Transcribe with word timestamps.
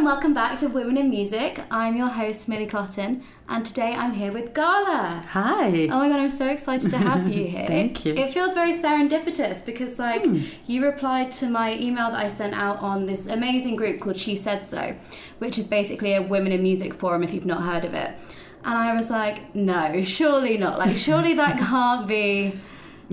And 0.00 0.06
welcome 0.06 0.32
back 0.32 0.58
to 0.58 0.66
Women 0.68 0.96
in 0.96 1.10
Music. 1.10 1.60
I'm 1.70 1.94
your 1.96 2.08
host 2.08 2.48
Millie 2.48 2.66
Cotton, 2.66 3.22
and 3.48 3.64
today 3.66 3.92
I'm 3.92 4.14
here 4.14 4.32
with 4.32 4.54
Gala. 4.54 5.24
Hi. 5.28 5.88
Oh 5.90 5.98
my 5.98 6.08
god, 6.08 6.20
I'm 6.20 6.30
so 6.30 6.48
excited 6.48 6.90
to 6.92 6.96
have 6.98 7.28
you 7.28 7.44
here. 7.46 7.66
Thank 7.66 8.04
you. 8.06 8.14
It 8.14 8.32
feels 8.32 8.54
very 8.54 8.72
serendipitous 8.72 9.64
because, 9.66 9.98
like, 9.98 10.24
Hmm. 10.24 10.38
you 10.66 10.84
replied 10.84 11.32
to 11.32 11.48
my 11.50 11.74
email 11.74 12.10
that 12.10 12.24
I 12.24 12.28
sent 12.28 12.54
out 12.54 12.78
on 12.80 13.06
this 13.06 13.26
amazing 13.26 13.76
group 13.76 14.00
called 14.00 14.16
She 14.16 14.36
Said 14.36 14.66
So, 14.66 14.96
which 15.38 15.58
is 15.58 15.66
basically 15.66 16.14
a 16.14 16.22
women 16.22 16.52
in 16.52 16.62
music 16.62 16.94
forum 16.94 17.22
if 17.22 17.34
you've 17.34 17.44
not 17.46 17.62
heard 17.62 17.84
of 17.84 17.92
it. 17.92 18.10
And 18.64 18.78
I 18.78 18.94
was 18.94 19.10
like, 19.10 19.54
no, 19.54 20.02
surely 20.02 20.56
not. 20.56 20.78
Like, 20.78 20.96
surely 20.96 21.34
that 21.34 21.58
can't 21.68 22.06
be 22.06 22.52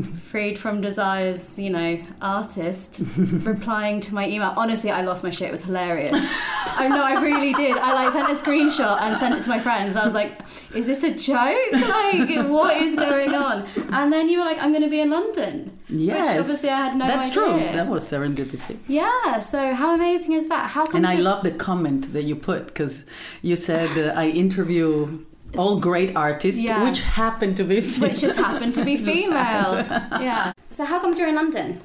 freed 0.03 0.59
from 0.59 0.81
desires, 0.81 1.57
you 1.57 1.69
know, 1.69 1.99
artist 2.21 3.01
replying 3.45 3.99
to 4.01 4.13
my 4.13 4.27
email. 4.27 4.53
Honestly, 4.55 4.91
I 4.91 5.01
lost 5.01 5.23
my 5.23 5.31
shit. 5.31 5.47
It 5.47 5.51
was 5.51 5.63
hilarious. 5.63 6.11
I 6.13 6.87
know, 6.89 7.03
I 7.03 7.21
really 7.21 7.53
did. 7.53 7.77
I 7.77 7.93
like 7.93 8.13
sent 8.13 8.29
a 8.29 8.41
screenshot 8.41 9.01
and 9.01 9.17
sent 9.17 9.35
it 9.35 9.43
to 9.43 9.49
my 9.49 9.59
friends. 9.59 9.95
I 9.95 10.05
was 10.05 10.13
like, 10.13 10.39
is 10.75 10.87
this 10.87 11.03
a 11.03 11.13
joke? 11.13 11.57
Like, 11.71 12.47
what 12.47 12.77
is 12.77 12.95
going 12.95 13.33
on? 13.33 13.65
And 13.91 14.11
then 14.11 14.29
you 14.29 14.39
were 14.39 14.45
like, 14.45 14.57
I'm 14.59 14.71
going 14.71 14.83
to 14.83 14.89
be 14.89 14.99
in 14.99 15.09
London. 15.09 15.77
Yes. 15.89 16.35
Which 16.35 16.41
obviously 16.41 16.69
I 16.69 16.77
had 16.77 16.95
no 16.95 17.05
idea. 17.05 17.15
That's 17.15 17.29
idea. 17.29 17.43
true. 17.43 17.59
That 17.59 17.87
was 17.87 18.03
serendipity. 18.05 18.77
Yeah, 18.87 19.39
so 19.39 19.73
how 19.73 19.95
amazing 19.95 20.33
is 20.33 20.49
that? 20.49 20.71
How 20.71 20.85
come 20.85 20.97
And 20.97 21.07
I 21.07 21.15
love 21.15 21.43
the 21.43 21.51
comment 21.51 22.13
that 22.13 22.23
you 22.23 22.35
put 22.35 22.67
because 22.67 23.05
you 23.41 23.55
said 23.55 23.89
uh, 23.97 24.19
I 24.19 24.27
interview 24.29 25.25
all 25.57 25.79
great 25.79 26.15
artists, 26.15 26.61
Yeah. 26.61 26.83
which 26.83 27.01
happen 27.01 27.53
to 27.55 27.63
be 27.63 27.81
which 27.81 28.21
just 28.21 28.37
happened 28.39 28.73
to 28.75 28.83
be 28.89 28.97
female. 28.97 29.85
yeah. 30.21 30.51
So 30.71 30.85
how 30.85 30.99
comes 30.99 31.17
you're 31.19 31.29
in 31.29 31.35
London? 31.35 31.79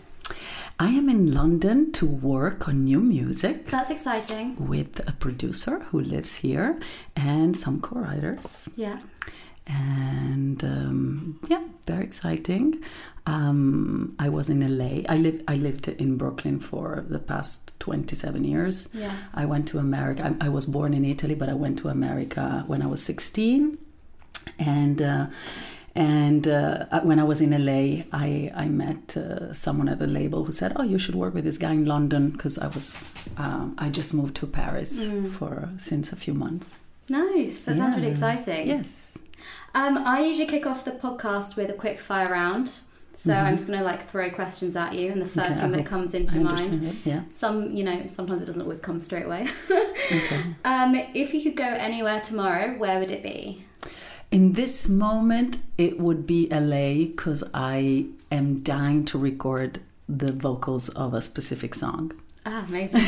I 0.78 0.88
am 0.88 1.08
in 1.08 1.32
London 1.32 1.92
to 1.92 2.06
work 2.06 2.66
on 2.68 2.84
new 2.84 2.98
music 3.00 3.66
That's 3.66 3.90
exciting. 3.90 4.56
with 4.68 5.00
a 5.06 5.12
producer 5.12 5.80
who 5.90 6.00
lives 6.00 6.36
here 6.36 6.78
and 7.14 7.56
some 7.56 7.80
co-writers. 7.80 8.68
Yeah. 8.76 8.98
And 9.66 10.62
um, 10.64 11.40
yeah, 11.48 11.62
very 11.86 12.04
exciting. 12.04 12.82
Um, 13.26 14.16
I 14.18 14.28
was 14.28 14.50
in 14.50 14.60
LA. 14.78 15.02
I 15.08 15.16
lived 15.16 15.44
I 15.48 15.54
lived 15.54 15.88
in 15.88 16.16
Brooklyn 16.16 16.58
for 16.58 17.04
the 17.08 17.18
past 17.18 17.70
twenty 17.78 18.16
seven 18.16 18.44
years. 18.44 18.88
Yeah. 18.92 19.14
I 19.34 19.44
went 19.44 19.68
to 19.68 19.78
America. 19.78 20.36
I, 20.40 20.46
I 20.46 20.48
was 20.48 20.66
born 20.66 20.94
in 20.94 21.04
Italy, 21.04 21.34
but 21.34 21.48
I 21.48 21.54
went 21.54 21.78
to 21.80 21.88
America 21.88 22.64
when 22.66 22.82
I 22.82 22.86
was 22.86 23.02
sixteen, 23.02 23.78
and. 24.58 25.00
Uh, 25.00 25.26
and 25.94 26.48
uh, 26.48 26.86
when 27.02 27.18
I 27.18 27.22
was 27.22 27.42
in 27.42 27.50
LA, 27.50 28.04
I, 28.14 28.50
I 28.54 28.68
met 28.68 29.14
uh, 29.14 29.52
someone 29.52 29.90
at 29.90 29.98
the 29.98 30.06
label 30.06 30.42
who 30.42 30.50
said, 30.50 30.72
"Oh, 30.76 30.82
you 30.82 30.98
should 30.98 31.14
work 31.14 31.34
with 31.34 31.44
this 31.44 31.58
guy 31.58 31.72
in 31.72 31.84
London," 31.84 32.30
because 32.30 32.58
I 32.58 32.68
was 32.68 33.04
um, 33.36 33.74
I 33.76 33.90
just 33.90 34.14
moved 34.14 34.34
to 34.36 34.46
Paris 34.46 35.12
for 35.36 35.68
since 35.76 36.10
a 36.10 36.16
few 36.16 36.32
months. 36.32 36.78
Nice. 37.10 37.64
That 37.64 37.76
sounds 37.76 37.96
really 37.96 38.08
exciting. 38.08 38.68
Yes. 38.68 39.11
Um, 39.74 39.98
I 39.98 40.20
usually 40.20 40.46
kick 40.46 40.66
off 40.66 40.84
the 40.84 40.90
podcast 40.92 41.56
with 41.56 41.70
a 41.70 41.74
quick 41.74 41.98
fire 41.98 42.30
round. 42.30 42.80
So 43.14 43.34
I'm 43.34 43.56
just 43.58 43.66
going 43.68 43.78
to 43.78 43.84
like 43.84 44.02
throw 44.02 44.30
questions 44.30 44.74
at 44.74 44.94
you, 44.94 45.12
and 45.12 45.20
the 45.20 45.26
first 45.26 45.36
Mm-hmm. 45.36 45.50
Okay, 45.52 45.60
thing 45.60 45.72
that 45.72 45.86
comes 45.86 46.14
into 46.14 46.36
I 46.36 46.42
mind. 46.42 46.82
it. 46.82 46.94
Yeah. 47.04 47.20
Some, 47.30 47.70
you 47.70 47.84
know, 47.84 48.06
sometimes 48.06 48.40
it 48.42 48.46
doesn't 48.46 48.62
always 48.62 48.80
come 48.80 49.00
straight 49.00 49.26
away. 49.26 49.46
Okay. 50.12 50.42
um, 50.64 50.94
if 51.14 51.32
you 51.32 51.42
could 51.42 51.56
go 51.56 51.64
anywhere 51.64 52.20
tomorrow, 52.20 52.76
where 52.76 52.98
would 52.98 53.10
it 53.10 53.22
be? 53.22 53.64
In 54.30 54.54
this 54.54 54.88
moment, 54.88 55.58
it 55.78 56.00
would 56.00 56.26
be 56.26 56.48
LA 56.50 57.06
because 57.06 57.44
I 57.54 58.06
am 58.30 58.60
dying 58.62 59.04
to 59.06 59.18
record 59.18 59.78
the 60.08 60.32
vocals 60.32 60.88
of 60.90 61.14
a 61.14 61.20
specific 61.20 61.74
song. 61.74 62.12
Ah, 62.44 62.64
amazing. 62.68 63.02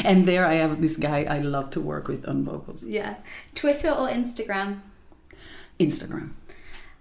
and 0.04 0.26
there 0.26 0.46
I 0.46 0.54
have 0.54 0.80
this 0.80 0.96
guy 0.96 1.24
I 1.24 1.38
love 1.40 1.70
to 1.70 1.80
work 1.80 2.08
with 2.08 2.26
on 2.26 2.42
vocals. 2.44 2.88
yeah. 2.88 3.16
Twitter 3.54 3.90
or 3.90 4.08
Instagram? 4.08 4.80
Instagram. 5.78 6.32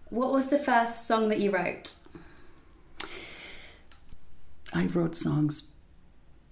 What 0.10 0.32
was 0.34 0.50
the 0.50 0.58
first 0.58 1.08
song 1.08 1.30
that 1.30 1.40
you 1.40 1.52
wrote? 1.52 1.94
I 4.74 4.86
wrote 4.88 5.16
songs 5.16 5.70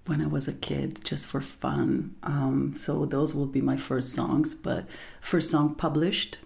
when 0.05 0.21
I 0.21 0.27
was 0.27 0.47
a 0.47 0.53
kid 0.53 1.03
just 1.03 1.27
for 1.27 1.41
fun. 1.41 2.15
Um, 2.23 2.73
so 2.75 3.05
those 3.05 3.33
will 3.35 3.45
be 3.45 3.61
my 3.61 3.77
first 3.77 4.13
songs, 4.13 4.55
but 4.55 4.85
first 5.21 5.51
song 5.51 5.75
published. 5.75 6.39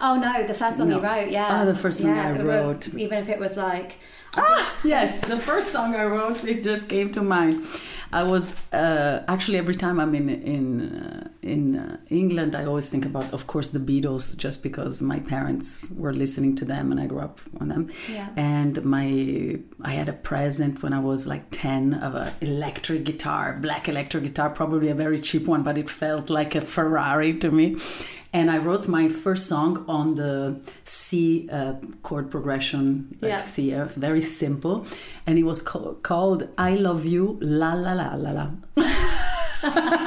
Oh 0.00 0.16
no, 0.16 0.46
the 0.46 0.54
first 0.54 0.78
song 0.78 0.90
you 0.90 0.98
wrote, 0.98 1.30
yeah. 1.30 1.62
Oh, 1.62 1.66
the 1.66 1.74
first 1.74 2.00
song 2.00 2.18
I 2.18 2.40
wrote. 2.42 2.92
Even 2.94 3.18
if 3.18 3.28
it 3.28 3.38
was 3.38 3.56
like, 3.56 3.98
Ah, 4.36 4.74
Yes, 4.82 5.20
the 5.24 5.38
first 5.38 5.70
song 5.72 5.94
I 5.94 6.04
wrote, 6.04 6.44
it 6.44 6.64
just 6.64 6.88
came 6.88 7.12
to 7.12 7.22
mind. 7.22 7.64
I 8.14 8.22
was 8.22 8.54
uh, 8.72 9.24
actually 9.26 9.58
every 9.58 9.74
time 9.74 9.98
I'm 9.98 10.14
in 10.14 10.28
in 10.28 10.66
uh, 10.82 11.28
in 11.42 11.76
uh, 11.76 11.96
England, 12.08 12.54
I 12.54 12.64
always 12.64 12.88
think 12.88 13.04
about, 13.04 13.32
of 13.32 13.46
course, 13.46 13.70
the 13.70 13.80
Beatles, 13.80 14.36
just 14.36 14.62
because 14.62 15.02
my 15.02 15.18
parents 15.18 15.84
were 15.90 16.12
listening 16.12 16.54
to 16.56 16.64
them 16.64 16.92
and 16.92 17.00
I 17.00 17.06
grew 17.06 17.20
up 17.20 17.40
on 17.60 17.68
them. 17.68 17.90
Yeah. 18.10 18.28
And 18.36 18.84
my 18.84 19.58
I 19.82 19.92
had 20.00 20.08
a 20.08 20.12
present 20.30 20.82
when 20.82 20.92
I 20.92 21.00
was 21.00 21.26
like 21.26 21.44
ten 21.50 21.94
of 21.94 22.14
an 22.14 22.32
electric 22.40 23.02
guitar, 23.04 23.58
black 23.60 23.88
electric 23.88 24.22
guitar, 24.22 24.48
probably 24.50 24.88
a 24.90 24.94
very 24.94 25.18
cheap 25.18 25.48
one, 25.48 25.64
but 25.64 25.76
it 25.76 25.90
felt 25.90 26.30
like 26.30 26.54
a 26.54 26.60
Ferrari 26.60 27.32
to 27.40 27.50
me. 27.50 27.76
And 28.34 28.50
I 28.50 28.58
wrote 28.58 28.88
my 28.88 29.08
first 29.08 29.46
song 29.46 29.84
on 29.88 30.16
the 30.16 30.56
C 30.84 31.48
uh, 31.52 31.74
chord 32.02 32.30
progression, 32.30 33.16
like 33.22 33.30
Yeah. 33.30 33.40
C. 33.40 33.72
uh, 33.72 33.84
It's 33.84 33.96
very 33.96 34.20
simple, 34.20 34.84
and 35.26 35.38
it 35.38 35.44
was 35.44 35.62
ca- 35.62 35.94
called 36.02 36.48
"I 36.58 36.74
Love 36.74 37.06
You 37.06 37.38
La 37.40 37.74
La 37.74 37.92
La 37.92 38.14
La 38.16 38.30
La." 38.38 38.48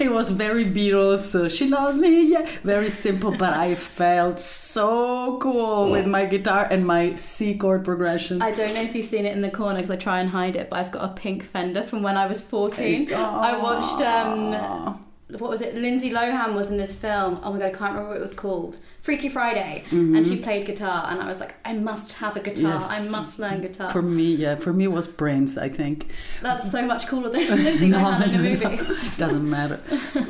it 0.00 0.12
was 0.12 0.30
very 0.30 0.64
Beatles. 0.64 1.34
Uh, 1.34 1.48
she 1.48 1.68
loves 1.68 1.98
me, 1.98 2.30
yeah. 2.32 2.46
Very 2.62 2.90
simple, 2.90 3.30
but 3.32 3.52
I 3.52 3.74
felt 3.74 4.40
so 4.40 5.38
cool 5.38 5.90
with 5.90 6.06
my 6.06 6.24
guitar 6.24 6.66
and 6.70 6.86
my 6.86 7.14
C 7.14 7.56
chord 7.58 7.84
progression. 7.84 8.40
I 8.42 8.52
don't 8.52 8.74
know 8.74 8.82
if 8.82 8.94
you've 8.94 9.04
seen 9.06 9.26
it 9.26 9.32
in 9.34 9.42
the 9.42 9.50
corner 9.50 9.76
because 9.78 9.90
I 9.90 9.96
try 9.96 10.20
and 10.20 10.30
hide 10.30 10.56
it, 10.56 10.70
but 10.70 10.78
I've 10.78 10.92
got 10.92 11.04
a 11.10 11.14
pink 11.14 11.42
Fender 11.44 11.82
from 11.82 12.02
when 12.02 12.16
I 12.16 12.26
was 12.26 12.40
14. 12.40 13.12
I 13.12 13.58
watched, 13.58 14.00
um, 14.00 15.04
what 15.30 15.50
was 15.50 15.60
it? 15.60 15.74
Lindsay 15.74 16.10
Lohan 16.10 16.54
was 16.54 16.70
in 16.70 16.78
this 16.78 16.94
film. 16.94 17.38
Oh 17.42 17.52
my 17.52 17.58
god, 17.58 17.66
I 17.66 17.70
can't 17.70 17.92
remember 17.92 18.08
what 18.08 18.16
it 18.16 18.22
was 18.22 18.32
called. 18.32 18.78
Freaky 19.00 19.28
Friday. 19.28 19.84
And 19.90 20.26
she 20.26 20.36
played 20.36 20.66
guitar, 20.66 21.06
and 21.10 21.20
I 21.22 21.26
was 21.26 21.40
like, 21.40 21.54
I 21.64 21.72
must 21.74 22.18
have 22.18 22.36
a 22.36 22.40
guitar. 22.40 22.80
Mm-hmm. 22.80 22.90
Yes. 22.92 23.14
I 23.14 23.18
must 23.18 23.38
learn 23.38 23.60
guitar. 23.62 23.90
For 23.90 24.02
me, 24.02 24.34
yeah, 24.34 24.56
for 24.56 24.72
me 24.72 24.84
it 24.84 24.92
was 24.92 25.06
Prince. 25.06 25.56
I 25.56 25.68
think 25.68 26.10
That's 26.42 26.70
so 26.70 26.84
much 26.84 27.06
cooler 27.06 27.30
than 27.30 27.40
Lindsay 27.64 27.88
No, 27.88 27.98
Lohan 27.98 28.34
in 28.34 28.40
a 28.40 28.58
no, 28.58 28.68
movie. 28.68 29.00
doesn't 29.16 29.48
matter. 29.48 29.80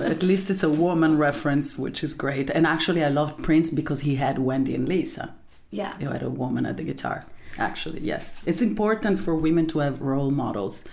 At 0.01 0.23
least 0.23 0.51
it's 0.51 0.63
a 0.63 0.71
woman 0.71 1.19
reference, 1.19 1.79
which 1.79 2.05
is 2.05 2.15
great. 2.15 2.51
And 2.51 2.67
actually, 2.67 3.05
I 3.05 3.09
loved 3.09 3.43
Prince 3.43 3.71
because 3.71 4.01
he 4.03 4.17
had 4.17 4.39
Wendy 4.39 4.75
and 4.75 4.89
Lisa. 4.89 5.35
Yeah. 5.71 5.95
You 5.99 6.11
had 6.11 6.23
a 6.23 6.31
woman 6.31 6.65
at 6.67 6.77
the 6.77 6.85
guitar. 6.85 7.25
Actually, 7.59 8.01
yes, 8.01 8.43
it's 8.47 8.63
important 8.63 9.19
for 9.19 9.35
women 9.35 9.67
to 9.69 9.81
have 9.81 10.01
role 10.01 10.31
models. 10.31 10.87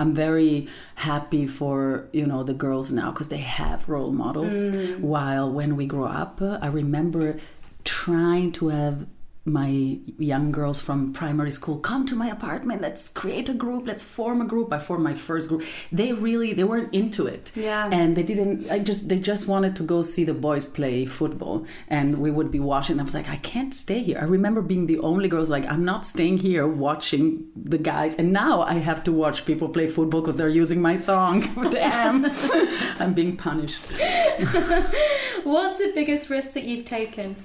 I'm 0.00 0.14
very 0.14 0.66
happy 0.94 1.46
for 1.46 2.08
you 2.12 2.26
know 2.26 2.42
the 2.42 2.54
girls 2.54 2.90
now 2.90 3.10
because 3.10 3.28
they 3.28 3.44
have 3.60 3.88
role 3.88 4.10
models. 4.10 4.70
Mm. 4.70 5.00
While 5.00 5.52
when 5.52 5.76
we 5.76 5.84
grew 5.84 6.06
up, 6.06 6.40
I 6.40 6.68
remember 6.68 7.36
trying 7.84 8.52
to 8.52 8.68
have 8.68 9.06
my 9.44 9.98
young 10.18 10.52
girls 10.52 10.80
from 10.80 11.12
primary 11.12 11.50
school 11.50 11.78
come 11.78 12.04
to 12.06 12.14
my 12.14 12.28
apartment. 12.28 12.82
Let's 12.82 13.08
create 13.08 13.48
a 13.48 13.54
group. 13.54 13.86
Let's 13.86 14.02
form 14.02 14.40
a 14.40 14.44
group. 14.44 14.72
I 14.72 14.78
formed 14.78 15.02
my 15.02 15.14
first 15.14 15.48
group. 15.48 15.64
They 15.90 16.12
really 16.12 16.52
they 16.52 16.64
weren't 16.64 16.92
into 16.92 17.26
it. 17.26 17.50
Yeah. 17.54 17.88
and 17.90 18.16
they 18.16 18.22
didn't 18.22 18.70
i 18.70 18.78
just 18.78 19.08
they 19.08 19.18
just 19.18 19.48
wanted 19.48 19.74
to 19.76 19.82
go 19.82 20.02
see 20.02 20.24
the 20.24 20.34
boys 20.34 20.66
play 20.66 21.06
football. 21.06 21.66
And 21.88 22.18
we 22.18 22.30
would 22.30 22.50
be 22.50 22.60
watching. 22.60 23.00
I 23.00 23.02
was 23.02 23.14
like 23.14 23.28
i 23.28 23.36
can't 23.36 23.72
stay 23.72 24.00
here. 24.00 24.18
I 24.18 24.24
remember 24.24 24.60
being 24.60 24.86
the 24.86 24.98
only 24.98 25.28
girls 25.28 25.48
like 25.50 25.66
i'm 25.66 25.84
not 25.84 26.04
staying 26.04 26.38
here 26.38 26.66
watching 26.66 27.48
the 27.56 27.78
guys. 27.78 28.16
And 28.16 28.32
now 28.32 28.60
i 28.62 28.74
have 28.74 29.02
to 29.04 29.12
watch 29.12 29.46
people 29.46 29.68
play 29.70 29.86
football 29.88 30.20
because 30.20 30.36
they're 30.36 30.48
using 30.48 30.82
my 30.82 30.96
song. 30.96 31.40
Damn. 31.70 32.26
I'm 33.00 33.14
being 33.14 33.36
punished. 33.36 33.80
What's 35.44 35.78
the 35.78 35.92
biggest 35.94 36.28
risk 36.28 36.52
that 36.52 36.64
you've 36.64 36.84
taken? 36.84 37.36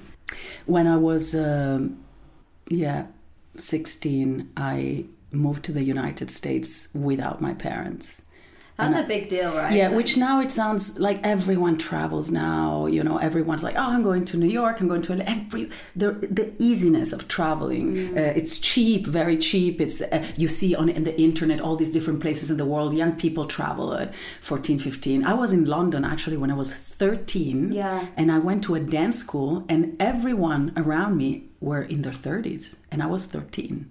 When 0.66 0.86
I 0.86 0.96
was, 0.96 1.34
um, 1.34 2.04
yeah, 2.68 3.06
16, 3.58 4.50
I 4.56 5.06
moved 5.30 5.64
to 5.64 5.72
the 5.72 5.82
United 5.82 6.30
States 6.30 6.90
without 6.94 7.40
my 7.40 7.54
parents. 7.54 8.26
That's 8.78 8.94
And 8.94 9.04
a 9.06 9.08
big 9.08 9.28
deal, 9.30 9.50
right? 9.56 9.72
yeah, 9.72 9.88
Like- 9.88 9.96
which 9.96 10.12
now 10.18 10.40
it 10.42 10.50
sounds 10.50 10.98
like 11.00 11.18
everyone 11.24 11.76
travels 11.78 12.30
now. 12.30 12.86
You 12.96 13.02
know, 13.02 13.16
everyone's 13.28 13.64
like, 13.64 13.74
"Oh, 13.82 13.88
I'm 13.94 14.02
going 14.02 14.24
to 14.26 14.36
New 14.36 14.52
York. 14.60 14.80
I'm 14.80 14.88
going 14.88 15.00
to 15.08 15.12
every 15.36 15.70
the 16.02 16.08
the 16.38 16.46
easiness 16.58 17.12
of 17.16 17.20
traveling. 17.36 17.86
Mm. 17.96 18.16
Uh, 18.18 18.32
it's 18.40 18.58
cheap, 18.70 19.06
very 19.06 19.38
cheap. 19.38 19.80
It's 19.80 20.02
uh, 20.02 20.22
you 20.36 20.48
see 20.48 20.74
on 20.80 20.88
in 20.90 21.04
the 21.04 21.16
internet 21.28 21.58
all 21.64 21.76
these 21.76 21.92
different 21.96 22.20
places 22.20 22.50
in 22.50 22.56
the 22.58 22.66
world. 22.66 22.90
Young 23.02 23.12
people 23.12 23.44
travel 23.44 23.94
at 23.94 24.14
14, 24.42 24.78
15. 24.78 25.24
I 25.24 25.32
was 25.42 25.50
in 25.52 25.64
London 25.64 26.04
actually 26.04 26.36
when 26.36 26.50
I 26.50 26.54
was 26.54 26.70
13. 26.74 27.72
Yeah. 27.72 28.06
and 28.16 28.30
I 28.30 28.38
went 28.38 28.60
to 28.64 28.74
a 28.74 28.80
dance 28.80 29.18
school, 29.18 29.64
and 29.72 29.96
everyone 30.00 30.72
around 30.76 31.16
me 31.16 31.30
were 31.60 31.82
in 31.94 32.02
their 32.02 32.12
30s, 32.26 32.76
and 32.90 33.02
I 33.02 33.06
was 33.06 33.24
13 33.26 33.86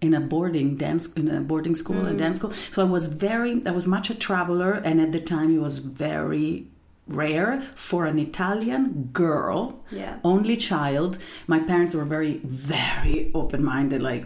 in 0.00 0.14
a 0.14 0.20
boarding 0.20 0.76
dance 0.76 1.12
in 1.14 1.28
a 1.28 1.40
boarding 1.40 1.74
school 1.74 2.06
a 2.06 2.14
dance 2.14 2.36
school 2.38 2.52
so 2.52 2.80
i 2.82 2.88
was 2.96 3.04
very 3.28 3.52
i 3.66 3.70
was 3.70 3.86
much 3.86 4.08
a 4.10 4.14
traveler 4.14 4.72
and 4.88 5.00
at 5.00 5.12
the 5.12 5.20
time 5.20 5.48
it 5.56 5.60
was 5.60 5.78
very 5.78 6.66
rare 7.06 7.60
for 7.88 8.06
an 8.06 8.18
italian 8.18 9.10
girl 9.12 9.60
Yeah. 9.90 10.14
only 10.24 10.56
child 10.56 11.18
my 11.46 11.58
parents 11.58 11.92
were 11.94 12.04
very 12.16 12.34
very 12.44 13.30
open-minded 13.34 14.00
like 14.10 14.24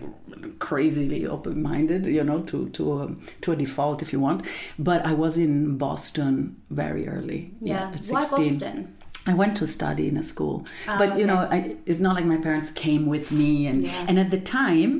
crazily 0.58 1.26
open-minded 1.26 2.06
you 2.06 2.22
know 2.24 2.40
to 2.42 2.68
to 2.70 2.82
a, 3.02 3.14
to 3.42 3.52
a 3.52 3.56
default 3.56 4.02
if 4.02 4.12
you 4.12 4.20
want 4.20 4.46
but 4.78 5.04
i 5.06 5.12
was 5.12 5.36
in 5.36 5.76
boston 5.78 6.56
very 6.70 7.08
early 7.08 7.40
Yeah. 7.60 7.88
at 7.94 8.04
Why 8.10 8.20
16 8.20 8.48
Boston? 8.48 8.96
I 9.26 9.32
went 9.32 9.56
to 9.56 9.66
study 9.66 10.06
in 10.08 10.18
a 10.18 10.22
school, 10.22 10.56
Ah, 10.86 10.96
but 10.98 11.18
you 11.18 11.26
know. 11.26 11.48
I, 11.56 11.76
it's 11.86 11.98
not 12.06 12.14
like 12.14 12.26
my 12.26 12.36
parents 12.36 12.70
came 12.70 13.06
with 13.06 13.32
me, 13.32 13.66
and 13.66 13.78
Yeah. 13.82 14.04
and 14.08 14.18
at 14.18 14.28
the 14.30 14.38
time, 14.60 14.90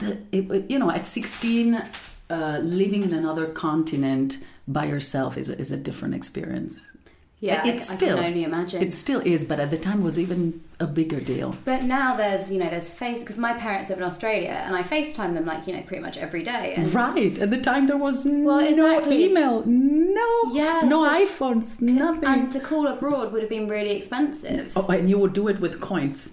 the 0.00 0.18
it, 0.32 0.70
you 0.70 0.78
know, 0.78 0.90
at 0.90 1.06
sixteen, 1.06 1.80
uh, 2.28 2.58
living 2.62 3.02
in 3.02 3.12
another 3.12 3.46
continent 3.46 4.38
by 4.68 4.84
yourself 4.86 5.36
is 5.38 5.48
a, 5.48 5.58
is 5.58 5.70
a 5.72 5.76
different 5.76 6.14
experience. 6.14 6.96
Yeah, 7.42 7.66
it's 7.66 7.90
I, 7.90 7.94
still 7.94 8.18
I 8.18 8.22
can 8.24 8.32
only 8.32 8.44
imagine. 8.44 8.82
It 8.82 8.92
still 8.92 9.20
is, 9.24 9.44
but 9.44 9.58
at 9.58 9.70
the 9.70 9.78
time 9.78 10.04
was 10.04 10.18
even 10.18 10.60
a 10.78 10.86
bigger 10.86 11.20
deal. 11.20 11.56
But 11.64 11.84
now 11.84 12.14
there's, 12.14 12.52
you 12.52 12.58
know, 12.58 12.68
there's 12.68 12.92
face 12.92 13.20
because 13.20 13.38
my 13.38 13.54
parents 13.54 13.88
live 13.88 13.98
in 13.98 14.04
Australia 14.04 14.50
and 14.66 14.76
I 14.76 14.82
FaceTime 14.82 15.32
them 15.32 15.46
like, 15.46 15.66
you 15.66 15.72
know, 15.74 15.80
pretty 15.80 16.02
much 16.02 16.18
every 16.18 16.42
day. 16.42 16.74
And 16.76 16.92
Right 16.92 17.38
at 17.38 17.50
the 17.50 17.58
time, 17.58 17.86
there 17.86 17.96
was 17.96 18.26
Well, 18.26 18.60
no 18.60 18.66
exactly. 18.68 19.24
email, 19.24 19.62
no, 19.64 20.28
Yeah, 20.52 20.82
no 20.84 21.02
so- 21.06 21.24
iPhones, 21.24 21.80
nothing. 21.80 22.28
And 22.28 22.52
to 22.52 22.60
call 22.60 22.86
abroad 22.86 23.32
would 23.32 23.40
have 23.40 23.48
been 23.50 23.68
really 23.68 23.92
expensive. 23.96 24.72
Oh, 24.76 24.86
and 24.88 25.08
you 25.08 25.16
would 25.18 25.32
do 25.32 25.48
it 25.48 25.60
with 25.60 25.80
coins. 25.80 26.32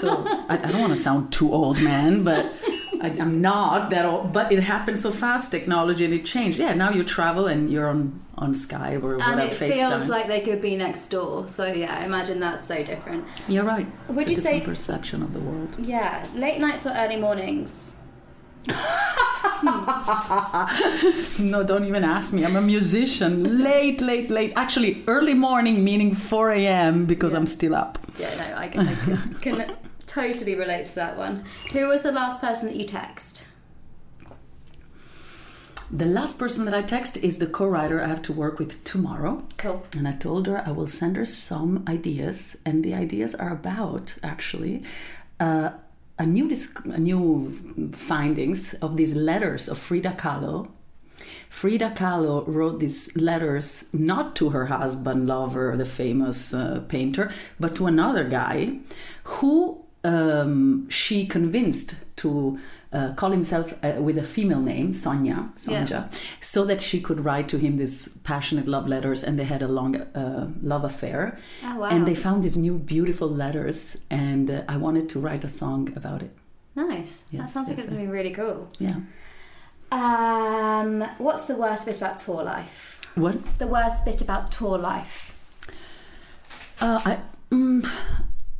So 0.00 0.24
I, 0.48 0.58
I 0.64 0.72
don't 0.72 0.80
want 0.80 0.96
to 0.96 1.00
sound 1.00 1.32
too 1.32 1.52
old, 1.52 1.80
man, 1.80 2.24
but 2.24 2.46
I, 3.02 3.08
I'm 3.20 3.40
not 3.40 3.90
that 3.90 4.04
old. 4.04 4.32
But 4.32 4.52
it 4.52 4.62
happened 4.62 4.98
so 4.98 5.10
fast, 5.10 5.50
technology, 5.50 6.04
and 6.04 6.14
it 6.14 6.24
changed. 6.24 6.58
Yeah, 6.58 6.72
now 6.74 6.90
you 6.90 7.02
travel 7.04 7.46
and 7.46 7.70
you're 7.70 7.88
on 7.88 8.20
on 8.38 8.54
Skype 8.54 9.02
or 9.02 9.14
and 9.14 9.18
whatever, 9.18 9.40
it 9.42 9.52
feels 9.52 10.08
like 10.08 10.26
they 10.26 10.40
could 10.40 10.60
be 10.62 10.76
next 10.76 11.08
door. 11.08 11.46
So 11.48 11.66
yeah, 11.66 11.98
I 12.00 12.04
imagine 12.06 12.40
that's 12.40 12.64
so 12.64 12.82
different. 12.82 13.24
you're 13.48 13.64
right. 13.64 13.86
Would 14.08 14.22
it's 14.22 14.30
you 14.30 14.36
a 14.36 14.36
different 14.36 14.62
say- 14.62 14.66
perception 14.70 15.22
of 15.22 15.32
the 15.34 15.40
world? 15.40 15.76
Yeah, 15.78 16.26
late 16.34 16.58
nights 16.60 16.86
or 16.86 16.94
early 16.96 17.16
mornings? 17.16 17.98
No, 21.38 21.62
don't 21.62 21.84
even 21.84 22.04
ask 22.04 22.32
me. 22.32 22.44
I'm 22.44 22.56
a 22.56 22.60
musician. 22.60 23.62
late, 23.62 24.00
late, 24.00 24.30
late. 24.30 24.52
Actually, 24.56 25.02
early 25.06 25.34
morning, 25.34 25.84
meaning 25.84 26.14
4 26.14 26.50
a.m. 26.52 27.06
because 27.06 27.34
I'm 27.34 27.46
still 27.46 27.74
up. 27.74 27.98
Yeah, 28.18 28.28
no, 28.38 28.56
I 28.56 28.68
can, 28.68 28.88
I 28.88 28.94
can, 28.94 29.34
can 29.34 29.76
totally 30.12 30.54
relate 30.54 30.84
to 30.86 30.94
that 30.96 31.16
one. 31.16 31.44
Who 31.72 31.88
was 31.88 32.02
the 32.02 32.12
last 32.12 32.40
person 32.40 32.68
that 32.68 32.76
you 32.76 32.86
text? 32.86 33.46
The 35.90 36.06
last 36.06 36.38
person 36.38 36.64
that 36.64 36.74
I 36.74 36.80
text 36.80 37.22
is 37.22 37.38
the 37.38 37.46
co-writer 37.46 38.00
I 38.00 38.06
have 38.06 38.22
to 38.22 38.32
work 38.32 38.58
with 38.58 38.82
tomorrow. 38.82 39.44
Cool. 39.58 39.82
And 39.96 40.08
I 40.08 40.12
told 40.12 40.46
her 40.46 40.62
I 40.66 40.70
will 40.70 40.86
send 40.86 41.16
her 41.16 41.26
some 41.26 41.84
ideas, 41.86 42.56
and 42.64 42.82
the 42.82 42.94
ideas 42.94 43.34
are 43.34 43.52
about 43.52 44.16
actually 44.22 44.84
uh, 45.38 45.70
a 46.18 46.24
new 46.24 46.48
dis- 46.48 46.76
a 46.86 46.98
new 46.98 47.52
findings 47.92 48.72
of 48.74 48.96
these 48.96 49.14
letters 49.14 49.68
of 49.68 49.78
Frida 49.78 50.14
Kahlo. 50.16 50.68
Frida 51.50 51.90
Kahlo 51.90 52.44
wrote 52.46 52.80
these 52.80 53.14
letters 53.14 53.92
not 53.92 54.34
to 54.36 54.50
her 54.50 54.66
husband, 54.66 55.26
lover, 55.26 55.76
the 55.76 55.84
famous 55.84 56.54
uh, 56.54 56.82
painter, 56.88 57.30
but 57.60 57.74
to 57.74 57.86
another 57.86 58.24
guy 58.24 58.78
who 59.24 59.81
um, 60.04 60.88
she 60.88 61.26
convinced 61.26 62.16
to 62.16 62.58
uh, 62.92 63.14
call 63.14 63.30
himself 63.30 63.74
uh, 63.82 63.94
with 64.00 64.18
a 64.18 64.22
female 64.22 64.60
name, 64.60 64.92
Sonia, 64.92 65.50
Sonja, 65.56 66.12
so 66.40 66.64
that 66.64 66.80
she 66.80 67.00
could 67.00 67.24
write 67.24 67.48
to 67.48 67.58
him 67.58 67.76
these 67.76 68.08
passionate 68.22 68.68
love 68.68 68.86
letters, 68.86 69.22
and 69.22 69.38
they 69.38 69.44
had 69.44 69.62
a 69.62 69.68
long 69.68 69.96
uh, 69.96 70.50
love 70.62 70.84
affair. 70.84 71.38
Oh, 71.64 71.78
wow. 71.78 71.88
And 71.88 72.06
they 72.06 72.14
found 72.14 72.42
these 72.42 72.56
new 72.56 72.78
beautiful 72.78 73.28
letters, 73.28 74.02
and 74.10 74.50
uh, 74.50 74.62
I 74.68 74.76
wanted 74.76 75.08
to 75.10 75.20
write 75.20 75.44
a 75.44 75.48
song 75.48 75.92
about 75.96 76.22
it. 76.22 76.32
Nice. 76.74 77.24
that 77.32 77.50
sounds 77.50 77.68
like 77.68 77.78
it's 77.78 77.86
going 77.86 78.00
to 78.00 78.06
be 78.06 78.12
really 78.12 78.32
cool. 78.32 78.68
Yeah. 78.78 78.96
Um, 79.90 81.02
what's 81.18 81.46
the 81.46 81.54
worst 81.54 81.84
bit 81.86 81.96
about 81.98 82.18
tour 82.18 82.42
life? 82.42 83.02
What? 83.14 83.58
The 83.58 83.66
worst 83.66 84.04
bit 84.04 84.22
about 84.22 84.50
tour 84.50 84.78
life? 84.78 85.38
Uh, 86.80 87.00
I, 87.04 87.18
mm, 87.50 87.86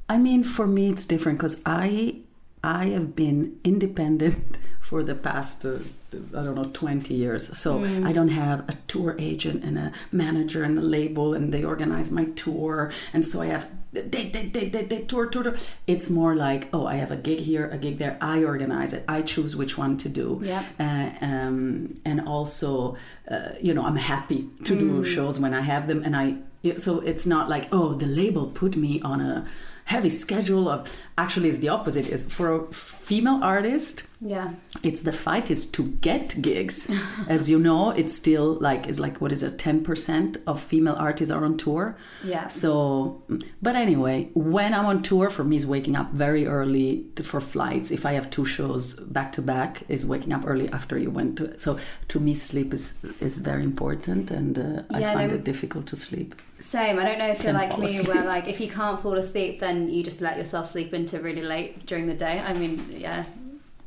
I 0.09 0.19
mean, 0.19 0.43
for 0.43 0.67
me, 0.67 0.91
it's 0.91 1.07
different 1.07 1.39
because 1.39 1.63
I, 1.65 2.17
I 2.63 2.87
have 2.87 3.17
been 3.17 3.59
independent 3.65 4.59
for 4.81 5.03
the 5.03 5.15
past, 5.15 5.65
uh, 5.65 5.79
I 6.13 6.43
don't 6.43 6.55
know, 6.55 6.71
twenty 6.73 7.15
years. 7.15 7.57
So 7.57 7.83
I 8.05 8.13
don't 8.13 8.29
have 8.29 8.69
a 8.69 8.75
tour 8.87 9.17
agent 9.19 9.65
and 9.65 9.79
a 9.79 9.93
manager 10.11 10.63
and 10.63 10.79
a 10.79 10.83
label, 10.83 11.33
and 11.33 11.53
they 11.55 11.65
organize 11.65 12.13
my 12.13 12.27
tour, 12.37 12.93
and 13.15 13.25
so 13.25 13.41
I 13.41 13.47
have 13.47 13.69
date, 13.93 14.11
date, 14.11 14.53
date, 14.53 14.73
date, 14.73 14.89
date, 14.89 15.09
tour, 15.09 15.27
tour, 15.27 15.45
tour. 15.45 15.55
It's 15.87 16.11
more 16.11 16.35
like, 16.35 16.69
oh, 16.73 16.87
I 16.87 16.97
have 16.97 17.11
a 17.11 17.17
gig 17.17 17.41
here, 17.41 17.69
a 17.69 17.79
gig 17.79 17.99
there. 17.99 18.17
I 18.21 18.45
organize 18.45 18.93
it. 18.93 19.05
I 19.09 19.23
choose 19.23 19.55
which 19.57 19.77
one 19.77 19.97
to 19.99 20.09
do. 20.09 20.41
Yeah. 20.43 20.65
Uh, 20.79 21.25
um, 21.25 21.95
and 22.05 22.27
also, 22.27 22.97
uh, 23.31 23.51
you 23.61 23.73
know, 23.75 23.85
I'm 23.85 23.97
happy 23.97 24.49
to 24.65 24.79
do 24.79 25.05
shows 25.05 25.39
when 25.39 25.55
I 25.55 25.63
have 25.63 25.87
them, 25.87 26.03
and 26.05 26.17
I. 26.17 26.37
So 26.77 27.01
it's 27.01 27.27
not 27.27 27.49
like, 27.49 27.69
oh, 27.73 27.95
the 27.95 28.07
label 28.07 28.47
put 28.47 28.77
me 28.77 29.01
on 29.01 29.21
a 29.21 29.47
heavy 29.85 30.11
schedule 30.11 30.69
of. 30.69 31.01
Actually, 31.17 31.49
it's 31.49 31.59
the 31.59 31.69
opposite. 31.69 32.09
Is 32.09 32.25
for 32.33 32.55
a 32.55 32.73
female 32.73 33.41
artist, 33.43 34.05
Yeah. 34.25 34.53
it's 34.85 35.03
the 35.03 35.13
fight 35.13 35.51
is 35.51 35.69
to 35.73 35.83
get 36.01 36.41
gigs. 36.41 36.89
As 37.29 37.51
you 37.51 37.59
know, 37.59 37.91
it's 37.91 38.15
still 38.15 38.55
like 38.61 38.87
is 38.87 39.01
like 39.01 39.21
what 39.21 39.33
is 39.33 39.43
it? 39.43 39.59
Ten 39.59 39.83
percent 39.83 40.37
of 40.47 40.61
female 40.61 40.95
artists 40.97 41.33
are 41.33 41.45
on 41.45 41.57
tour. 41.57 41.97
Yeah. 42.25 42.47
So, 42.47 43.23
but 43.61 43.75
anyway, 43.75 44.31
when 44.35 44.75
I'm 44.75 44.87
on 44.87 45.03
tour, 45.03 45.29
for 45.29 45.43
me, 45.43 45.57
is 45.57 45.67
waking 45.67 45.97
up 45.97 46.13
very 46.13 46.47
early 46.47 47.05
to, 47.17 47.25
for 47.25 47.41
flights. 47.41 47.91
If 47.91 48.07
I 48.07 48.13
have 48.13 48.31
two 48.31 48.45
shows 48.45 48.95
back 48.95 49.33
to 49.33 49.43
back, 49.43 49.83
is 49.89 50.07
waking 50.07 50.33
up 50.33 50.45
early 50.47 50.69
after 50.69 50.97
you 50.97 51.11
went 51.11 51.39
to. 51.39 51.59
So, 51.59 51.79
to 52.09 52.21
me, 52.21 52.35
sleep 52.35 52.73
is 52.73 53.05
is 53.21 53.41
very 53.41 53.65
important, 53.65 54.31
and 54.31 54.57
uh, 54.57 54.83
I 54.91 55.03
find 55.15 55.31
no- 55.31 55.37
it 55.37 55.45
difficult 55.45 55.87
to 55.89 55.97
sleep. 55.97 56.35
Same. 56.61 57.01
I 57.01 57.05
don't 57.05 57.19
know 57.19 57.27
if 57.29 57.43
you're 57.43 57.55
like 57.55 57.77
me, 57.77 57.87
asleep. 57.87 58.15
where 58.15 58.25
like 58.25 58.47
if 58.47 58.61
you 58.61 58.69
can't 58.69 59.01
fall 59.01 59.15
asleep, 59.15 59.59
then 59.59 59.91
you 59.91 60.05
just 60.05 60.21
let 60.21 60.39
yourself 60.39 60.71
sleep 60.71 60.95
into 60.95 61.19
really 61.19 61.43
late 61.43 61.87
during 61.87 62.07
the 62.07 62.15
day. 62.15 62.39
I 62.39 62.53
mean, 62.55 62.87
yeah, 62.89 63.25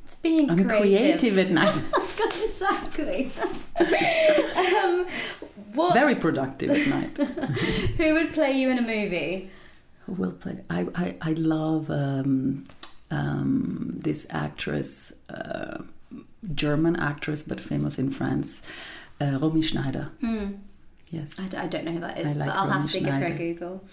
it's 0.06 0.14
being 0.16 0.52
I'm 0.52 0.70
creative 0.70 1.40
at 1.40 1.50
night, 1.50 1.82
exactly. 2.46 3.32
um, 4.78 5.08
very 5.94 6.14
productive 6.14 6.70
at 6.70 6.88
night. 6.88 7.18
Who 7.98 8.14
would 8.14 8.32
play 8.32 8.52
you 8.52 8.70
in 8.70 8.78
a 8.78 8.84
movie? 8.84 9.50
Who 10.06 10.12
will 10.14 10.34
play? 10.34 10.60
I 10.70 10.86
I, 10.94 11.16
I 11.22 11.34
love 11.34 11.90
um, 11.90 12.66
um, 13.10 13.96
this 13.98 14.28
actress, 14.30 15.22
uh, 15.30 15.82
German 16.54 16.96
actress, 16.98 17.42
but 17.42 17.60
famous 17.60 17.98
in 17.98 18.12
France, 18.12 18.62
uh, 19.20 19.40
Romy 19.42 19.64
Schneider. 19.64 20.12
Yes. 21.10 21.40
I, 21.40 21.48
d- 21.48 21.58
I 21.58 21.66
don't 21.66 21.84
know 21.86 21.94
who 21.94 22.00
that 22.02 22.20
is, 22.20 22.38
I 22.38 22.40
like 22.42 22.50
but 22.50 22.56
I'll 22.58 22.70
have 22.70 22.82
Romy 22.82 22.92
to 22.92 23.00
give 23.00 23.08
her 23.10 23.24
a 23.24 23.28
Schneider. 23.30 23.38
Google. 23.38 23.84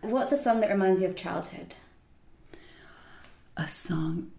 What's 0.00 0.32
a 0.32 0.36
song 0.36 0.58
that 0.60 0.70
reminds 0.70 1.00
you 1.00 1.06
of 1.06 1.14
childhood? 1.14 1.76
a 3.56 3.68
song 3.68 4.32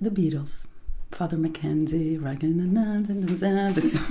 the 0.00 0.10
beatles 0.10 0.66
father 1.10 1.36
mackenzie 1.36 2.16
this 2.16 3.98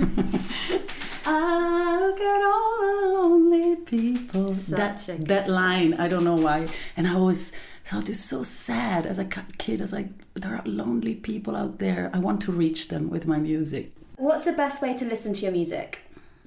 I 1.30 1.98
look 2.00 2.20
at 2.20 2.42
all 2.42 2.78
the 2.80 3.08
lonely 3.18 3.76
people. 3.76 4.48
Such 4.54 5.06
that 5.06 5.26
that 5.26 5.48
line, 5.48 5.92
I 5.94 6.08
don't 6.08 6.24
know 6.24 6.36
why, 6.36 6.68
and 6.96 7.06
I 7.06 7.14
always 7.14 7.52
thought 7.84 8.08
it's 8.08 8.18
so 8.20 8.42
sad 8.42 9.04
as 9.04 9.18
a 9.18 9.26
ki- 9.26 9.42
kid. 9.58 9.82
I 9.82 9.84
was 9.84 9.92
like, 9.92 10.08
there 10.34 10.54
are 10.54 10.62
lonely 10.64 11.14
people 11.14 11.54
out 11.54 11.78
there. 11.80 12.10
I 12.14 12.18
want 12.18 12.40
to 12.42 12.52
reach 12.52 12.88
them 12.88 13.10
with 13.10 13.26
my 13.26 13.36
music. 13.36 13.92
What's 14.16 14.46
the 14.46 14.52
best 14.52 14.80
way 14.80 14.94
to 14.94 15.04
listen 15.04 15.34
to 15.34 15.42
your 15.42 15.52
music? 15.52 16.00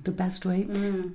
The 0.03 0.11
best 0.11 0.45
way? 0.45 0.67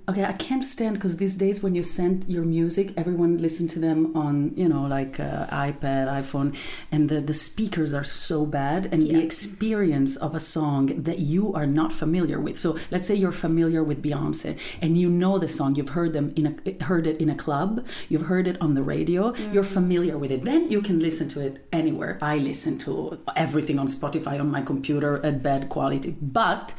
Okay 0.09 0.25
i 0.25 0.33
can't 0.33 0.65
stand 0.65 0.95
because 0.95 1.17
these 1.17 1.37
days 1.37 1.63
when 1.63 1.75
you 1.75 1.83
send 1.83 2.25
your 2.29 2.45
music 2.45 2.93
everyone 2.97 3.39
listen 3.39 3.67
to 3.69 3.79
them 3.79 4.17
on 4.17 4.53
you 4.57 4.69
know 4.69 4.83
like 4.83 5.19
uh, 5.19 5.47
ipad 5.47 6.07
iphone 6.21 6.57
and 6.93 7.09
the, 7.09 7.21
the 7.21 7.35
speakers 7.35 7.93
are 7.93 8.05
so 8.05 8.47
bad 8.47 8.87
and 8.93 9.03
the 9.03 9.23
experience 9.23 10.17
of 10.17 10.35
a 10.35 10.41
song 10.41 11.03
that 11.03 11.19
you 11.19 11.53
are 11.55 11.67
not 11.67 11.93
familiar 11.93 12.39
with. 12.41 12.59
So 12.59 12.79
let's 12.91 13.07
say 13.07 13.15
you're 13.15 13.33
familiar 13.33 13.83
with 13.83 14.03
beyonce 14.03 14.59
and 14.81 14.99
you 14.99 15.11
know 15.11 15.39
the 15.39 15.49
song 15.49 15.75
you've 15.75 15.91
heard 15.91 16.13
them 16.13 16.33
in 16.37 16.47
a 16.47 16.85
heard 16.85 17.07
it 17.07 17.21
in 17.21 17.29
a 17.29 17.35
club 17.35 17.85
you've 18.09 18.27
heard 18.33 18.47
it 18.47 18.61
on 18.61 18.75
the 18.75 18.83
radio 18.83 19.35
you're 19.53 19.65
familiar 19.65 20.17
with 20.17 20.31
it 20.31 20.43
then 20.43 20.71
you 20.71 20.81
can 20.81 20.99
listen 21.01 21.29
to 21.31 21.41
it 21.41 21.67
anywhere. 21.73 22.19
I 22.23 22.37
listen 22.39 22.79
to 22.79 23.21
everything 23.35 23.79
on 23.79 23.87
spotify 23.87 24.39
on 24.41 24.51
my 24.51 24.63
computer 24.63 25.25
at 25.25 25.43
bad 25.43 25.69
quality 25.69 26.17
but 26.21 26.75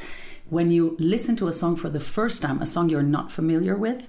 when 0.49 0.71
you 0.71 0.95
listen 0.99 1.35
to 1.37 1.47
a 1.47 1.53
song 1.53 1.75
for 1.75 1.89
the 1.89 1.99
first 1.99 2.41
time, 2.41 2.61
a 2.61 2.65
song 2.65 2.89
you're 2.89 3.03
not 3.03 3.31
familiar 3.31 3.75
with, 3.75 4.07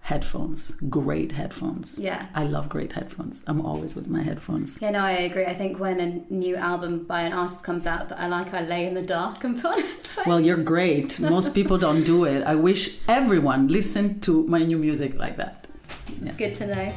headphones, 0.00 0.72
great 0.90 1.32
headphones. 1.32 1.98
Yeah. 1.98 2.26
I 2.34 2.44
love 2.44 2.68
great 2.68 2.92
headphones. 2.92 3.42
I'm 3.46 3.64
always 3.64 3.96
with 3.96 4.06
my 4.06 4.22
headphones. 4.22 4.78
Yeah, 4.82 4.90
no, 4.90 5.00
I 5.00 5.12
agree. 5.12 5.46
I 5.46 5.54
think 5.54 5.80
when 5.80 5.98
a 5.98 6.32
new 6.32 6.56
album 6.56 7.04
by 7.04 7.22
an 7.22 7.32
artist 7.32 7.64
comes 7.64 7.86
out 7.86 8.10
that 8.10 8.20
I 8.20 8.26
like, 8.26 8.52
I 8.52 8.60
lay 8.60 8.86
in 8.86 8.94
the 8.94 9.02
dark 9.02 9.42
and 9.44 9.60
put 9.60 9.72
on 9.72 9.80
headphones. 9.80 10.26
Well, 10.26 10.40
you're 10.40 10.62
great. 10.62 11.18
Most 11.20 11.54
people 11.54 11.78
don't 11.78 12.04
do 12.04 12.24
it. 12.24 12.42
I 12.44 12.54
wish 12.54 12.98
everyone 13.08 13.68
listened 13.68 14.22
to 14.24 14.46
my 14.46 14.58
new 14.58 14.76
music 14.76 15.14
like 15.14 15.38
that. 15.38 15.66
It's 16.20 16.36
good 16.36 16.54
to 16.56 16.66
know. 16.66 16.92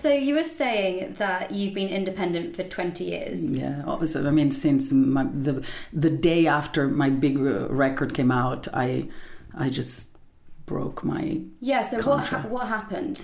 So 0.00 0.10
you 0.10 0.34
were 0.34 0.44
saying 0.44 1.14
that 1.18 1.50
you've 1.50 1.74
been 1.74 1.88
independent 1.88 2.56
for 2.56 2.62
20 2.62 3.04
years. 3.04 3.58
Yeah, 3.58 3.82
also, 3.86 4.26
I 4.26 4.30
mean, 4.30 4.50
since 4.50 4.92
my, 4.92 5.24
the 5.24 5.62
the 5.92 6.08
day 6.08 6.46
after 6.46 6.88
my 6.88 7.10
big 7.10 7.36
uh, 7.38 7.68
record 7.68 8.14
came 8.14 8.30
out, 8.30 8.66
I 8.72 9.08
I 9.54 9.68
just 9.68 10.16
broke 10.64 11.04
my 11.04 11.42
Yeah, 11.60 11.82
so 11.82 11.96
what 11.98 12.04
Contract. 12.04 12.48
what 12.48 12.66
happened? 12.68 13.22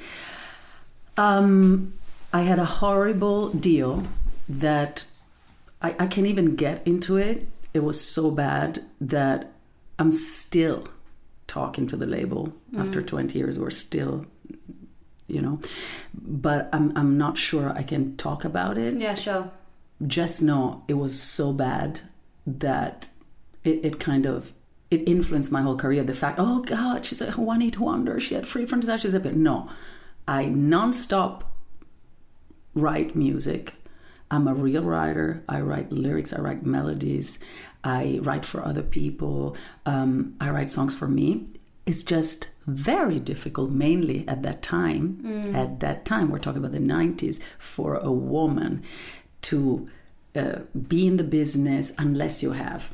Um, 1.17 1.95
I 2.33 2.43
had 2.43 2.59
a 2.59 2.67
horrible 2.67 3.49
deal 3.51 4.03
that 4.47 5.07
I, 5.81 5.95
I 5.99 6.07
can't 6.07 6.27
even 6.27 6.57
get 6.57 6.87
into 6.87 7.17
it. 7.17 7.49
It 7.73 7.83
was 7.85 7.99
so 7.99 8.31
bad 8.31 8.81
that 9.01 9.53
I'm 9.99 10.11
still 10.11 10.89
talking 11.47 11.87
to 11.87 11.97
the 11.97 12.07
label 12.07 12.53
after 12.77 13.01
20 13.01 13.39
years. 13.39 13.59
We're 13.59 13.71
still, 13.71 14.27
you 15.29 15.43
know, 15.43 15.61
but 16.15 16.69
I'm, 16.73 16.97
I'm 16.97 17.19
not 17.19 17.37
sure 17.37 17.71
I 17.71 17.83
can 17.83 18.17
talk 18.17 18.45
about 18.45 18.79
it. 18.79 18.95
Yeah, 18.95 19.15
sure. 19.15 19.51
Just 20.07 20.43
know 20.43 20.85
it 20.89 20.95
was 20.95 21.21
so 21.21 21.53
bad 21.53 22.01
that 22.47 23.09
it, 23.65 23.85
it 23.85 24.01
kind 24.01 24.27
of 24.27 24.53
it 24.91 25.07
influenced 25.09 25.51
my 25.51 25.63
whole 25.63 25.77
career. 25.77 26.05
The 26.05 26.15
fact, 26.15 26.39
oh 26.39 26.61
God, 26.61 27.05
she's 27.05 27.21
a 27.21 27.33
one 27.33 27.61
hit 27.61 27.79
wonder. 27.79 28.21
She 28.21 28.35
had 28.35 28.47
free 28.47 28.67
from 28.67 28.81
disaster. 28.81 29.09
She's 29.09 29.15
a 29.15 29.21
bit 29.21 29.35
no. 29.35 29.69
I 30.29 30.45
nonstop 30.45 31.43
write 32.75 33.17
music. 33.17 33.75
I'm 34.31 34.47
a 34.49 34.55
real 34.55 34.83
writer. 34.83 35.43
I 35.49 35.61
write 35.61 35.93
lyrics. 35.93 36.33
I 36.33 36.41
write 36.41 36.65
melodies. 36.65 37.39
I 37.83 38.19
write 38.23 38.45
for 38.45 38.65
other 38.65 38.83
people. 38.83 39.57
Um, 39.87 40.37
I 40.41 40.51
write 40.51 40.71
songs 40.71 40.97
for 40.97 41.09
me. 41.09 41.49
It's 41.87 42.03
just 42.03 42.51
very 42.67 43.21
difficult, 43.21 43.71
mainly 43.71 44.27
at 44.27 44.43
that 44.43 44.61
time. 44.63 45.55
At 45.55 45.79
that 45.81 46.05
time, 46.05 46.31
we're 46.31 46.41
talking 46.41 46.59
about 46.59 46.73
the 46.73 46.81
90s, 46.81 47.43
for 47.59 47.95
a 47.95 48.11
woman 48.11 48.83
to 49.43 49.89
uh, 50.35 50.61
be 50.89 51.07
in 51.07 51.17
the 51.17 51.25
business 51.25 51.95
unless 51.97 52.43
you 52.43 52.53
have 52.53 52.91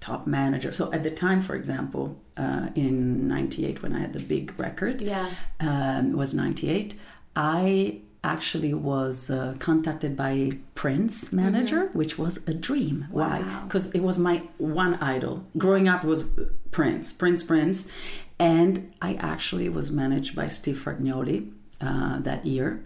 top 0.00 0.26
manager. 0.26 0.72
So 0.72 0.92
at 0.92 1.02
the 1.04 1.10
time, 1.10 1.40
for 1.40 1.54
example, 1.54 2.20
uh, 2.36 2.68
in 2.74 3.26
'98 3.28 3.82
when 3.82 3.94
I 3.94 4.00
had 4.00 4.12
the 4.12 4.20
big 4.20 4.52
record, 4.58 5.00
Yeah. 5.00 5.30
um, 5.60 6.12
was 6.12 6.34
'98. 6.34 6.94
I 7.36 8.00
actually 8.26 8.74
was 8.74 9.30
uh, 9.30 9.54
contacted 9.58 10.16
by 10.16 10.50
Prince 10.74 11.32
manager, 11.32 11.90
which 11.92 12.18
was 12.18 12.46
a 12.48 12.54
dream. 12.54 13.06
Why? 13.10 13.42
Because 13.64 13.94
it 13.94 14.00
was 14.00 14.18
my 14.18 14.42
one 14.58 14.94
idol. 14.94 15.44
Growing 15.56 15.88
up 15.88 16.04
was 16.04 16.38
Prince, 16.70 17.12
Prince, 17.12 17.42
Prince, 17.42 17.90
and 18.38 18.92
I 19.00 19.14
actually 19.14 19.68
was 19.68 19.90
managed 19.90 20.34
by 20.34 20.48
Steve 20.48 20.76
Fargnoli 20.76 21.50
uh, 21.80 22.18
that 22.20 22.44
year, 22.44 22.82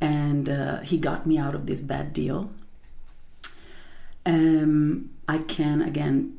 and 0.00 0.48
uh, 0.48 0.80
he 0.80 0.98
got 0.98 1.26
me 1.26 1.38
out 1.38 1.54
of 1.54 1.66
this 1.66 1.80
bad 1.80 2.12
deal. 2.12 2.50
Um, 4.26 5.10
I 5.26 5.38
can 5.38 5.80
again 5.82 6.37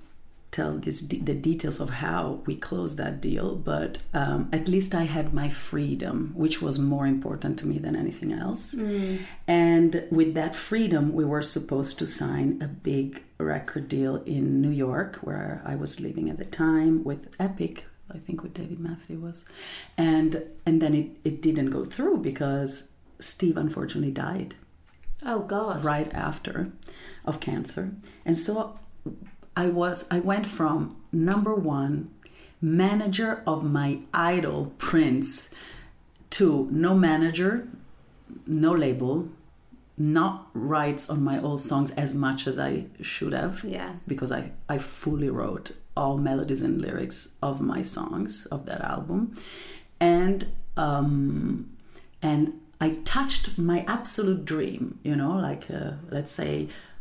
tell 0.51 0.73
this 0.73 1.01
the 1.01 1.33
details 1.35 1.79
of 1.79 1.89
how 1.89 2.41
we 2.45 2.55
closed 2.55 2.97
that 2.97 3.21
deal, 3.21 3.55
but 3.55 3.99
um, 4.13 4.49
at 4.51 4.67
least 4.67 4.95
I 4.95 5.03
had 5.03 5.33
my 5.33 5.49
freedom, 5.49 6.31
which 6.35 6.61
was 6.61 6.79
more 6.79 7.05
important 7.05 7.59
to 7.59 7.67
me 7.67 7.77
than 7.77 7.95
anything 7.95 8.33
else. 8.33 8.73
And 9.47 10.03
with 10.11 10.33
that 10.35 10.55
freedom, 10.55 11.13
we 11.13 11.25
were 11.25 11.41
supposed 11.41 11.97
to 11.99 12.07
sign 12.07 12.59
a 12.61 12.67
big 12.67 13.23
record 13.37 13.87
deal 13.87 14.17
in 14.25 14.61
New 14.61 14.71
York, 14.71 15.17
where 15.17 15.61
I 15.65 15.75
was 15.75 15.99
living 16.01 16.29
at 16.29 16.37
the 16.37 16.45
time 16.45 17.03
with 17.03 17.35
Epic. 17.39 17.85
I 18.11 18.17
think 18.17 18.41
with 18.41 18.55
David 18.55 18.79
Matthew 18.79 19.19
was, 19.19 19.47
and 19.97 20.43
and 20.65 20.81
then 20.81 20.95
it, 20.95 21.07
it 21.23 21.41
didn't 21.43 21.69
go 21.69 21.85
through 21.85 22.17
because 22.17 22.91
Steve 23.19 23.55
unfortunately 23.55 24.11
died 24.11 24.55
Oh 25.23 25.41
God. 25.41 25.83
right 25.85 26.11
after 26.13 26.71
of 27.25 27.39
cancer 27.39 27.91
and 28.25 28.35
so 28.37 28.79
i 29.63 29.65
was 29.81 29.97
i 30.17 30.19
went 30.31 30.45
from 30.57 30.79
number 31.29 31.53
one 31.77 31.93
manager 32.61 33.31
of 33.51 33.63
my 33.79 33.89
idol 34.13 34.57
prince 34.89 35.29
to 36.37 36.47
no 36.85 36.91
manager 37.09 37.51
no 38.45 38.71
label 38.85 39.15
not 39.97 40.47
rights 40.75 41.09
on 41.09 41.19
my 41.29 41.37
old 41.47 41.59
songs 41.69 41.89
as 42.03 42.11
much 42.25 42.47
as 42.51 42.57
i 42.69 42.73
should 43.01 43.33
have 43.41 43.55
Yeah. 43.77 43.91
because 44.07 44.31
I, 44.31 44.41
I 44.73 44.77
fully 44.77 45.29
wrote 45.29 45.67
all 45.95 46.17
melodies 46.17 46.61
and 46.67 46.75
lyrics 46.85 47.35
of 47.49 47.59
my 47.73 47.81
songs 47.81 48.45
of 48.55 48.65
that 48.69 48.81
album 48.95 49.33
and 49.99 50.39
um, 50.77 51.69
and 52.21 52.43
I 52.79 52.89
touched 53.03 53.57
my 53.57 53.79
absolute 53.95 54.45
dream 54.53 54.83
you 55.03 55.15
know 55.21 55.33
like 55.49 55.63
uh, 55.79 55.91
let's 56.15 56.31
say 56.31 56.53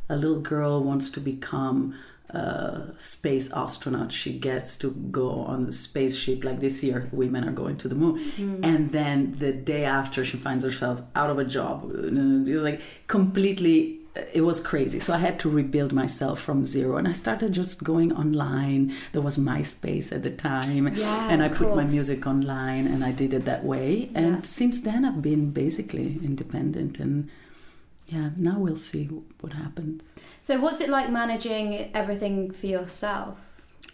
a 0.09 0.17
little 0.17 0.41
girl 0.41 0.83
wants 0.83 1.11
to 1.11 1.21
become 1.21 1.95
a 2.31 2.93
space 2.99 3.51
astronaut 3.53 4.13
she 4.13 4.39
gets 4.39 4.77
to 4.77 4.91
go 5.11 5.31
on 5.31 5.65
the 5.65 5.73
spaceship 5.73 6.45
like 6.45 6.61
this 6.61 6.85
year 6.85 7.09
women 7.11 7.43
are 7.49 7.53
going 7.53 7.77
to 7.77 7.89
the 7.89 7.95
moon 7.95 8.19
hmm. 8.19 8.61
and 8.63 8.93
then 8.93 9.35
the 9.39 9.53
day 9.53 9.85
after 9.85 10.23
she 10.25 10.37
finds 10.37 10.63
herself 10.63 11.01
out 11.17 11.31
of 11.31 11.39
a 11.39 11.45
job 11.45 11.91
it's 11.95 12.63
like 12.63 12.83
completely 13.07 13.99
it 14.33 14.43
was 14.43 14.61
crazy. 14.61 15.01
So 15.01 15.13
I 15.13 15.19
had 15.19 15.39
to 15.41 15.51
rebuild 15.51 15.93
myself 15.93 16.41
from 16.41 16.65
zero, 16.65 16.97
and 16.97 17.07
I 17.07 17.13
started 17.13 17.53
just 17.53 17.85
going 17.85 18.13
online. 18.13 18.93
There 19.13 19.23
was 19.23 19.39
MySpace 19.39 20.13
at 20.13 20.23
the 20.23 20.31
time, 20.31 20.89
Yeah, 20.95 21.29
and 21.29 21.43
I 21.43 21.49
put 21.49 21.75
my 21.75 21.85
music 21.85 22.27
online, 22.27 22.87
and 22.87 23.05
I 23.05 23.13
did 23.13 23.33
it 23.35 23.45
that 23.45 23.65
way. 23.65 24.11
And 24.15 24.37
Yeah. 24.37 24.43
since 24.43 24.81
then, 24.81 25.05
I've 25.05 25.23
been 25.23 25.51
basically 25.51 26.19
independent, 26.23 26.99
and 26.99 27.29
yeah, 28.09 28.31
now 28.39 28.59
we'll 28.59 28.77
see 28.77 29.05
what 29.41 29.53
happens. 29.53 30.17
So 30.43 30.59
what's 30.61 30.81
it 30.81 30.89
like 30.89 31.11
managing 31.11 31.91
everything 31.95 32.51
for 32.53 32.67
yourself? 32.67 33.37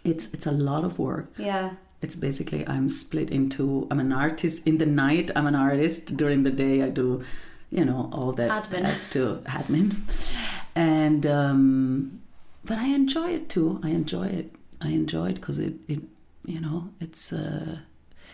It's 0.03 0.33
it's 0.33 0.45
a 0.45 0.51
lot 0.51 0.83
of 0.85 0.97
work. 0.99 1.31
Yeah. 1.37 1.71
It's 2.01 2.15
basically 2.15 2.67
I'm 2.67 2.87
split 2.87 3.29
into 3.29 3.87
I'm 3.91 3.99
an 3.99 4.13
artist 4.13 4.67
in 4.67 4.77
the 4.77 4.85
night. 4.85 5.31
I'm 5.35 5.47
an 5.47 5.55
artist 5.55 6.15
during 6.17 6.43
the 6.43 6.51
day. 6.51 6.81
I 6.83 6.89
do, 6.89 7.23
you 7.71 7.83
know, 7.83 8.09
all 8.13 8.31
that 8.33 8.51
Admin. 8.51 8.83
has 8.85 9.09
to 9.11 9.41
admin, 9.45 9.93
and 10.75 11.25
um, 11.25 12.21
but 12.63 12.77
I 12.77 12.87
enjoy 12.87 13.31
it 13.31 13.49
too. 13.49 13.79
I 13.83 13.89
enjoy 13.89 14.27
it. 14.27 14.51
I 14.81 14.89
enjoy 14.89 15.29
it 15.29 15.35
because 15.35 15.59
it 15.59 15.73
it 15.87 16.01
you 16.45 16.61
know 16.61 16.89
it's 16.99 17.33
uh, 17.33 17.79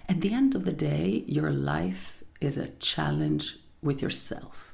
at 0.10 0.22
the 0.22 0.34
end 0.34 0.54
of 0.56 0.66
the 0.66 0.74
day 0.74 1.24
your 1.28 1.50
life 1.52 2.24
is 2.42 2.58
a 2.58 2.68
challenge 2.80 3.58
with 3.82 4.02
yourself, 4.02 4.71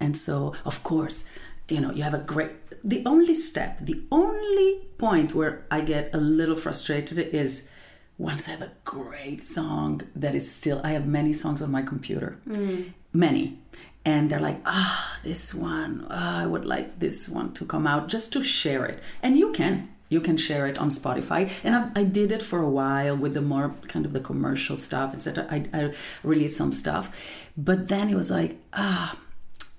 and 0.00 0.16
so 0.16 0.54
of 0.64 0.82
course 0.82 1.30
you 1.68 1.80
know 1.80 1.92
you 1.92 2.02
have 2.02 2.14
a 2.14 2.18
great 2.18 2.50
the 2.82 3.02
only 3.06 3.34
step 3.34 3.78
the 3.80 4.02
only 4.10 4.80
point 4.98 5.34
where 5.34 5.64
i 5.70 5.80
get 5.80 6.10
a 6.14 6.18
little 6.18 6.56
frustrated 6.56 7.18
is 7.18 7.70
once 8.18 8.48
i 8.48 8.50
have 8.52 8.62
a 8.62 8.72
great 8.84 9.44
song 9.46 10.02
that 10.14 10.34
is 10.34 10.50
still 10.50 10.80
i 10.84 10.90
have 10.90 11.06
many 11.06 11.32
songs 11.32 11.62
on 11.62 11.70
my 11.70 11.82
computer. 11.82 12.38
Many. 13.12 13.58
And 14.04 14.30
they're 14.30 14.40
like 14.40 14.60
ah 14.64 15.18
this 15.24 15.54
one 15.54 16.06
ah, 16.10 16.40
i 16.42 16.46
would 16.46 16.64
like 16.64 16.98
this 16.98 17.28
one 17.28 17.52
to 17.54 17.64
come 17.64 17.86
out 17.86 18.08
just 18.08 18.32
to 18.32 18.42
share 18.42 18.84
it. 18.86 18.98
And 19.22 19.36
you 19.36 19.52
can 19.52 19.88
you 20.08 20.20
can 20.20 20.36
share 20.36 20.66
it 20.66 20.78
on 20.78 20.90
spotify. 20.90 21.50
And 21.64 21.74
i, 21.76 22.00
I 22.00 22.04
did 22.04 22.32
it 22.32 22.42
for 22.42 22.60
a 22.60 22.68
while 22.68 23.16
with 23.16 23.34
the 23.34 23.42
more 23.42 23.74
kind 23.88 24.04
of 24.06 24.12
the 24.12 24.20
commercial 24.20 24.76
stuff 24.76 25.14
etc 25.14 25.46
I, 25.50 25.64
I 25.72 25.92
released 26.22 26.56
some 26.56 26.72
stuff. 26.72 27.04
But 27.56 27.88
then 27.88 28.08
it 28.08 28.16
was 28.16 28.30
like 28.30 28.56
ah 28.72 29.16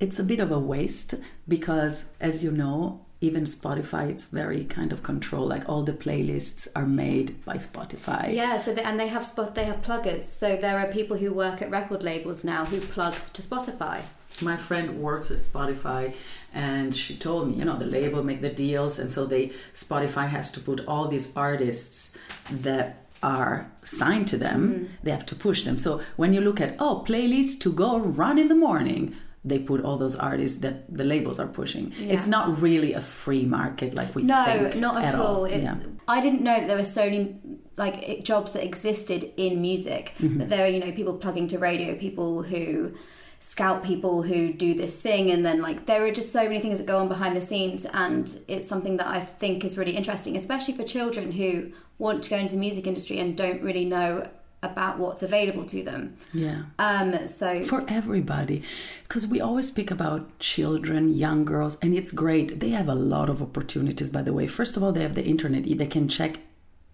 it's 0.02 0.18
a 0.18 0.24
bit 0.24 0.40
of 0.40 0.52
a 0.52 0.60
waste 0.60 1.14
because, 1.48 2.18
as 2.20 2.44
you 2.44 2.52
know, 2.52 3.06
even 3.22 3.44
Spotify, 3.44 4.10
it's 4.10 4.32
very 4.32 4.66
kind 4.66 4.92
of 4.92 5.04
control. 5.04 5.48
Like 5.48 5.70
all 5.70 5.84
the 5.84 5.94
playlists 5.94 6.68
are 6.76 6.88
made 6.88 7.46
by 7.46 7.58
Spotify. 7.58 8.34
Yeah, 8.34 8.58
so 8.58 8.74
they, 8.74 8.82
and 8.82 9.00
they 9.00 9.08
have 9.08 9.24
spot 9.24 9.54
they 9.54 9.66
have 9.66 9.84
pluggers. 9.84 10.24
So 10.24 10.58
there 10.58 10.80
are 10.80 10.92
people 10.92 11.18
who 11.18 11.32
work 11.32 11.62
at 11.62 11.70
record 11.70 12.02
labels 12.02 12.44
now 12.44 12.66
who 12.66 12.82
plug 12.82 13.14
to 13.34 13.42
Spotify. 13.44 14.02
My 14.42 14.58
friend 14.58 15.00
works 15.00 15.30
at 15.30 15.42
Spotify, 15.42 16.14
and 16.52 16.96
she 16.96 17.16
told 17.16 17.50
me, 17.50 17.58
you 17.58 17.66
know, 17.66 17.78
the 17.78 17.86
label 17.86 18.24
make 18.24 18.42
the 18.42 18.50
deals, 18.50 18.98
and 18.98 19.12
so 19.12 19.28
they 19.28 19.50
Spotify 19.74 20.28
has 20.30 20.52
to 20.54 20.60
put 20.60 20.88
all 20.88 21.08
these 21.08 21.38
artists 21.38 22.18
that 22.50 23.06
are 23.22 23.72
signed 23.84 24.28
to 24.30 24.38
them. 24.38 24.62
Mm. 24.72 24.88
They 25.04 25.12
have 25.12 25.28
to 25.28 25.36
push 25.36 25.62
them. 25.62 25.78
So 25.78 26.02
when 26.16 26.34
you 26.34 26.42
look 26.42 26.60
at 26.60 26.76
oh 26.80 27.04
playlists 27.08 27.60
to 27.60 27.72
go 27.72 28.00
run 28.00 28.40
in 28.40 28.48
the 28.48 28.56
morning. 28.56 29.14
They 29.44 29.58
put 29.58 29.84
all 29.84 29.98
those 29.98 30.16
artists 30.16 30.60
that 30.60 30.94
the 30.96 31.04
labels 31.04 31.40
are 31.40 31.48
pushing. 31.48 31.92
Yeah. 32.00 32.14
It's 32.14 32.28
not 32.28 32.62
really 32.62 32.94
a 32.94 33.02
free 33.02 33.46
market 33.46 33.96
like 33.96 34.14
we 34.14 34.22
No, 34.22 34.46
think. 34.46 34.76
not 34.76 35.04
at, 35.04 35.16
all. 35.16 35.46
It's 35.46 35.64
Yeah. 35.64 35.78
I 36.08 36.22
didn't 36.22 36.42
know 36.42 36.60
that 36.60 36.68
there 36.68 36.78
were 36.78 36.84
so 36.84 37.06
many 37.06 37.36
like 37.78 38.24
jobs 38.24 38.54
that 38.54 38.64
existed 38.64 39.32
in 39.38 39.62
music. 39.62 40.14
Mm-hmm. 40.20 40.38
That 40.40 40.50
there 40.50 40.66
are 40.66 40.68
you 40.70 40.80
know 40.80 40.92
people 40.92 41.16
plugging 41.18 41.48
to 41.50 41.58
radio, 41.58 41.96
people 41.96 42.44
who 42.44 42.94
scout 43.40 43.84
people 43.84 44.22
who 44.22 44.54
do 44.54 44.76
this 44.76 45.02
thing, 45.02 45.32
and 45.32 45.44
then 45.44 45.62
like 45.62 45.88
there 45.88 46.04
are 46.06 46.12
just 46.12 46.32
so 46.32 46.44
many 46.44 46.60
things 46.60 46.78
that 46.78 46.86
go 46.86 47.00
on 47.00 47.08
behind 47.08 47.36
the 47.36 47.42
scenes, 47.42 47.86
and 47.86 48.38
it's 48.48 48.68
something 48.68 48.98
that 48.98 49.08
I 49.08 49.20
think 49.20 49.66
is 49.66 49.78
really 49.78 49.96
interesting, 49.98 50.38
especially 50.38 50.76
for 50.76 50.84
children 50.84 51.32
who 51.32 51.72
want 51.98 52.24
to 52.24 52.30
go 52.30 52.38
into 52.38 52.54
the 52.54 52.60
music 52.60 52.86
industry 52.86 53.18
and 53.18 53.36
don't 53.36 53.62
really 53.62 53.86
know 53.86 54.28
about 54.64 55.00
what's 55.00 55.24
available 55.24 55.66
to 55.66 55.84
them. 55.84 56.16
Yeah. 56.34 56.64
Um, 56.78 57.28
so 57.28 57.64
for 57.66 57.84
everybody 57.88 58.62
because 59.04 59.26
we 59.26 59.42
always 59.42 59.68
speak 59.68 59.90
about 59.90 60.38
children 60.40 61.10
young 61.10 61.46
girls 61.46 61.78
and 61.82 61.96
it's 61.96 62.12
great. 62.12 62.60
They 62.60 62.70
have 62.70 62.88
a 62.88 62.96
lot 62.96 63.30
of 63.30 63.42
opportunities 63.42 64.10
by 64.10 64.22
the 64.22 64.34
way. 64.34 64.46
First 64.48 64.78
of 64.78 64.84
all 64.84 64.92
they 64.92 65.02
have 65.02 65.16
the 65.16 65.26
internet. 65.26 65.64
They 65.64 65.88
can 65.88 66.08
check 66.08 66.40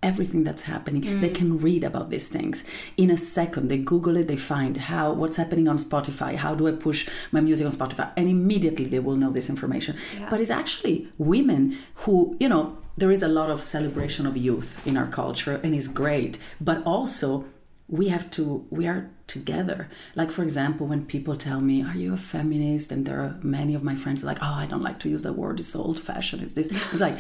everything 0.01 0.43
that's 0.43 0.63
happening. 0.63 1.19
They 1.19 1.29
can 1.29 1.57
read 1.57 1.83
about 1.83 2.09
these 2.09 2.29
things. 2.29 2.69
In 2.95 3.09
a 3.09 3.17
second 3.17 3.67
they 3.67 3.79
google 3.79 4.15
it. 4.15 4.27
They 4.29 4.37
find 4.37 4.77
how 4.77 5.11
what's 5.11 5.35
happening 5.37 5.67
on 5.67 5.77
spotify. 5.77 6.35
How 6.35 6.55
do 6.55 6.67
i 6.67 6.71
push 6.71 7.09
my 7.33 7.41
music 7.41 7.65
on 7.65 7.71
spotify? 7.73 8.11
And 8.15 8.29
immediately 8.29 8.85
they 8.85 8.99
will 8.99 9.17
know 9.17 9.31
this 9.31 9.49
information. 9.49 9.97
Yeah. 10.17 10.29
but 10.29 10.39
it's 10.39 10.51
actually 10.51 11.09
women 11.17 11.77
who 11.95 12.37
you 12.39 12.47
know 12.47 12.77
there 12.95 13.11
is 13.11 13.21
a 13.21 13.27
lot 13.27 13.49
of 13.49 13.61
celebration 13.61 14.25
of 14.25 14.35
youth 14.37 14.85
in 14.87 14.95
our 14.97 15.07
culture 15.07 15.59
and 15.63 15.75
it's 15.75 15.87
great. 15.89 16.39
But 16.61 16.81
also 16.83 17.45
we 17.89 18.09
have 18.09 18.29
to 18.31 18.65
we 18.69 18.87
are 18.87 19.09
together. 19.27 19.89
Like 20.15 20.31
for 20.31 20.43
example 20.43 20.87
when 20.87 21.05
people 21.05 21.35
tell 21.35 21.59
me 21.61 21.83
are 21.83 21.95
you 21.95 22.13
a 22.13 22.17
feminist? 22.17 22.91
and 22.91 23.05
there 23.05 23.19
are 23.19 23.37
many 23.41 23.75
of 23.75 23.83
my 23.83 23.95
friends 23.95 24.23
like 24.23 24.39
oh 24.41 24.55
i 24.63 24.65
don't 24.65 24.83
like 24.83 24.99
to 24.99 25.09
use 25.09 25.23
the 25.23 25.33
word 25.33 25.59
it's 25.59 25.69
so 25.69 25.81
old 25.81 25.99
fashioned 25.99 26.41
it's 26.43 26.53
this. 26.53 26.67
It's 26.91 27.01
like 27.01 27.17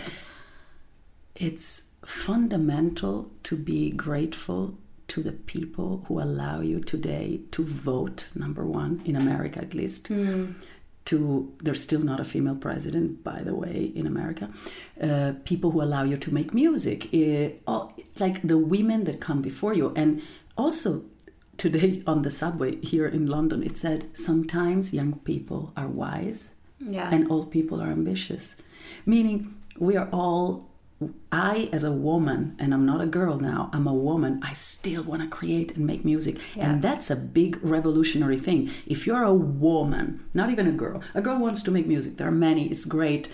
it's 1.35 1.91
fundamental 2.05 3.31
to 3.43 3.55
be 3.55 3.91
grateful 3.91 4.77
to 5.09 5.23
the 5.23 5.31
people 5.31 6.03
who 6.07 6.19
allow 6.21 6.59
you 6.61 6.79
today 6.81 7.41
to 7.51 7.63
vote 7.63 8.27
number 8.35 8.65
one 8.65 9.01
in 9.05 9.15
america 9.15 9.59
at 9.59 9.73
least. 9.73 10.07
To 11.05 11.53
there's 11.63 11.81
still 11.81 12.01
not 12.01 12.19
a 12.19 12.25
female 12.25 12.57
president 12.57 13.23
by 13.23 13.41
the 13.41 13.55
way 13.55 13.93
in 13.95 14.05
america. 14.05 14.49
Uh, 15.01 15.33
people 15.45 15.71
who 15.71 15.81
allow 15.81 16.03
you 16.03 16.17
to 16.17 16.33
make 16.33 16.53
music 16.53 17.07
uh, 17.13 17.49
all, 17.65 17.93
like 18.19 18.41
the 18.45 18.57
women 18.57 19.05
that 19.05 19.21
come 19.21 19.41
before 19.41 19.73
you. 19.73 19.93
And 19.95 20.21
also 20.57 21.03
today 21.57 22.03
on 22.05 22.21
the 22.21 22.29
subway 22.29 22.75
here 22.81 23.07
in 23.07 23.25
london 23.27 23.63
it 23.63 23.75
said 23.77 24.05
sometimes 24.17 24.93
young 24.93 25.13
people 25.19 25.71
are 25.75 25.87
wise 25.87 26.53
yeah, 26.79 27.09
and 27.11 27.31
old 27.31 27.51
people 27.51 27.81
are 27.81 27.89
ambitious 27.91 28.55
meaning 29.05 29.55
we 29.79 29.95
are 29.97 30.09
all 30.11 30.69
i 31.31 31.69
as 31.71 31.83
a 31.83 31.91
woman 31.91 32.55
and 32.59 32.73
i'm 32.73 32.85
not 32.85 33.01
a 33.01 33.05
girl 33.07 33.37
now 33.39 33.69
i'm 33.73 33.87
a 33.87 33.93
woman 33.93 34.39
i 34.43 34.51
still 34.53 35.03
want 35.03 35.21
to 35.21 35.27
create 35.27 35.75
and 35.75 35.85
make 35.85 36.03
music 36.05 36.35
Yeah. 36.55 36.69
and 36.71 36.81
that's 36.81 37.09
a 37.09 37.15
big 37.15 37.57
revolutionary 37.63 38.39
thing 38.39 38.69
if 38.85 39.05
you're 39.07 39.23
a 39.23 39.33
woman 39.33 40.23
not 40.33 40.49
even 40.51 40.67
a 40.67 40.71
girl 40.71 41.01
a 41.15 41.21
girl 41.21 41.39
wants 41.39 41.61
to 41.63 41.71
make 41.71 41.87
music 41.87 42.17
there 42.17 42.27
are 42.27 42.31
many 42.49 42.67
it's 42.69 42.85
great 42.85 43.27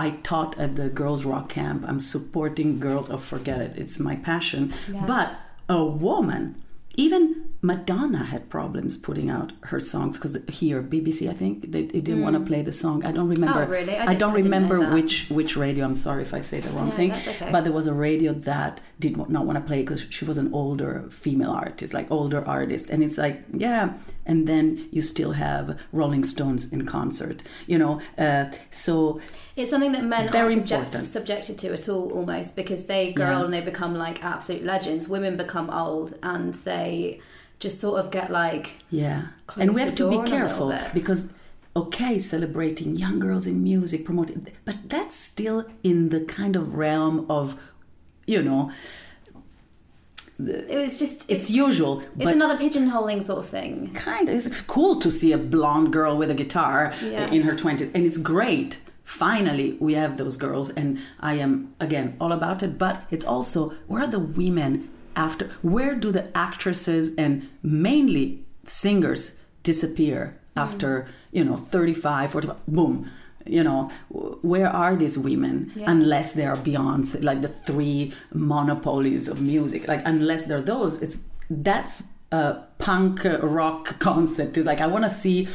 I 0.00 0.10
taught 0.22 0.56
at 0.60 0.76
the 0.76 0.88
girls 0.90 1.24
rock 1.24 1.48
camp. 1.48 1.84
I'm 1.88 1.98
supporting 1.98 2.78
girls. 2.78 3.10
Oh, 3.10 3.16
forget 3.18 3.60
it. 3.60 3.72
It's 3.76 3.98
my 3.98 4.14
passion. 4.14 4.72
Yeah. 4.88 5.04
But 5.04 5.32
a 5.68 5.84
woman, 5.84 6.54
even 6.98 7.37
Madonna 7.60 8.22
had 8.24 8.48
problems 8.50 8.96
putting 8.96 9.28
out 9.28 9.52
her 9.64 9.80
songs 9.80 10.16
because 10.16 10.38
here 10.48 10.80
BBC, 10.80 11.28
I 11.28 11.34
think 11.34 11.72
they, 11.72 11.82
they 11.82 12.00
didn't 12.00 12.22
want 12.22 12.34
to 12.36 12.40
play 12.40 12.62
the 12.62 12.72
song. 12.72 13.04
I 13.04 13.10
don't 13.10 13.28
remember. 13.28 13.64
Mm. 13.64 13.66
Oh, 13.66 13.70
really? 13.70 13.96
I 13.96 14.06
I, 14.12 14.14
don't 14.14 14.32
I 14.34 14.36
remember 14.36 14.92
which 14.94 15.28
which 15.28 15.56
radio. 15.56 15.84
I'm 15.84 15.96
sorry 15.96 16.22
if 16.22 16.32
I 16.32 16.38
say 16.40 16.60
the 16.60 16.70
wrong 16.70 16.90
No, 16.90 16.94
thing. 16.94 17.10
okay. 17.12 17.48
But 17.50 17.64
there 17.64 17.72
was 17.72 17.88
a 17.88 17.92
radio 17.92 18.32
that 18.32 18.80
did 19.00 19.16
not 19.16 19.44
want 19.44 19.58
to 19.58 19.64
play 19.64 19.80
because 19.82 20.06
she 20.08 20.24
was 20.24 20.38
an 20.38 20.54
older 20.54 21.06
female 21.10 21.50
artist, 21.50 21.92
like 21.94 22.08
older 22.12 22.46
artist, 22.46 22.90
and 22.90 23.02
it's 23.02 23.18
like 23.18 23.42
yeah. 23.52 23.94
And 24.24 24.46
then 24.46 24.86
you 24.92 25.00
still 25.02 25.32
have 25.32 25.80
Rolling 25.90 26.22
Stones 26.22 26.72
in 26.72 26.84
concert, 26.86 27.42
you 27.66 27.78
know. 27.78 28.00
Uh, 28.16 28.50
so 28.70 29.20
It's 29.56 29.70
something 29.70 29.92
that 29.92 30.04
men 30.04 30.28
aren't 30.36 30.68
subject, 30.68 30.92
subjected 31.04 31.58
to 31.58 31.72
at 31.72 31.88
all, 31.88 32.12
almost 32.12 32.54
because 32.54 32.86
they 32.86 33.12
grow 33.14 33.26
Yeah. 33.38 33.44
and 33.46 33.52
they 33.54 33.62
become 33.62 33.94
like 33.96 34.22
absolute 34.22 34.62
legends. 34.64 35.08
Women 35.08 35.36
become 35.36 35.70
old 35.70 36.14
and 36.22 36.52
they 36.54 37.20
just 37.58 37.80
sort 37.80 37.98
of 38.04 38.10
get 38.10 38.30
like 38.30 38.70
Yeah. 38.90 39.22
and 39.56 39.74
we 39.74 39.80
have 39.80 39.94
to 39.96 40.08
be 40.10 40.16
on 40.16 40.22
a 40.22 40.24
little 40.24 40.38
careful 40.38 40.74
because 40.94 41.34
okay, 41.76 42.18
celebrating 42.18 42.96
young 42.96 43.18
girls 43.20 43.46
in 43.46 43.62
music, 43.62 44.04
promoting 44.04 44.46
but 44.64 44.76
that's 44.88 45.14
still 45.16 45.64
in 45.82 46.08
the 46.08 46.20
kind 46.20 46.56
of 46.56 46.74
realm 46.74 47.26
of 47.30 47.56
you 48.26 48.42
know, 48.42 48.70
it 50.38 50.82
was 50.84 50.98
just 50.98 51.28
it's, 51.30 51.50
usual. 51.50 52.02
It's 52.18 52.30
another 52.32 52.56
pigeonholing 52.56 53.22
sort 53.22 53.40
of 53.40 53.48
thing. 53.48 53.92
kind 53.94 54.28
of 54.28 54.34
it's 54.34 54.60
cool 54.60 55.00
to 55.00 55.10
see 55.10 55.32
a 55.32 55.38
blonde 55.38 55.92
girl 55.92 56.16
with 56.16 56.30
a 56.30 56.34
guitar 56.34 56.92
Yeah. 57.02 57.30
in 57.30 57.42
her 57.42 57.54
20s 57.54 57.90
and 57.94 58.04
it's 58.06 58.18
great 58.18 58.78
finally 59.04 59.76
we 59.80 59.94
have 59.94 60.18
those 60.18 60.36
girls 60.36 60.68
and 60.70 60.98
i 61.18 61.32
am 61.32 61.72
again 61.80 62.14
all 62.20 62.30
about 62.30 62.62
it 62.62 62.76
but 62.76 63.02
it's 63.10 63.24
also 63.24 63.70
where 63.86 64.02
are 64.02 64.06
the 64.06 64.18
women 64.18 64.90
after 65.26 65.44
where 65.74 65.94
do 66.04 66.10
the 66.18 66.24
actresses 66.46 67.14
and 67.24 67.32
mainly 67.62 68.26
singers 68.64 69.22
disappear 69.70 70.20
after 70.64 70.90
you 71.38 71.44
know 71.44 71.56
35 71.56 72.30
45 72.30 72.56
boom 72.78 72.94
you 73.56 73.62
know 73.64 73.80
where 74.52 74.68
are 74.82 74.94
these 75.02 75.16
women 75.28 75.56
Yeah. 75.74 75.90
unless 75.94 76.28
they 76.38 76.46
are 76.50 76.56
beyonce 76.68 77.22
like 77.30 77.40
the 77.46 77.52
three 77.68 78.12
monopolies 78.52 79.24
of 79.32 79.36
music 79.54 79.80
like 79.92 80.02
unless 80.12 80.42
they're 80.48 80.66
those 80.74 81.02
it's 81.04 81.16
that's 81.68 81.94
a 82.32 82.42
punk 82.78 83.20
rock 83.58 83.84
concept 84.08 84.52
is 84.58 84.66
like 84.66 84.80
i 84.86 84.88
want 84.94 85.04
to 85.04 85.10
see 85.24 85.48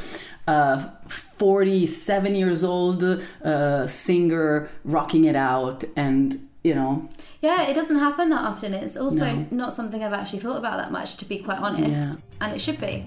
a 0.48 0.92
47 1.08 2.36
years 2.36 2.64
old 2.64 3.04
uh, 3.04 3.88
singer 3.88 4.70
rocking 4.84 5.24
it 5.32 5.36
out 5.36 5.84
and 5.96 6.26
you 6.64 6.74
know 6.76 7.08
Yeah, 7.42 7.64
it 7.64 7.74
doesn't 7.74 8.00
happen 8.00 8.30
that 8.30 8.42
often. 8.42 8.74
It's 8.74 8.96
also 8.98 9.26
No. 9.34 9.46
not 9.52 9.74
something 9.74 10.04
I've 10.04 10.14
actually 10.14 10.40
thought 10.40 10.58
about 10.58 10.78
that 10.78 10.92
much, 10.92 11.18
to 11.18 11.26
be 11.26 11.40
quite 11.40 11.60
honest. 11.60 11.90
Yeah. 11.90 12.14
And 12.42 12.54
it 12.56 12.60
should 12.60 12.80
be. 12.80 13.06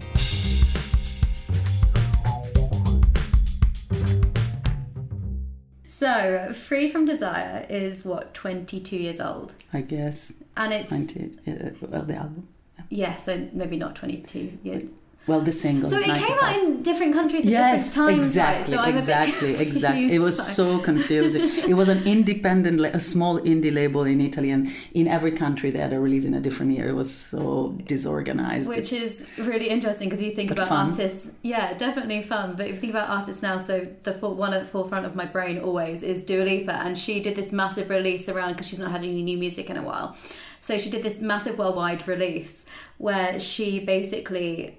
So, 5.84 6.52
Free 6.52 6.88
from 6.88 7.04
Desire 7.06 7.64
is 7.70 8.04
what, 8.04 8.34
22 8.34 8.96
years 8.96 9.20
old? 9.20 9.54
i 9.72 9.80
guess 9.80 10.34
And 10.56 10.72
it's, 10.72 10.90
90 10.92 11.38
uh, 11.46 11.70
well 11.80 12.02
the 12.02 12.16
album 12.16 12.48
yeah, 12.88 13.16
so 13.16 13.48
maybe 13.52 13.76
not 13.76 13.96
22 13.96 14.58
years. 14.62 14.90
Well 15.26 15.40
the 15.40 15.52
single 15.52 15.88
So 15.88 15.96
it 15.96 16.04
came 16.04 16.38
out 16.42 16.56
in 16.62 16.82
different 16.82 17.12
countries 17.14 17.44
at 17.46 17.50
Yes, 17.50 17.94
different 17.94 18.10
times, 18.16 18.26
exactly, 18.28 18.56
right? 18.58 18.66
So 18.66 18.82
I'm 18.82 18.88
a 18.88 18.92
bit 18.92 19.00
exactly, 19.00 19.50
exactly. 19.66 20.12
It 20.14 20.20
was 20.20 20.54
so 20.54 20.78
confusing. 20.78 21.42
it 21.68 21.74
was 21.74 21.88
an 21.88 22.04
independent, 22.06 22.80
a 22.80 23.00
small 23.00 23.40
indie 23.40 23.74
label 23.74 24.04
in 24.04 24.20
Italy, 24.20 24.50
and 24.50 24.70
in 24.94 25.08
every 25.08 25.32
country 25.32 25.70
they 25.70 25.78
had 25.80 25.92
a 25.92 26.00
release 26.00 26.24
in 26.24 26.34
a 26.34 26.40
different 26.40 26.72
year. 26.72 26.86
It 26.88 26.94
was 26.94 27.12
so 27.12 27.74
disorganized. 27.86 28.68
Which 28.68 28.92
It's- 28.92 29.20
is 29.20 29.46
really 29.46 29.68
interesting 29.68 30.08
because 30.08 30.22
you 30.22 30.32
think 30.32 30.50
about 30.50 30.68
fun. 30.68 30.90
artists, 30.90 31.30
yeah, 31.42 31.72
definitely 31.74 32.22
fun. 32.22 32.54
But 32.56 32.66
if 32.66 32.72
you 32.74 32.80
think 32.80 32.92
about 32.92 33.08
artists 33.10 33.42
now, 33.42 33.56
so 33.58 33.84
the 34.04 34.12
one 34.12 34.52
at 34.54 34.60
the 34.60 34.68
forefront 34.68 35.06
of 35.06 35.14
my 35.16 35.24
brain 35.24 35.58
always 35.58 36.02
is 36.02 36.22
Dua 36.22 36.44
Lipa, 36.44 36.74
and 36.84 36.96
she 36.96 37.20
did 37.20 37.34
this 37.36 37.50
massive 37.52 37.90
release 37.90 38.28
around 38.28 38.50
because 38.52 38.68
she's 38.68 38.78
not 38.78 38.90
had 38.92 39.02
any 39.02 39.22
new 39.22 39.38
music 39.38 39.70
in 39.70 39.76
a 39.76 39.82
while. 39.82 40.16
So 40.60 40.78
she 40.78 40.90
did 40.90 41.02
this 41.02 41.20
massive 41.20 41.58
worldwide 41.58 42.06
release 42.08 42.64
where 42.98 43.38
she 43.38 43.78
basically 43.84 44.78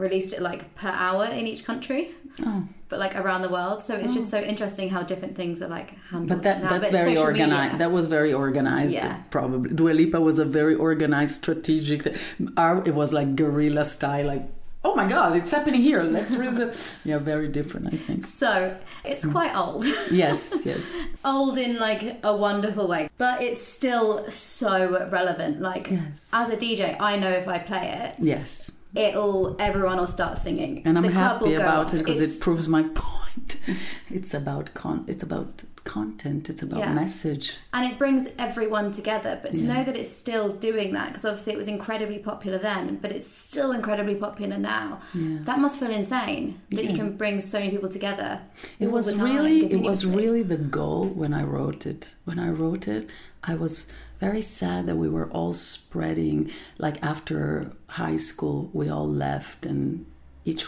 released 0.00 0.32
it 0.34 0.42
like 0.42 0.74
per 0.74 0.88
hour 0.88 1.24
in 1.26 1.46
each 1.46 1.64
country, 1.64 2.10
oh. 2.44 2.64
but 2.88 2.98
like 2.98 3.14
around 3.16 3.42
the 3.42 3.48
world. 3.48 3.82
So 3.82 3.94
it's 3.94 4.14
just 4.14 4.32
oh. 4.34 4.38
so 4.38 4.44
interesting 4.44 4.90
how 4.90 5.02
different 5.02 5.36
things 5.36 5.62
are 5.62 5.68
like 5.68 5.90
handled. 6.10 6.28
But 6.28 6.42
that 6.42 6.62
now. 6.62 6.70
that's 6.70 6.88
But 6.88 6.92
very 6.92 7.16
organized. 7.16 7.72
media- 7.72 7.78
That 7.78 7.92
was 7.92 8.06
very 8.06 8.32
organized. 8.32 8.94
Yeah. 8.94 9.18
Probably 9.30 9.70
Dua 9.70 9.90
Lipa 9.90 10.20
was 10.20 10.38
a 10.38 10.44
very 10.44 10.74
organized, 10.74 11.36
strategic. 11.36 12.04
Th- 12.04 12.16
our 12.56 12.82
it 12.86 12.94
was 12.94 13.12
like 13.12 13.36
guerrilla 13.36 13.84
style, 13.84 14.26
like 14.26 14.48
oh 14.84 14.94
my 14.94 15.06
god, 15.06 15.36
it's 15.36 15.50
happening 15.50 15.80
here. 15.80 16.02
Let's 16.02 16.36
read 16.36 16.50
Yeah, 17.04 17.18
very 17.18 17.48
different, 17.48 17.88
I 17.88 17.96
think. 17.96 18.24
So 18.24 18.76
it's 19.04 19.24
mm. 19.24 19.32
quite 19.32 19.54
old. 19.54 19.84
Yes, 20.10 20.62
yes. 20.64 20.80
old 21.24 21.58
in 21.58 21.78
like 21.78 22.18
a 22.24 22.36
wonderful 22.36 22.88
way, 22.88 23.08
but 23.18 23.42
it's 23.42 23.66
still 23.66 24.28
so 24.30 25.08
relevant. 25.10 25.60
Like 25.60 25.90
Yes. 25.90 26.28
as 26.32 26.50
a 26.50 26.56
DJ, 26.56 26.96
I 27.00 27.16
know 27.16 27.30
if 27.30 27.46
I 27.48 27.58
play 27.58 27.88
it, 28.04 28.16
Yes. 28.18 28.72
it'll 28.94 29.56
everyone 29.60 29.98
will 29.98 30.06
start 30.06 30.38
singing, 30.38 30.82
And 30.84 30.98
I'm 30.98 31.04
happy 31.04 31.54
about 31.54 31.86
off. 31.86 31.94
it 31.94 31.98
because 31.98 32.20
it 32.20 32.40
proves 32.40 32.68
my 32.68 32.82
point. 32.82 33.19
It's 34.10 34.34
about 34.34 34.74
con 34.74 35.04
it's 35.06 35.22
about 35.22 35.62
content, 35.84 36.50
it's 36.50 36.62
about 36.62 36.80
Yeah. 36.80 36.92
message. 36.92 37.56
and 37.72 37.90
it 37.90 37.98
brings 37.98 38.28
everyone 38.38 38.92
together. 38.92 39.38
But 39.42 39.52
to 39.52 39.62
Yeah. 39.62 39.72
know 39.72 39.84
that 39.84 39.96
it's 39.96 40.10
still 40.24 40.52
doing 40.52 40.92
that, 40.92 41.08
because 41.08 41.24
obviously 41.24 41.52
it 41.54 41.58
was 41.58 41.68
incredibly 41.68 42.18
popular 42.18 42.58
then, 42.58 42.98
but 43.02 43.10
it's 43.12 43.28
still 43.28 43.72
incredibly 43.72 44.14
popular 44.14 44.58
now. 44.58 45.00
Yeah. 45.14 45.38
That 45.44 45.58
must 45.58 45.80
feel 45.80 45.90
insane 45.90 46.60
that 46.70 46.84
you 46.84 46.94
can 46.94 47.16
bring 47.16 47.40
so 47.40 47.58
many 47.58 47.70
people 47.70 47.88
together. 47.88 48.40
It 48.78 48.90
was 48.92 49.16
time, 49.16 49.24
really 49.24 49.58
it 49.66 49.80
was 49.82 50.04
really 50.04 50.42
the 50.42 50.58
goal 50.58 51.04
when 51.20 51.32
I 51.32 51.42
wrote 51.44 51.86
it. 51.86 52.14
When 52.24 52.38
I 52.38 52.50
wrote 52.50 52.86
it, 52.86 53.08
I 53.42 53.54
was 53.54 53.86
very 54.20 54.42
sad 54.42 54.86
that 54.86 54.96
we 54.96 55.08
were 55.08 55.28
all 55.30 55.54
spreading 55.54 56.50
like 56.78 56.98
after 57.02 57.72
high 58.02 58.16
school 58.16 58.68
we 58.74 58.86
all 58.90 59.08
left 59.08 59.64
and 59.64 60.04
each 60.44 60.66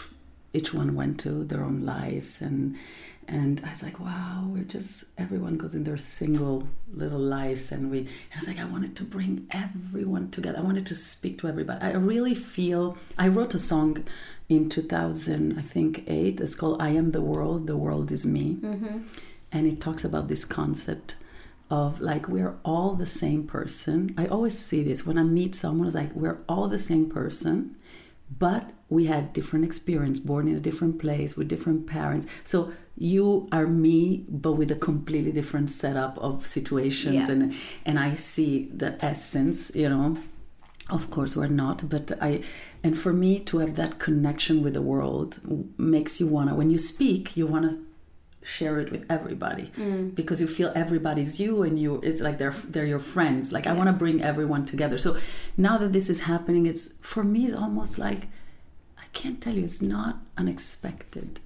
each 0.53 0.73
one 0.73 0.95
went 0.95 1.19
to 1.21 1.43
their 1.43 1.63
own 1.63 1.85
lives 1.85 2.41
and 2.41 2.77
and 3.25 3.61
I 3.65 3.69
was 3.69 3.81
like, 3.83 3.99
wow, 3.99 4.43
we're 4.47 4.65
just 4.65 5.05
everyone 5.17 5.57
goes 5.57 5.75
in 5.75 5.85
their 5.85 5.97
single 5.97 6.67
little 6.91 7.19
lives 7.19 7.71
and 7.71 7.89
we 7.89 7.99
and 7.99 8.07
I 8.33 8.37
was 8.37 8.47
like, 8.47 8.59
I 8.59 8.65
wanted 8.65 8.95
to 8.97 9.03
bring 9.03 9.47
everyone 9.51 10.29
together. 10.29 10.59
I 10.59 10.61
wanted 10.61 10.85
to 10.87 10.95
speak 10.95 11.39
to 11.39 11.47
everybody. 11.47 11.83
I 11.83 11.91
really 11.93 12.35
feel 12.35 12.97
I 13.17 13.27
wrote 13.29 13.53
a 13.53 13.59
song 13.59 14.05
in 14.49 14.69
2000, 14.69 15.57
I 15.57 15.61
think, 15.61 16.03
eight. 16.07 16.41
It's 16.41 16.55
called 16.55 16.81
I 16.81 16.89
Am 16.89 17.11
the 17.11 17.21
World, 17.21 17.65
the 17.65 17.77
World 17.77 18.11
is 18.11 18.25
Me. 18.25 18.57
Mm-hmm. 18.61 18.99
And 19.51 19.67
it 19.67 19.79
talks 19.79 20.03
about 20.03 20.27
this 20.27 20.45
concept 20.45 21.15
of 21.69 22.01
like 22.01 22.27
we're 22.27 22.55
all 22.65 22.93
the 22.93 23.05
same 23.05 23.47
person. 23.47 24.13
I 24.17 24.27
always 24.27 24.57
see 24.57 24.83
this 24.83 25.05
when 25.05 25.17
I 25.17 25.23
meet 25.23 25.55
someone, 25.55 25.87
it's 25.87 25.95
like 25.95 26.13
we're 26.13 26.39
all 26.49 26.67
the 26.67 26.77
same 26.77 27.09
person, 27.09 27.75
but 28.37 28.71
we 28.93 29.05
had 29.05 29.33
different 29.33 29.65
experience, 29.65 30.19
born 30.19 30.47
in 30.47 30.55
a 30.55 30.59
different 30.59 30.99
place 30.99 31.35
with 31.35 31.47
different 31.47 31.87
parents. 31.87 32.27
So 32.43 32.71
you 32.95 33.47
are 33.51 33.65
me, 33.65 34.25
but 34.29 34.53
with 34.53 34.69
a 34.71 34.75
completely 34.75 35.31
different 35.31 35.69
setup 35.71 36.17
of 36.19 36.45
situations, 36.45 37.27
Yeah. 37.27 37.33
and 37.33 37.41
and 37.87 37.95
I 38.07 38.09
see 38.15 38.51
the 38.81 38.91
essence, 39.03 39.57
you 39.75 39.89
know. 39.89 40.17
Of 40.89 41.09
course, 41.15 41.31
we're 41.39 41.55
not, 41.65 41.77
but 41.93 42.05
I, 42.29 42.31
and 42.85 42.93
for 43.03 43.13
me 43.13 43.39
to 43.49 43.59
have 43.63 43.73
that 43.81 43.93
connection 43.99 44.55
with 44.63 44.73
the 44.73 44.85
world 44.91 45.29
makes 45.77 46.19
you 46.19 46.27
wanna. 46.35 46.53
When 46.59 46.69
you 46.69 46.77
speak, 46.77 47.37
you 47.39 47.47
wanna 47.47 47.71
share 48.43 48.77
it 48.83 48.91
with 48.91 49.05
everybody 49.09 49.71
mm. 49.77 50.13
because 50.13 50.41
you 50.41 50.47
feel 50.47 50.69
everybody's 50.75 51.39
you 51.39 51.63
and 51.63 51.79
you 51.79 52.01
it's 52.03 52.21
like 52.21 52.37
they're 52.37 52.57
they're 52.73 52.91
your 52.95 52.99
friends 52.99 53.53
like 53.55 53.65
i 53.65 53.71
want 53.71 53.87
to 53.87 53.93
bring 53.93 54.21
everyone 54.21 54.65
together 54.65 54.97
so 54.97 55.15
now 55.55 55.77
that 55.77 55.93
this 55.93 56.09
is 56.09 56.19
happening 56.31 56.65
it's 56.65 56.85
for 57.11 57.23
me 57.23 57.45
it's 57.45 57.53
almost 57.53 57.97
like 57.97 58.27
can't 59.13 59.41
tell 59.41 59.55
you 59.55 59.63
it's 59.63 59.81
not 59.81 60.17
unexpected 60.37 61.39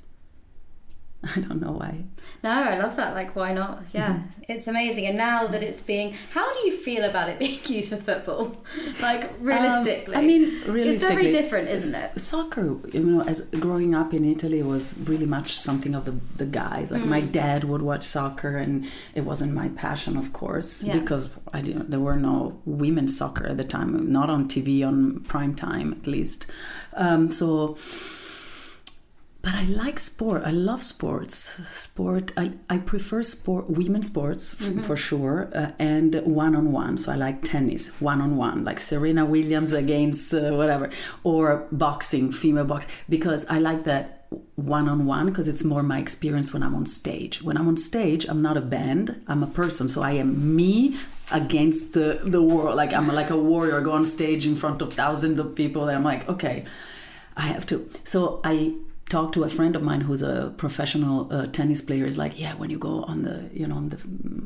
i 1.36 1.40
don't 1.40 1.62
know 1.62 1.72
why 1.72 2.04
No, 2.44 2.52
I 2.52 2.78
love 2.78 2.96
that. 2.98 3.16
Like, 3.20 3.36
why 3.36 3.52
not? 3.54 3.76
Yeah, 3.94 4.14
Mm-hmm. 4.14 4.52
it's 4.54 4.68
amazing. 4.68 5.06
And 5.10 5.18
now 5.18 5.48
that 5.54 5.64
it's 5.70 5.82
being, 5.82 6.14
how 6.36 6.46
do 6.54 6.60
you 6.68 6.72
feel 6.88 7.04
about 7.12 7.28
it 7.32 7.40
being 7.46 7.60
used 7.78 7.90
for 7.90 7.98
football? 8.10 8.44
Like, 9.08 9.24
realistically, 9.40 10.14
Um, 10.16 10.22
I 10.24 10.28
mean, 10.32 10.44
realistically, 10.68 10.94
it's 10.94 11.04
very 11.06 11.32
different, 11.40 11.68
isn't 11.70 11.96
it? 12.04 12.20
Soccer, 12.32 12.66
you 12.96 13.02
know, 13.08 13.22
as 13.32 13.38
growing 13.66 13.92
up 14.02 14.14
in 14.18 14.24
Italy 14.36 14.62
was 14.74 14.86
really 15.10 15.26
much 15.38 15.50
something 15.68 15.94
of 16.00 16.04
the 16.10 16.16
the 16.44 16.50
guys. 16.62 16.88
Like 16.96 17.06
my 17.18 17.22
Mm. 17.22 17.32
dad 17.42 17.60
would 17.70 17.82
watch 17.92 18.06
soccer, 18.18 18.54
and 18.64 18.74
it 19.20 19.24
wasn't 19.32 19.52
my 19.62 19.68
passion, 19.86 20.14
of 20.24 20.28
course, 20.42 20.70
Yeah. 20.84 21.00
because 21.00 21.24
I 21.58 21.60
didn't. 21.68 21.90
There 21.94 22.04
were 22.10 22.20
no 22.32 22.38
women's 22.84 23.14
soccer 23.22 23.46
at 23.52 23.58
the 23.62 23.68
time, 23.78 23.90
not 24.20 24.28
on 24.36 24.42
TV 24.54 24.70
on 24.90 24.98
prime 25.32 25.54
time 25.56 25.88
at 26.00 26.06
least. 26.16 26.40
Um, 27.06 27.22
so. 27.40 27.78
But 29.48 29.56
I 29.56 29.64
like 29.64 29.98
sport. 29.98 30.44
I 30.44 30.52
love 30.52 30.84
sports. 30.84 31.62
Sport. 31.70 32.34
I, 32.36 32.52
I 32.70 32.80
prefer 32.80 33.24
sport, 33.24 33.70
women's 33.70 34.08
sports 34.08 34.54
f- 34.60 34.84
for 34.84 34.98
sure, 34.98 35.50
uh, 35.56 35.72
and 35.80 36.16
one 36.26 36.54
on 36.54 36.74
one. 36.74 36.98
So 36.98 37.14
I 37.14 37.16
like 37.16 37.44
tennis, 37.44 38.02
one 38.02 38.20
on 38.20 38.36
one, 38.36 38.66
like 38.66 38.78
Serena 38.78 39.24
Williams 39.24 39.72
against 39.72 40.34
uh, 40.34 40.52
whatever, 40.52 40.90
or 41.24 41.66
boxing, 41.72 42.34
female 42.34 42.66
box, 42.66 42.88
because 43.08 43.48
I 43.48 43.60
like 43.60 43.86
that 43.86 44.26
one 44.56 44.90
on 44.90 45.06
one 45.06 45.28
because 45.28 45.48
it's 45.48 45.64
more 45.64 45.82
my 45.82 46.00
experience 46.00 46.52
when 46.52 46.62
I'm 46.62 46.76
on 46.76 46.86
stage. 46.86 47.42
When 47.42 47.56
I'm 47.56 47.70
on 47.70 47.78
stage, 47.78 48.26
I'm 48.28 48.42
not 48.42 48.58
a 48.58 48.62
band. 48.76 49.24
I'm 49.30 49.44
a 49.44 49.48
person. 49.48 49.88
So 49.88 50.02
I 50.02 50.12
am 50.12 50.58
me 50.58 50.98
against 51.32 51.94
the, 51.94 52.20
the 52.22 52.42
world. 52.42 52.76
Like 52.76 52.92
I'm 52.92 53.08
like 53.08 53.30
a 53.30 53.38
warrior. 53.38 53.80
I 53.80 53.82
go 53.82 53.94
on 53.94 54.06
stage 54.06 54.46
in 54.46 54.58
front 54.58 54.82
of 54.82 54.92
thousands 54.92 55.40
of 55.40 55.56
people, 55.56 55.88
and 55.88 55.98
I'm 55.98 56.04
like, 56.04 56.28
okay, 56.28 56.66
I 57.38 57.44
have 57.44 57.66
to. 57.68 57.90
So 58.04 58.42
I 58.44 58.76
talked 59.10 59.34
to 59.36 59.44
a 59.44 59.50
friend 59.50 59.76
of 59.76 59.82
mine 59.84 60.02
who's 60.02 60.22
a 60.22 60.54
professional 60.58 61.32
uh, 61.32 61.48
tennis 61.48 61.82
player. 61.82 62.06
Is 62.06 62.18
like, 62.18 62.40
yeah, 62.40 62.54
when 62.56 62.70
you 62.70 62.78
go 62.80 63.04
on 63.04 63.24
the 63.24 63.50
you 63.54 63.68
know 63.68 63.76
on 63.76 63.90
the 63.90 63.98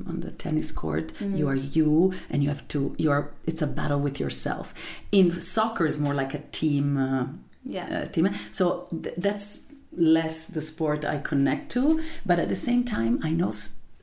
on 0.10 0.22
the 0.22 0.32
tennis 0.32 0.72
court, 0.72 1.12
you 1.20 1.48
are 1.48 1.56
you, 1.56 2.14
and 2.30 2.44
you 2.44 2.50
have 2.50 2.68
to. 2.70 2.96
You 2.98 3.12
are. 3.12 3.32
It's 3.46 3.62
a 3.62 3.68
battle 3.68 4.00
with 4.00 4.20
yourself. 4.20 4.74
In 5.12 5.42
soccer, 5.42 5.86
is 5.86 6.00
more 6.00 6.14
like 6.14 6.34
a 6.34 6.40
team. 6.52 6.98
Uh, 6.98 7.28
Yeah. 7.64 7.88
uh, 8.02 8.06
team. 8.06 8.30
So 8.52 8.88
th- 9.04 9.16
that's 9.18 9.68
less 9.94 10.48
the 10.48 10.62
sport 10.62 11.06
I 11.06 11.20
connect 11.20 11.72
to. 11.74 12.00
But 12.26 12.40
at 12.40 12.50
the 12.50 12.56
same 12.56 12.84
time, 12.84 13.20
I 13.24 13.32
know 13.32 13.52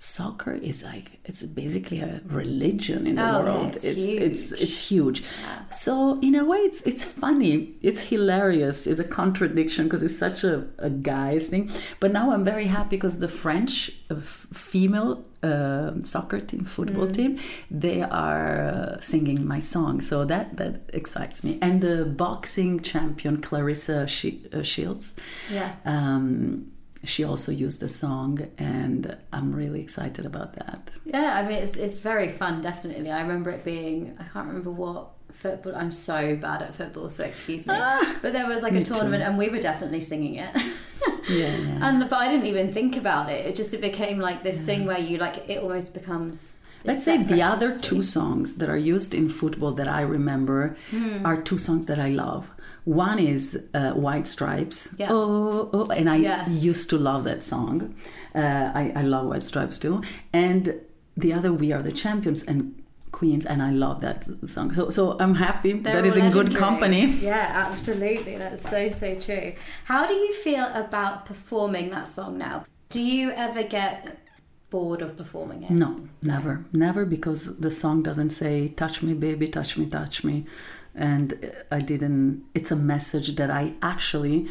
soccer 0.01 0.53
is 0.55 0.85
like 0.85 1.19
it's 1.25 1.43
basically 1.43 2.01
a 2.01 2.21
religion 2.27 3.07
in 3.07 3.17
the 3.17 3.29
Oh, 3.37 3.43
world. 3.43 3.75
it's 3.77 3.85
it's 3.85 4.53
it's 4.53 4.53
huge. 4.53 4.63
it's 4.63 4.79
huge. 4.91 5.23
So 5.71 6.19
in 6.21 6.35
a 6.35 6.45
way, 6.45 6.59
it's 6.59 6.83
it's 6.83 7.05
funny. 7.05 7.75
It's 7.83 8.05
hilarious. 8.05 8.87
It's 8.87 9.01
a 9.01 9.05
contradiction 9.05 9.85
because 9.87 10.03
it's 10.03 10.17
such 10.19 10.45
a, 10.45 10.67
a 10.79 10.89
guy's 10.91 11.49
thing. 11.49 11.71
But 12.01 12.13
now 12.13 12.31
I'm 12.33 12.45
very 12.45 12.67
happy 12.67 12.97
because 12.97 13.19
the 13.19 13.29
French 13.29 13.91
uh, 14.11 14.15
female 14.17 15.25
uh, 15.43 15.93
soccer 16.05 16.41
team, 16.41 16.65
football 16.65 17.07
Mm. 17.09 17.13
team, 17.15 17.39
they 17.71 18.03
are 18.03 18.61
uh, 18.69 19.01
singing 19.01 19.47
my 19.47 19.59
song. 19.61 20.01
So 20.01 20.25
that 20.25 20.57
that 20.57 20.75
excites 20.93 21.43
me. 21.45 21.59
And 21.61 21.81
the 21.83 22.05
boxing 22.07 22.81
champion 22.81 23.39
Claressa 23.39 23.99
uh, 24.55 24.63
Shields. 24.63 25.17
Yeah. 25.53 25.75
Um, 25.85 26.71
she 27.05 27.25
also 27.25 27.53
used 27.53 27.81
the 27.81 27.89
song, 27.89 28.49
and 28.59 29.17
I'm 29.33 29.53
really 29.55 29.81
excited 29.81 30.27
about 30.27 30.55
that. 30.55 30.91
Yeah, 31.05 31.39
I 31.39 31.43
mean, 31.49 31.63
it's, 31.63 31.77
it's 31.77 31.99
very 31.99 32.29
fun, 32.29 32.61
definitely. 32.61 33.11
I 33.11 33.21
remember 33.23 33.51
it 33.51 33.65
being, 33.65 34.17
I 34.19 34.25
can't 34.25 34.47
remember 34.49 34.71
what 34.71 35.11
football, 35.31 35.75
I'm 35.77 35.93
so 35.93 36.35
bad 36.37 36.63
at 36.63 36.75
football, 36.75 37.11
so 37.11 37.25
excuse 37.25 37.67
me. 37.67 37.75
but 38.23 38.33
there 38.33 38.47
was 38.47 38.63
like 38.63 38.73
a 38.73 38.77
me 38.77 38.83
too. 38.83 38.95
tournament 38.95 39.23
and 39.23 39.39
we 39.39 39.49
were 39.49 39.61
definitely 39.61 40.01
singing 40.01 40.37
it. 40.37 40.51
Yeah, 41.29 41.55
yeah. 41.57 41.87
and 41.87 42.09
But 42.09 42.17
I 42.19 42.29
didn't 42.29 42.47
even 42.47 42.73
think 42.73 42.97
about 42.97 43.29
it. 43.31 43.45
It 43.45 43.55
just, 43.55 43.75
it 43.75 43.83
became 43.83 44.19
like 44.19 44.43
this 44.43 44.63
thing 44.63 44.87
where 44.87 44.99
you 44.99 45.19
like, 45.19 45.49
it 45.49 45.59
almost 45.63 45.93
becomes. 45.93 46.55
Let's 46.85 47.05
say 47.05 47.23
the 47.23 47.43
other 47.43 47.79
two 47.79 48.03
songs 48.03 48.57
that 48.57 48.69
are 48.71 48.79
used 48.79 49.13
in 49.13 49.29
football 49.29 49.73
that 49.73 49.87
I 49.89 50.01
remember 50.01 50.77
Hmm. 50.91 51.27
are 51.27 51.37
two 51.41 51.59
songs 51.59 51.85
that 51.87 51.99
I 51.99 52.09
love. 52.09 52.51
One 52.88 53.18
is 53.18 53.68
uh, 53.74 53.92
White 53.92 54.27
Stripes. 54.27 54.94
Yeah. 54.98 55.09
Oh, 55.11 55.68
oh, 55.74 55.90
and 55.90 56.09
I 56.09 56.16
Yeah. 56.16 56.48
used 56.48 56.88
to 56.90 56.96
love 56.96 57.24
that 57.24 57.42
song. 57.42 57.94
Uh, 58.35 58.72
I, 58.74 58.92
I 58.96 59.03
love 59.03 59.27
White 59.27 59.42
Stripes 59.42 59.77
too. 59.79 60.01
And 60.33 60.81
the 61.14 61.35
other, 61.35 61.53
We 61.53 61.70
Are 61.72 61.83
the 61.83 61.92
Champions 61.92 62.42
and 62.44 62.83
Queens, 63.12 63.44
and 63.44 63.62
I 63.62 63.70
love 63.72 64.01
that 64.01 64.24
song. 64.48 64.70
So, 64.72 64.88
so 64.88 65.18
I'm 65.20 65.35
happy 65.35 65.72
They're 65.72 65.94
that 66.03 66.07
is 66.07 66.16
in 66.16 66.31
good 66.31 66.55
company. 66.55 67.05
Yeah, 67.20 67.46
absolutely. 67.66 68.38
That's 68.38 68.62
so, 68.68 68.88
so 68.88 69.14
true. 69.27 69.53
How 69.85 70.07
do 70.07 70.14
you 70.14 70.33
feel 70.33 70.64
about 70.85 71.27
performing 71.27 71.90
that 71.90 72.09
song 72.09 72.38
now? 72.38 72.64
Do 72.88 73.01
you 73.03 73.31
ever 73.33 73.64
get 73.64 74.18
bored 74.70 75.03
of 75.03 75.16
performing 75.16 75.62
it? 75.64 75.70
No, 75.70 75.90
never, 76.22 76.64
never, 76.72 77.05
because 77.05 77.59
the 77.59 77.70
song 77.70 78.03
doesn't 78.03 78.31
say 78.31 78.68
"touch 78.68 79.03
me, 79.03 79.12
baby, 79.14 79.48
touch 79.48 79.77
me, 79.79 79.85
touch 79.87 80.24
me," 80.24 80.44
and 80.99 81.53
I 81.71 81.81
didn't. 81.81 82.45
It's 82.55 82.71
a 82.71 82.77
message 82.77 83.37
that 83.37 83.51
I 83.51 83.75
actually 83.81 84.49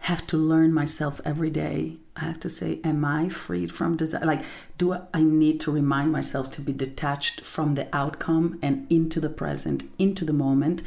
have 0.00 0.26
to 0.28 0.36
learn 0.36 0.72
myself 0.72 1.20
every 1.24 1.50
day. 1.50 1.96
I 2.16 2.24
have 2.24 2.40
to 2.40 2.48
say, 2.48 2.80
am 2.84 3.04
I 3.04 3.28
freed 3.28 3.72
from 3.72 3.96
desire? 3.96 4.24
Like, 4.24 4.42
do 4.78 4.92
I, 4.92 5.00
I 5.12 5.22
need 5.22 5.60
to 5.60 5.72
remind 5.72 6.12
myself 6.12 6.50
to 6.52 6.60
be 6.60 6.72
detached 6.72 7.44
from 7.44 7.74
the 7.74 7.88
outcome 7.94 8.58
and 8.62 8.86
into 8.90 9.20
the 9.20 9.28
present, 9.28 9.84
into 9.98 10.24
the 10.24 10.32
moment, 10.32 10.82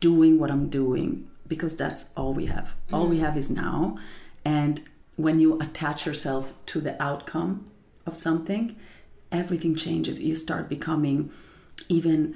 doing 0.00 0.38
what 0.38 0.50
I'm 0.50 0.68
doing 0.68 1.28
because 1.48 1.76
that's 1.76 2.12
all 2.16 2.34
we 2.34 2.46
have. 2.46 2.74
All 2.92 3.06
we 3.06 3.18
mm. 3.18 3.20
have 3.20 3.36
is 3.36 3.50
now, 3.50 3.98
and 4.44 4.82
when 5.16 5.40
you 5.40 5.58
attach 5.60 6.06
yourself 6.06 6.52
to 6.66 6.80
the 6.80 7.00
outcome 7.02 7.66
of 8.04 8.16
something, 8.16 8.76
everything 9.32 9.74
changes. 9.74 10.22
You 10.22 10.36
start 10.36 10.68
becoming 10.68 11.30
even 11.88 12.34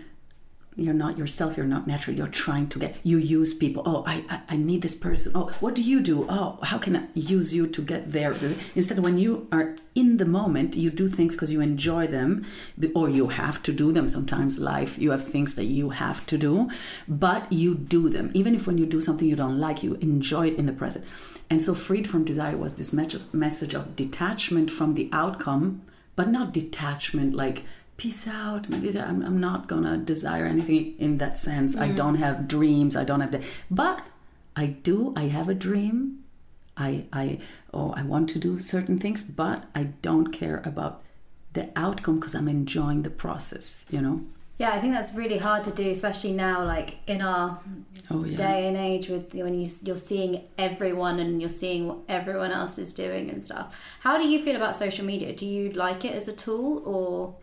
you're 0.76 0.94
not 0.94 1.18
yourself 1.18 1.56
you're 1.56 1.66
not 1.66 1.86
natural 1.86 2.16
you're 2.16 2.26
trying 2.26 2.68
to 2.68 2.78
get 2.78 2.96
you 3.02 3.18
use 3.18 3.52
people. 3.54 3.82
Oh 3.84 4.04
I, 4.06 4.24
I 4.28 4.40
i 4.50 4.56
need 4.56 4.82
this 4.82 4.94
person. 4.94 5.32
Oh 5.34 5.50
what 5.60 5.74
do 5.74 5.82
you 5.82 6.00
do? 6.00 6.26
Oh 6.28 6.58
how 6.62 6.78
can 6.78 6.96
i 6.96 7.02
use 7.14 7.54
you 7.54 7.66
to 7.66 7.82
get 7.82 8.12
there? 8.12 8.32
Instead 8.74 8.98
when 9.00 9.18
you 9.18 9.48
are 9.52 9.76
in 9.94 10.18
the 10.18 10.24
moment 10.24 10.76
you 10.76 10.90
do 10.90 11.08
things 11.08 11.34
because 11.34 11.52
you 11.52 11.60
enjoy 11.60 12.06
them 12.06 12.46
or 12.94 13.08
you 13.08 13.28
have 13.28 13.62
to 13.64 13.72
do 13.72 13.92
them. 13.92 14.08
Sometimes 14.08 14.58
life 14.58 14.98
you 14.98 15.10
have 15.10 15.26
things 15.26 15.54
that 15.56 15.64
you 15.64 15.90
have 15.90 16.24
to 16.26 16.38
do 16.38 16.70
but 17.08 17.52
you 17.52 17.74
do 17.74 18.08
them. 18.08 18.30
Even 18.34 18.54
if 18.54 18.66
when 18.66 18.78
you 18.78 18.86
do 18.86 19.00
something 19.00 19.28
you 19.28 19.36
don't 19.36 19.58
like 19.58 19.82
you 19.82 19.94
enjoy 19.96 20.48
it 20.48 20.54
in 20.54 20.66
the 20.66 20.72
present. 20.72 21.04
And 21.50 21.60
so 21.60 21.74
freed 21.74 22.08
from 22.08 22.24
desire 22.24 22.56
was 22.56 22.76
this 22.76 22.92
message 22.92 23.74
of 23.74 23.96
detachment 23.96 24.70
from 24.70 24.94
the 24.94 25.10
outcome 25.12 25.82
but 26.16 26.28
not 26.28 26.52
detachment 26.52 27.32
like 27.32 27.64
peace 28.00 28.26
out 28.26 28.66
I'm, 28.72 29.22
I'm 29.22 29.38
not 29.38 29.68
gonna 29.68 29.98
desire 29.98 30.46
anything 30.46 30.94
in 30.98 31.18
that 31.18 31.36
sense 31.36 31.76
mm. 31.76 31.82
i 31.82 31.88
don't 31.88 32.14
have 32.14 32.48
dreams 32.48 32.96
i 32.96 33.04
don't 33.04 33.20
have 33.20 33.30
the 33.30 33.44
but 33.70 34.02
i 34.56 34.64
do 34.88 35.12
i 35.16 35.24
have 35.24 35.50
a 35.50 35.54
dream 35.54 36.24
i 36.78 37.04
i 37.12 37.40
oh 37.74 37.92
i 37.92 38.02
want 38.02 38.30
to 38.30 38.38
do 38.38 38.56
certain 38.56 38.98
things 38.98 39.22
but 39.22 39.64
i 39.74 39.82
don't 40.00 40.28
care 40.28 40.62
about 40.64 41.02
the 41.52 41.70
outcome 41.76 42.18
because 42.18 42.34
i'm 42.34 42.48
enjoying 42.48 43.02
the 43.02 43.10
process 43.10 43.84
you 43.90 44.00
know 44.00 44.22
yeah, 44.56 44.72
I 44.72 44.78
think 44.78 44.92
that's 44.92 45.14
really 45.14 45.38
hard 45.38 45.64
to 45.64 45.70
do, 45.70 45.90
especially 45.90 46.32
now, 46.32 46.66
like 46.66 46.98
in 47.06 47.22
our 47.22 47.62
oh, 48.10 48.26
yeah. 48.26 48.36
day 48.36 48.68
and 48.68 48.76
age, 48.76 49.08
with 49.08 49.32
when 49.32 49.54
you, 49.58 49.70
you're 49.84 49.96
seeing 49.96 50.46
everyone 50.58 51.18
and 51.18 51.40
you're 51.40 51.48
seeing 51.48 51.88
what 51.88 52.00
everyone 52.10 52.52
else 52.52 52.76
is 52.76 52.92
doing 52.92 53.30
and 53.30 53.42
stuff. 53.42 53.96
How 54.00 54.18
do 54.18 54.28
you 54.28 54.38
feel 54.44 54.56
about 54.56 54.78
social 54.78 55.06
media? 55.06 55.32
Do 55.32 55.46
you 55.46 55.72
like 55.72 56.04
it 56.04 56.14
as 56.14 56.28
a 56.28 56.34
tool, 56.34 56.82
or 56.84 57.38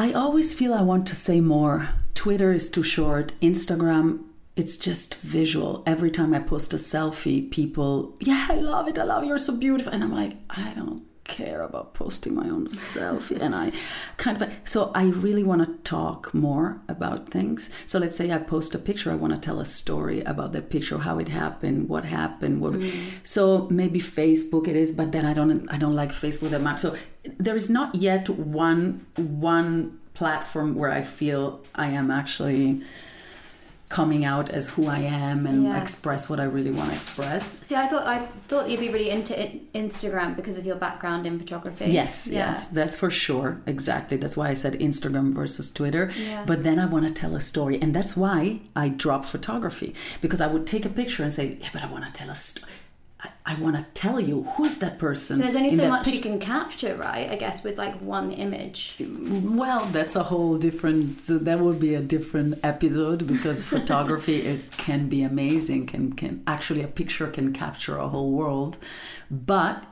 I 0.00 0.14
always 0.14 0.54
feel 0.54 0.72
I 0.72 0.80
want 0.80 1.06
to 1.08 1.14
say 1.14 1.42
more. 1.42 1.90
Twitter 2.14 2.54
is 2.54 2.70
too 2.70 2.82
short. 2.82 3.34
Instagram, 3.42 4.24
it's 4.56 4.78
just 4.78 5.16
visual. 5.16 5.82
Every 5.86 6.10
time 6.10 6.32
I 6.32 6.38
post 6.38 6.72
a 6.72 6.78
selfie, 6.78 7.50
people, 7.50 8.16
yeah, 8.18 8.46
I 8.48 8.54
love 8.54 8.88
it. 8.88 8.98
I 8.98 9.02
love 9.02 9.22
it. 9.22 9.26
You're 9.26 9.36
so 9.36 9.54
beautiful. 9.54 9.92
And 9.92 10.02
I'm 10.02 10.14
like, 10.14 10.38
I 10.48 10.72
don't 10.74 11.02
care 11.38 11.62
about 11.62 11.94
posting 11.94 12.34
my 12.34 12.48
own 12.54 12.66
selfie 12.66 13.40
and 13.40 13.54
i 13.54 13.72
kind 14.16 14.42
of 14.42 14.52
so 14.64 14.90
i 14.94 15.04
really 15.26 15.44
want 15.50 15.62
to 15.64 15.70
talk 15.90 16.34
more 16.34 16.80
about 16.88 17.28
things 17.30 17.70
so 17.86 17.98
let's 17.98 18.16
say 18.16 18.32
i 18.32 18.38
post 18.38 18.74
a 18.74 18.78
picture 18.78 19.10
i 19.10 19.14
want 19.14 19.32
to 19.32 19.40
tell 19.40 19.60
a 19.60 19.64
story 19.64 20.20
about 20.32 20.52
that 20.52 20.68
picture 20.68 20.98
how 20.98 21.18
it 21.18 21.28
happened 21.28 21.88
what 21.88 22.04
happened 22.04 22.60
what, 22.60 22.72
mm. 22.72 23.10
so 23.22 23.68
maybe 23.70 24.00
facebook 24.00 24.66
it 24.66 24.76
is 24.76 24.92
but 24.92 25.12
then 25.12 25.24
i 25.24 25.32
don't 25.32 25.68
i 25.70 25.78
don't 25.78 25.94
like 26.02 26.10
facebook 26.10 26.50
that 26.50 26.60
much 26.60 26.80
so 26.80 26.96
there 27.38 27.54
is 27.54 27.70
not 27.70 27.94
yet 27.94 28.28
one 28.28 29.06
one 29.16 30.00
platform 30.14 30.74
where 30.74 30.90
I 30.90 31.02
feel 31.02 31.60
I 31.74 31.88
am 31.88 32.10
actually 32.10 32.82
coming 33.90 34.24
out 34.24 34.48
as 34.50 34.70
who 34.70 34.86
I 34.86 35.00
am 35.00 35.46
and 35.46 35.64
yeah. 35.64 35.80
express 35.80 36.30
what 36.30 36.38
I 36.38 36.44
really 36.44 36.70
want 36.70 36.90
to 36.90 36.96
express. 36.96 37.44
See, 37.66 37.74
I 37.74 37.88
thought 37.88 38.06
I 38.06 38.20
thought 38.20 38.70
you'd 38.70 38.80
be 38.80 38.88
really 38.88 39.10
into 39.10 39.34
Instagram 39.74 40.36
because 40.36 40.56
of 40.56 40.64
your 40.64 40.76
background 40.76 41.26
in 41.26 41.38
photography. 41.40 41.86
Yes, 41.86 42.28
yeah. 42.28 42.50
yes, 42.50 42.68
that's 42.68 42.96
for 42.96 43.10
sure. 43.10 43.60
Exactly. 43.66 44.16
That's 44.16 44.36
why 44.36 44.48
I 44.48 44.54
said 44.54 44.74
Instagram 44.74 45.34
versus 45.34 45.70
Twitter. 45.72 46.12
Yeah. 46.16 46.44
But 46.46 46.62
then 46.62 46.78
I 46.78 46.86
want 46.86 47.08
to 47.08 47.12
tell 47.12 47.34
a 47.34 47.40
story, 47.40 47.82
and 47.82 47.92
that's 47.92 48.16
why 48.16 48.60
I 48.76 48.88
dropped 48.88 49.26
photography 49.26 49.94
because 50.20 50.40
I 50.40 50.46
would 50.46 50.68
take 50.68 50.84
a 50.86 50.88
picture 50.88 51.24
and 51.24 51.32
say, 51.32 51.58
"Yeah, 51.60 51.70
but 51.72 51.82
I 51.82 51.88
want 51.90 52.06
to 52.06 52.12
tell 52.12 52.30
a 52.30 52.36
story." 52.36 52.72
I, 53.22 53.28
I 53.46 53.54
want 53.56 53.78
to 53.78 53.84
tell 53.94 54.20
you 54.20 54.44
who 54.44 54.64
is 54.64 54.78
that 54.78 54.98
person. 54.98 55.40
There's 55.40 55.56
only 55.56 55.74
so 55.74 55.88
much 55.88 56.04
pic- 56.04 56.14
you 56.14 56.20
can 56.20 56.38
capture, 56.38 56.94
right? 56.96 57.30
I 57.30 57.36
guess 57.36 57.62
with 57.62 57.78
like 57.78 57.94
one 58.00 58.32
image. 58.32 58.96
Well, 59.00 59.84
that's 59.86 60.16
a 60.16 60.24
whole 60.24 60.56
different. 60.58 61.20
So 61.20 61.38
that 61.38 61.60
would 61.60 61.80
be 61.80 61.94
a 61.94 62.00
different 62.00 62.58
episode 62.62 63.26
because 63.26 63.64
photography 63.74 64.44
is 64.44 64.70
can 64.70 65.08
be 65.08 65.22
amazing. 65.22 65.86
Can 65.86 66.12
can 66.14 66.42
actually 66.46 66.82
a 66.82 66.88
picture 66.88 67.26
can 67.26 67.52
capture 67.52 67.96
a 67.96 68.08
whole 68.08 68.30
world, 68.30 68.78
but 69.30 69.84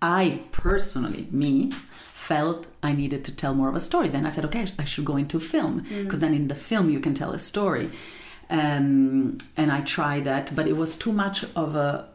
I 0.00 0.42
personally, 0.52 1.28
me, 1.30 1.70
felt 1.70 2.68
I 2.82 2.92
needed 2.92 3.24
to 3.24 3.34
tell 3.34 3.54
more 3.54 3.68
of 3.68 3.74
a 3.74 3.80
story. 3.80 4.08
Then 4.08 4.26
I 4.26 4.28
said, 4.28 4.44
okay, 4.46 4.66
I 4.78 4.84
should 4.84 5.04
go 5.04 5.16
into 5.16 5.40
film 5.40 5.78
because 5.80 6.18
mm. 6.18 6.22
then 6.22 6.34
in 6.34 6.48
the 6.48 6.54
film 6.54 6.90
you 6.90 7.00
can 7.00 7.14
tell 7.14 7.32
a 7.32 7.38
story. 7.38 7.90
Um, 8.50 9.38
and 9.56 9.72
I 9.72 9.80
tried 9.80 10.24
that, 10.24 10.54
but 10.54 10.66
it 10.66 10.76
was 10.76 10.96
too 10.98 11.12
much 11.12 11.44
of 11.56 11.74
a 11.74 12.08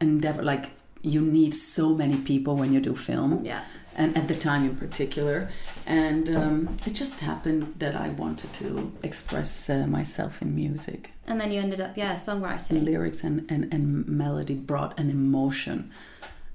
endeavor 0.00 0.42
like 0.42 0.70
you 1.02 1.20
need 1.20 1.54
so 1.54 1.94
many 1.94 2.16
people 2.18 2.56
when 2.56 2.72
you 2.72 2.80
do 2.80 2.94
film. 2.94 3.44
Yeah. 3.44 3.64
And 3.96 4.16
at 4.16 4.28
the 4.28 4.36
time 4.36 4.64
in 4.64 4.76
particular. 4.76 5.50
And 5.86 6.34
um, 6.34 6.76
it 6.86 6.92
just 6.94 7.20
happened 7.20 7.74
that 7.78 7.96
i 7.96 8.08
wanted 8.08 8.52
to 8.54 8.92
express 9.02 9.68
uh, 9.68 9.86
myself 9.86 10.40
in 10.40 10.54
music. 10.54 11.10
And 11.26 11.40
then 11.40 11.50
you 11.50 11.60
ended 11.60 11.80
up 11.80 11.96
yeah 11.96 12.14
songwriting. 12.14 12.84
Lyrics 12.84 13.24
and, 13.24 13.50
and, 13.50 13.72
and 13.72 14.06
melody 14.08 14.54
brought 14.54 14.98
an 14.98 15.10
emotion. 15.10 15.90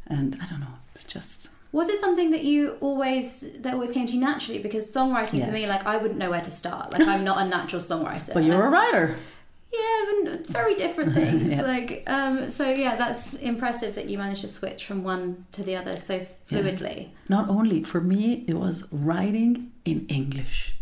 And 0.08 0.38
i 0.42 0.46
don't 0.46 0.60
know 0.60 0.76
it's 0.92 1.04
just 1.04 1.50
was 1.72 1.90
it 1.90 2.00
something 2.00 2.32
that 2.32 2.46
you 2.46 2.78
always 2.80 3.44
that 3.60 3.74
always 3.74 3.92
came 3.92 4.08
to 4.08 4.14
you 4.14 4.22
naturally? 4.22 4.62
Because 4.62 4.92
songwriting 4.92 5.40
yes. 5.40 5.48
for 5.48 5.52
me 5.52 5.68
like 5.68 5.86
i 5.86 5.98
wouldn't 5.98 6.18
know 6.18 6.30
where 6.30 6.42
to 6.42 6.52
start. 6.52 6.94
Like 6.94 7.08
i'm 7.08 7.24
not 7.24 7.46
a 7.46 7.50
natural 7.50 7.82
songwriter. 7.82 8.34
But 8.34 8.44
you're 8.44 8.66
a 8.66 8.70
writer 8.70 9.18
yeah, 9.78 10.38
very 10.44 10.76
different 10.76 11.14
things. 11.20 11.48
yes. 11.48 11.62
Like, 11.64 12.04
um, 12.08 12.50
so 12.50 12.70
yeah, 12.70 12.96
that's 12.96 13.36
impressive 13.36 13.96
that 13.96 14.10
you 14.10 14.18
managed 14.18 14.42
to 14.42 14.48
switch 14.48 14.86
from 14.86 15.04
one 15.04 15.46
to 15.54 15.64
the 15.64 15.76
other 15.76 15.98
so 15.98 16.26
fluidly. 16.50 16.98
Yeah. 17.04 17.08
Not 17.30 17.50
only 17.50 17.84
for 17.84 18.02
me, 18.02 18.46
it 18.48 18.56
was 18.56 18.88
writing 18.92 19.72
in 19.86 20.06
English. 20.08 20.76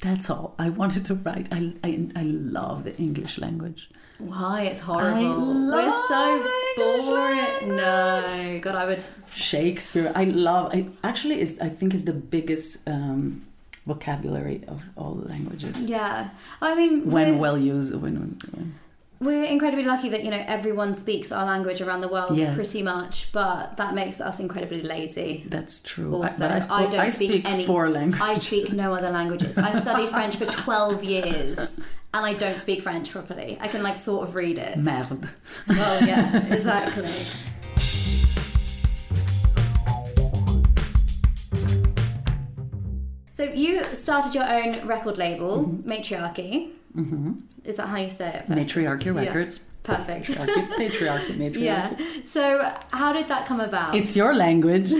That's 0.00 0.28
all. 0.28 0.54
I 0.58 0.68
wanted 0.70 1.04
to 1.06 1.14
write. 1.14 1.48
I, 1.50 1.72
I, 1.82 2.08
I 2.14 2.22
love 2.22 2.84
the 2.84 2.94
English 2.96 3.38
language. 3.38 3.88
Why? 4.18 4.62
It's 4.62 4.80
horrible. 4.80 5.70
We're 5.72 6.08
so 6.08 6.46
boring. 6.76 7.76
No, 7.76 8.58
God, 8.62 8.74
I 8.74 8.86
would. 8.86 9.02
Shakespeare. 9.34 10.12
I 10.14 10.24
love. 10.24 10.72
I 10.74 10.88
actually 11.02 11.40
is. 11.40 11.58
I 11.60 11.68
think 11.68 11.94
is 11.94 12.04
the 12.04 12.12
biggest. 12.12 12.86
Um, 12.88 13.46
vocabulary 13.86 14.62
of 14.66 14.88
all 14.96 15.14
the 15.14 15.28
languages. 15.28 15.88
Yeah, 15.88 16.30
I 16.60 16.74
mean, 16.74 17.10
when 17.10 17.38
well 17.38 17.58
used, 17.58 17.94
when, 17.94 18.38
when 18.52 18.74
we're 19.20 19.44
incredibly 19.44 19.84
lucky 19.84 20.08
that 20.10 20.24
you 20.24 20.30
know 20.30 20.42
everyone 20.46 20.94
speaks 20.94 21.32
our 21.32 21.44
language 21.44 21.80
around 21.80 22.00
the 22.00 22.08
world 22.08 22.36
yes. 22.36 22.54
pretty 22.54 22.82
much, 22.82 23.32
but 23.32 23.76
that 23.76 23.94
makes 23.94 24.20
us 24.20 24.40
incredibly 24.40 24.82
lazy. 24.82 25.44
That's 25.46 25.80
true. 25.80 26.14
Also, 26.14 26.46
I, 26.46 26.60
I, 26.70 26.84
I 26.84 26.86
don't 26.86 27.00
I 27.00 27.08
speak, 27.08 27.30
speak, 27.30 27.48
any. 27.48 27.64
Four 27.64 27.90
languages. 27.90 28.20
I 28.20 28.34
speak 28.34 28.72
no 28.72 28.92
other 28.92 29.10
languages. 29.10 29.56
I 29.58 29.72
studied 29.80 30.08
French 30.10 30.36
for 30.36 30.46
twelve 30.46 31.02
years, 31.02 31.78
and 31.78 32.26
I 32.26 32.34
don't 32.34 32.58
speak 32.58 32.82
French 32.82 33.10
properly. 33.10 33.56
I 33.60 33.68
can 33.68 33.82
like 33.82 33.96
sort 33.96 34.28
of 34.28 34.34
read 34.34 34.58
it. 34.58 34.76
Merde. 34.76 35.28
Well, 35.68 36.06
yeah, 36.06 36.46
exactly. 36.54 37.08
So 43.34 43.42
you 43.42 43.82
started 43.94 44.32
your 44.32 44.48
own 44.48 44.86
record 44.86 45.18
label, 45.18 45.66
mm-hmm. 45.66 45.90
Matriarchy. 45.90 46.70
Mm-hmm. 46.96 47.32
Is 47.64 47.78
that 47.78 47.88
how 47.88 47.96
you 47.96 48.08
say 48.08 48.28
it? 48.28 48.44
First? 48.44 48.50
Matriarchy 48.50 49.10
Records. 49.10 49.58
Yeah. 49.58 49.64
Perfect. 49.82 50.28
Matriarchy, 50.28 50.68
patriarchy, 50.78 51.36
matriarchy. 51.36 51.60
Yeah. 51.60 51.96
So 52.24 52.72
how 52.92 53.12
did 53.12 53.26
that 53.26 53.46
come 53.46 53.58
about? 53.58 53.96
It's 53.96 54.16
your 54.16 54.36
language. 54.36 54.92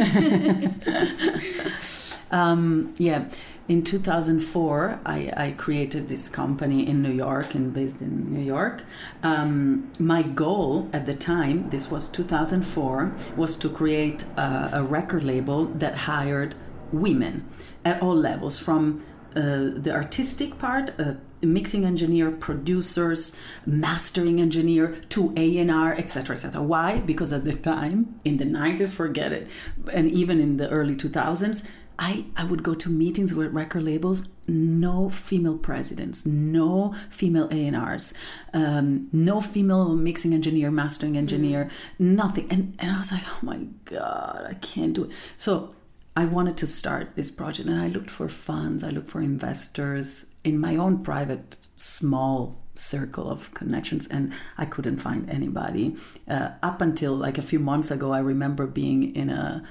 um, 2.33 2.93
yeah. 2.97 3.27
In 3.69 3.85
2004, 3.85 4.99
I, 5.07 5.33
I, 5.37 5.53
created 5.53 6.09
this 6.09 6.29
company 6.29 6.85
in 6.87 7.03
New 7.03 7.13
York 7.13 7.55
and 7.55 7.73
based 7.73 8.03
in 8.03 8.35
New 8.35 8.43
York. 8.43 8.83
Um, 9.23 9.93
my 10.01 10.23
goal 10.23 10.91
at 10.93 11.07
the 11.07 11.15
time, 11.15 11.71
this 11.71 11.89
was 11.89 12.09
2004, 12.09 13.15
was 13.37 13.55
to 13.57 13.69
create 13.71 14.25
a, 14.37 14.71
a 14.73 14.83
record 14.83 15.23
label 15.23 15.67
that 15.67 15.95
hired 15.95 16.57
women 16.93 17.47
at 17.85 18.03
all 18.03 18.17
levels 18.17 18.59
from 18.59 19.05
uh, 19.37 19.71
the 19.75 19.93
artistic 19.93 20.59
part, 20.59 20.93
uh, 20.99 21.15
mixing 21.43 21.85
engineer, 21.85 22.31
producers, 22.31 23.39
mastering 23.67 24.41
engineer 24.41 24.97
to 25.09 25.33
A&R, 25.37 25.93
etc., 25.95 26.35
etc. 26.35 26.63
Why? 26.63 27.01
Because 27.01 27.33
at 27.33 27.45
the 27.45 27.53
time, 27.53 28.21
in 28.25 28.37
the 28.37 28.45
90s, 28.45 28.93
forget 28.93 29.33
it, 29.33 29.49
and 29.93 30.09
even 30.11 30.41
in 30.41 30.57
the 30.57 30.69
early 30.71 30.95
2000s, 30.95 31.69
I, 31.99 32.27
I 32.37 32.45
would 32.45 32.63
go 32.65 32.75
to 32.75 32.89
meetings 32.89 33.35
with 33.35 33.53
record 33.53 33.85
labels, 33.85 34.31
no 34.49 35.09
female 35.11 35.59
presidents, 35.59 36.27
no 36.27 36.93
female 37.09 37.49
A&Rs, 37.53 38.15
um, 38.53 39.09
no 39.13 39.41
female 39.41 39.95
mixing 39.95 40.35
engineer, 40.35 40.73
mastering 40.73 41.17
engineer, 41.17 41.67
mm-hmm. 41.67 42.17
nothing. 42.17 42.47
And, 42.51 42.75
and 42.81 42.91
I 42.91 42.99
was 42.99 43.13
like, 43.13 43.23
oh 43.27 43.39
my 43.43 43.67
God, 43.85 44.47
I 44.49 44.55
can't 44.55 44.93
do 44.93 45.05
it. 45.05 45.11
So 45.37 45.75
I 46.17 46.27
wanted 46.27 46.57
to 46.59 46.67
start 46.67 47.17
this 47.17 47.31
project 47.31 47.69
and 47.69 47.81
I 47.81 47.89
looked 47.89 48.11
for 48.11 48.29
funds, 48.29 48.85
I 48.85 48.91
looked 48.91 49.09
for 49.09 49.21
investors 49.21 50.27
in 50.45 50.59
my 50.59 50.77
own 50.77 51.03
private 51.03 51.57
small 51.77 52.57
circle 52.77 53.31
of 53.31 53.53
connections 53.55 54.07
and 54.07 54.33
I 54.57 54.65
couldn't 54.65 54.99
find 54.99 55.29
anybody. 55.29 55.97
Uh, 56.29 56.51
up 56.63 56.81
until 56.81 57.15
like 57.15 57.39
a 57.39 57.43
few 57.43 57.59
months 57.59 57.91
ago, 57.91 58.13
I 58.13 58.21
remember 58.21 58.67
being 58.67 59.15
in 59.15 59.31
a 59.31 59.65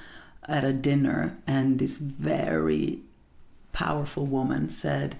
at 0.46 0.64
a 0.64 0.74
dinner 0.74 1.38
and 1.46 1.78
this 1.78 1.96
very 1.96 3.00
powerful 3.72 4.26
woman 4.26 4.68
said, 4.68 5.16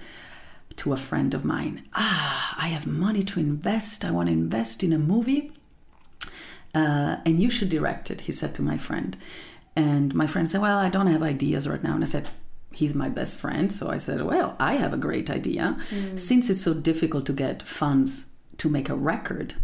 to 0.77 0.93
a 0.93 0.97
friend 0.97 1.35
of 1.35 1.45
mine, 1.45 1.85
ah, 1.95 2.55
I 2.59 2.69
have 2.69 2.87
money 2.87 3.23
to 3.23 3.41
invest. 3.41 4.05
I 4.05 4.11
want 4.11 4.29
to 4.29 4.33
invest 4.33 4.83
in 4.83 4.93
a 4.93 4.99
movie. 4.99 5.53
Uh, 6.75 7.19
and 7.25 7.41
you 7.41 7.51
should 7.51 7.69
direct 7.69 8.11
it, 8.11 8.23
he 8.23 8.33
said 8.33 8.55
to 8.57 8.63
my 8.63 8.77
friend. 8.77 9.17
And 9.77 10.15
my 10.15 10.27
friend 10.27 10.49
said, 10.49 10.61
Well, 10.61 10.79
I 10.79 10.89
don't 10.89 11.09
have 11.09 11.23
ideas 11.23 11.69
right 11.69 11.83
now. 11.83 11.95
And 11.95 12.05
I 12.05 12.07
said, 12.07 12.29
He's 12.73 12.95
my 12.95 13.09
best 13.09 13.39
friend. 13.39 13.73
So 13.73 13.89
I 13.91 13.97
said, 13.99 14.23
Well, 14.23 14.57
I 14.59 14.77
have 14.77 14.93
a 14.93 14.97
great 14.97 15.31
idea. 15.31 15.77
Since 16.17 16.51
it's 16.51 16.63
so 16.63 16.75
difficult 16.75 17.27
to 17.27 17.33
get 17.33 17.63
funds 17.63 18.27
to 18.59 18.69
make 18.69 18.89
a 18.89 18.95
record, 18.95 19.55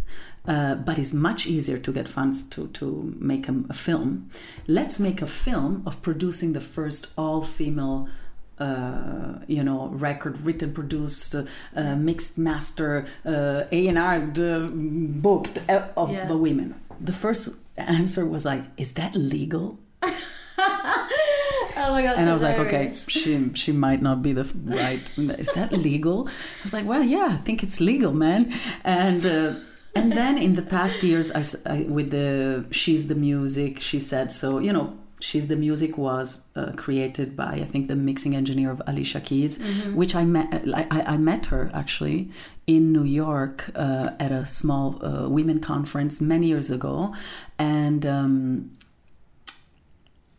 uh, 0.47 0.75
but 0.75 0.97
it's 0.99 1.13
much 1.13 1.45
easier 1.47 1.77
to 1.77 1.91
get 1.93 2.09
funds 2.09 2.47
to, 2.49 2.67
to 2.69 3.13
make 3.19 3.47
a, 3.47 3.55
a 3.69 3.73
film, 3.73 4.29
let's 4.67 4.99
make 4.99 5.21
a 5.21 5.27
film 5.27 5.83
of 5.85 6.01
producing 6.01 6.53
the 6.53 6.61
first 6.61 7.13
all 7.17 7.41
female. 7.41 8.09
Uh, 8.59 9.39
you 9.47 9.63
know, 9.63 9.87
record 9.87 10.39
written, 10.45 10.71
produced, 10.71 11.33
uh, 11.33 11.45
uh, 11.75 11.95
mixed, 11.95 12.37
master, 12.37 13.05
uh, 13.25 13.63
A 13.71 13.87
and 13.87 13.97
R 13.97 14.15
uh, 14.17 14.67
booked 14.71 15.57
uh, 15.67 15.87
of 15.97 16.11
Yeah. 16.11 16.27
the 16.27 16.37
women. 16.37 16.75
The 16.99 17.11
first 17.13 17.57
answer 17.75 18.23
was 18.23 18.45
like, 18.45 18.63
"Is 18.77 18.93
that 18.93 19.15
legal?" 19.15 19.79
Oh 21.83 21.93
my 21.93 22.03
god! 22.03 22.17
and 22.17 22.29
I 22.29 22.33
was 22.33 22.43
like, 22.43 22.57
okay, 22.59 22.93
she 23.07 23.49
she 23.55 23.71
might 23.71 24.01
not 24.01 24.21
be 24.21 24.33
the 24.33 24.43
right. 24.65 25.01
Is 25.39 25.51
that 25.53 25.71
legal? 25.71 26.27
I 26.27 26.63
was 26.63 26.73
like, 26.73 26.85
well, 26.85 27.03
yeah, 27.03 27.29
I 27.31 27.37
think 27.37 27.63
it's 27.63 27.79
legal, 27.81 28.13
man. 28.13 28.53
And 28.83 29.25
uh, 29.25 29.53
and 29.95 30.11
then 30.13 30.37
in 30.37 30.55
the 30.55 30.61
past 30.61 31.03
years, 31.03 31.31
I, 31.31 31.43
I- 31.65 31.83
with 31.89 32.11
the 32.11 32.65
she's 32.71 33.07
the 33.07 33.15
music, 33.15 33.81
she 33.81 33.99
said 33.99 34.31
so. 34.31 34.59
You 34.59 34.71
know, 34.73 34.97
she's 35.19 35.47
the 35.47 35.55
music 35.55 35.97
was 35.97 36.45
uh, 36.55 36.73
created 36.75 37.35
by 37.35 37.53
I 37.53 37.65
think 37.65 37.87
the 37.87 37.95
mixing 37.95 38.35
engineer 38.35 38.69
of 38.71 38.81
Alicia 38.85 39.21
Keys, 39.21 39.57
which 39.95 40.13
I 40.13 40.23
met. 40.25 40.47
I, 40.73 40.87
I 40.91 41.01
I 41.13 41.17
met 41.17 41.47
her 41.47 41.71
actually 41.73 42.29
in 42.67 42.91
New 42.93 43.05
York 43.05 43.71
uh, 43.75 44.11
at 44.19 44.31
a 44.31 44.45
small 44.45 45.03
uh, 45.03 45.27
women 45.29 45.59
conference 45.59 46.21
many 46.21 46.47
years 46.47 46.69
ago, 46.69 47.15
and. 47.57 48.05
Um, 48.05 48.71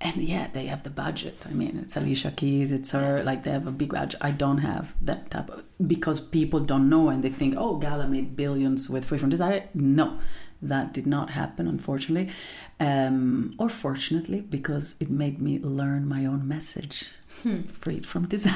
and 0.03 0.17
yeah, 0.17 0.49
they 0.53 0.67
have 0.67 0.83
the 0.83 0.91
budget. 0.91 1.47
I 1.49 1.53
mean, 1.53 1.79
it's 1.83 1.97
Alicia 1.97 2.33
Keys, 2.33 2.73
it's 2.73 2.91
her, 2.91 3.23
like 3.23 3.45
they 3.45 3.51
have 3.53 3.67
a 3.67 3.71
big 3.73 3.93
budget. 3.93 4.21
I 4.21 4.33
don't 4.33 4.59
have 4.59 4.95
that 5.01 5.31
type 5.31 5.49
of, 5.49 5.65
because 5.87 6.21
people 6.21 6.61
don't 6.61 6.89
know 6.89 7.09
and 7.09 7.23
they 7.23 7.29
think, 7.31 7.55
oh, 7.57 7.77
Gala 7.77 8.07
made 8.09 8.37
billions 8.37 8.91
with 8.91 9.05
Free 9.05 9.19
From 9.19 9.31
Desire. 9.31 9.69
No, 9.75 10.19
that 10.61 10.93
did 10.93 11.07
not 11.07 11.31
happen, 11.31 11.67
unfortunately. 11.69 12.33
Um, 12.81 13.55
or 13.59 13.69
fortunately, 13.69 14.41
because 14.41 14.97
it 15.01 15.11
made 15.11 15.41
me 15.41 15.59
learn 15.59 16.09
my 16.09 16.25
own 16.27 16.47
message. 16.47 17.13
Freed 17.27 18.07
from 18.07 18.29
desire. 18.29 18.53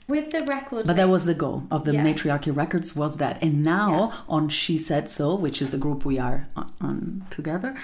with 0.07 0.31
the 0.31 0.45
record. 0.47 0.87
But 0.87 0.97
that 0.97 1.09
was 1.09 1.25
the 1.25 1.35
goal 1.35 1.65
of 1.71 1.85
the 1.85 1.95
Yeah. 1.95 2.03
Matriarchy 2.05 2.51
Records 2.51 2.95
was 2.95 3.17
that. 3.19 3.43
And 3.43 3.65
now 3.65 4.13
on 4.29 4.49
She 4.49 4.79
Said 4.79 5.09
So, 5.09 5.35
which 5.35 5.63
is 5.63 5.71
the 5.71 5.79
group 5.79 6.05
we 6.05 6.19
are 6.19 6.47
on, 6.57 6.73
on 6.81 7.27
together, 7.31 7.75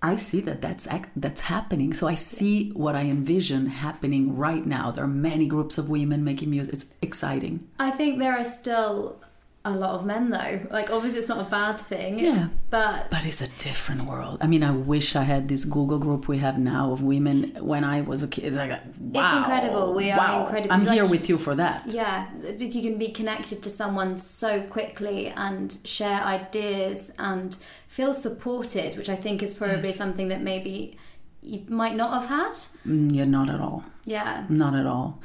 I 0.00 0.14
see 0.16 0.40
that 0.42 0.60
that's 0.62 0.86
act, 0.86 1.10
that's 1.16 1.42
happening. 1.42 1.92
So 1.92 2.06
I 2.06 2.14
see 2.14 2.70
what 2.70 2.94
I 2.94 3.02
envision 3.02 3.66
happening 3.66 4.36
right 4.36 4.64
now. 4.64 4.90
There 4.92 5.04
are 5.04 5.08
many 5.08 5.46
groups 5.46 5.76
of 5.76 5.90
women 5.90 6.22
making 6.24 6.50
music. 6.50 6.74
It's 6.74 6.94
exciting. 7.02 7.68
I 7.78 7.90
think 7.90 8.18
there 8.20 8.36
are 8.38 8.44
still 8.44 9.20
a 9.64 9.72
lot 9.72 9.90
of 9.90 10.06
men 10.06 10.30
though. 10.30 10.60
Like 10.70 10.90
obviously 10.90 11.18
it's 11.18 11.28
not 11.28 11.44
a 11.46 11.50
bad 11.50 11.80
thing. 11.80 12.20
Yeah. 12.20 12.48
But 12.70 13.10
But 13.10 13.26
it's 13.26 13.42
a 13.42 13.48
different 13.58 14.02
world. 14.04 14.38
I 14.40 14.46
mean, 14.46 14.62
I 14.62 14.70
wish 14.70 15.16
I 15.16 15.22
had 15.22 15.48
this 15.48 15.64
Google 15.64 15.98
group 15.98 16.28
we 16.28 16.38
have 16.38 16.58
now 16.58 16.92
of 16.92 17.02
women 17.02 17.56
when 17.60 17.82
I 17.82 18.00
was 18.02 18.22
a 18.22 18.28
kid. 18.28 18.44
It's 18.44 18.56
like, 18.56 18.80
wow, 19.00 19.38
incredible. 19.38 19.94
We 19.94 20.10
are 20.12 20.42
incredible. 20.44 20.74
I'm 20.74 20.86
here 20.86 21.06
with 21.06 21.28
you 21.28 21.38
for 21.38 21.54
that. 21.56 21.90
yeah, 21.92 22.28
you 22.56 22.82
can 22.82 22.98
be 22.98 23.08
connected 23.08 23.62
to 23.64 23.68
someone 23.70 24.16
so 24.16 24.62
quickly 24.68 25.26
and 25.28 25.76
share 25.84 26.20
ideas 26.22 27.10
and 27.18 27.56
feel 27.88 28.14
supported, 28.14 28.96
which 28.96 29.08
I 29.08 29.16
think 29.16 29.42
is 29.42 29.54
probably 29.54 29.88
something 29.88 30.28
that 30.28 30.42
maybe 30.42 30.96
you 31.42 31.64
might 31.68 31.96
not 31.96 32.12
have 32.12 32.28
had. 32.28 32.52
Mm, 32.86 33.14
yeah, 33.14 33.24
not 33.24 33.48
at 33.48 33.60
all. 33.60 33.84
Yeah. 34.04 34.44
Not 34.48 34.74
at 34.74 34.86
all. 34.86 35.20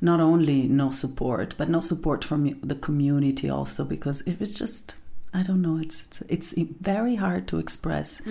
Not 0.00 0.20
only 0.20 0.62
no 0.68 0.90
support, 0.90 1.54
but 1.58 1.68
no 1.68 1.80
support 1.80 2.24
from 2.24 2.60
the 2.60 2.74
community 2.74 3.50
also 3.50 3.84
because 3.84 4.22
it 4.22 4.38
was 4.40 4.54
just 4.54 4.96
I 5.32 5.42
don't 5.42 5.62
know. 5.62 5.78
It's 5.78 6.22
it's 6.28 6.52
it's 6.52 6.70
very 6.80 7.16
hard 7.16 7.48
to 7.48 7.58
express 7.58 8.22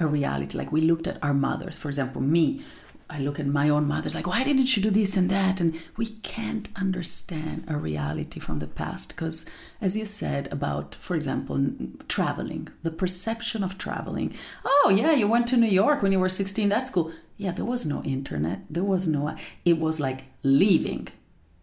a 0.00 0.06
reality. 0.06 0.58
Like 0.58 0.72
we 0.72 0.80
looked 0.80 1.06
at 1.06 1.22
our 1.22 1.32
mothers, 1.32 1.78
for 1.78 1.88
example, 1.88 2.20
me. 2.20 2.62
I 3.10 3.18
look 3.18 3.40
at 3.40 3.46
my 3.46 3.68
own 3.68 3.88
mother's 3.88 4.14
like, 4.14 4.28
why 4.28 4.44
didn't 4.44 4.76
you 4.76 4.82
do 4.82 4.90
this 4.90 5.16
and 5.16 5.28
that? 5.30 5.60
And 5.60 5.78
we 5.96 6.06
can't 6.06 6.68
understand 6.76 7.64
a 7.66 7.76
reality 7.76 8.38
from 8.38 8.60
the 8.60 8.68
past 8.68 9.10
because, 9.10 9.46
as 9.80 9.96
you 9.96 10.04
said 10.04 10.50
about, 10.52 10.94
for 10.94 11.16
example, 11.16 11.60
traveling, 12.06 12.68
the 12.84 12.92
perception 12.92 13.64
of 13.64 13.78
traveling. 13.78 14.32
Oh 14.64 14.94
yeah, 14.96 15.12
you 15.12 15.26
went 15.26 15.48
to 15.48 15.56
New 15.56 15.66
York 15.66 16.02
when 16.02 16.12
you 16.12 16.20
were 16.20 16.28
sixteen. 16.28 16.68
That's 16.68 16.90
cool. 16.90 17.10
Yeah, 17.36 17.52
there 17.52 17.64
was 17.64 17.84
no 17.84 18.02
internet. 18.04 18.60
There 18.70 18.84
was 18.84 19.08
no. 19.08 19.34
It 19.64 19.78
was 19.78 20.00
like 20.00 20.24
leaving 20.42 21.08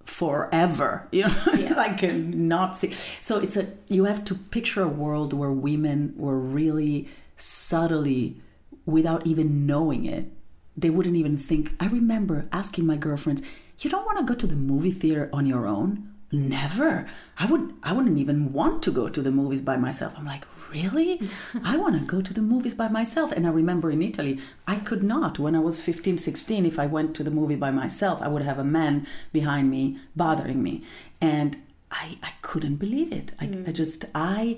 forever 0.03 1.05
you 1.11 1.21
know 1.23 1.75
like 1.75 2.01
uh, 2.01 2.13
not 2.13 2.77
see 2.77 2.93
so 3.19 3.39
it's 3.39 3.57
a 3.57 3.67
you 3.89 4.05
have 4.05 4.23
to 4.23 4.35
picture 4.35 4.81
a 4.81 4.87
world 4.87 5.33
where 5.33 5.51
women 5.51 6.13
were 6.15 6.39
really 6.39 7.09
subtly 7.35 8.37
without 8.85 9.27
even 9.27 9.65
knowing 9.65 10.05
it 10.05 10.31
they 10.77 10.89
wouldn't 10.89 11.15
even 11.15 11.37
think. 11.37 11.73
I 11.79 11.87
remember 11.87 12.47
asking 12.51 12.85
my 12.85 12.97
girlfriends 12.97 13.41
you 13.79 13.89
don't 13.89 14.05
want 14.05 14.17
to 14.17 14.23
go 14.23 14.33
to 14.33 14.47
the 14.47 14.55
movie 14.55 14.91
theater 14.91 15.29
on 15.31 15.45
your 15.45 15.67
own? 15.67 16.13
Never. 16.31 17.07
I 17.39 17.45
would 17.45 17.73
i 17.83 17.93
wouldn't 17.93 18.17
even 18.17 18.51
want 18.51 18.83
to 18.83 18.91
go 18.91 19.07
to 19.07 19.21
the 19.21 19.31
movies 19.31 19.61
by 19.61 19.77
myself. 19.77 20.13
I'm 20.17 20.25
like 20.25 20.45
really? 20.71 21.21
I 21.63 21.77
want 21.77 21.97
to 21.97 22.05
go 22.05 22.21
to 22.21 22.33
the 22.33 22.41
movies 22.41 22.73
by 22.73 22.89
myself. 22.89 23.31
And 23.31 23.45
i 23.45 23.49
remember 23.49 23.91
in 23.91 24.01
italy 24.01 24.39
i 24.67 24.75
could 24.75 25.03
not. 25.03 25.39
When 25.39 25.55
i 25.55 25.59
was 25.59 25.81
15 25.81 26.17
16 26.17 26.65
if 26.65 26.79
i 26.79 26.85
went 26.85 27.15
to 27.15 27.23
the 27.23 27.31
movie 27.31 27.55
by 27.55 27.71
myself 27.71 28.21
i 28.21 28.27
would 28.27 28.41
have 28.41 28.59
a 28.59 28.63
man 28.63 29.07
behind 29.31 29.69
me 29.71 29.99
bothering 30.15 30.61
me. 30.61 30.83
And 31.21 31.55
i 31.91 32.17
i 32.23 32.31
couldn't 32.41 32.75
believe 32.77 33.13
it. 33.13 33.33
I, 33.39 33.45
mm. 33.45 33.67
I 33.69 33.71
just 33.71 34.05
i 34.15 34.57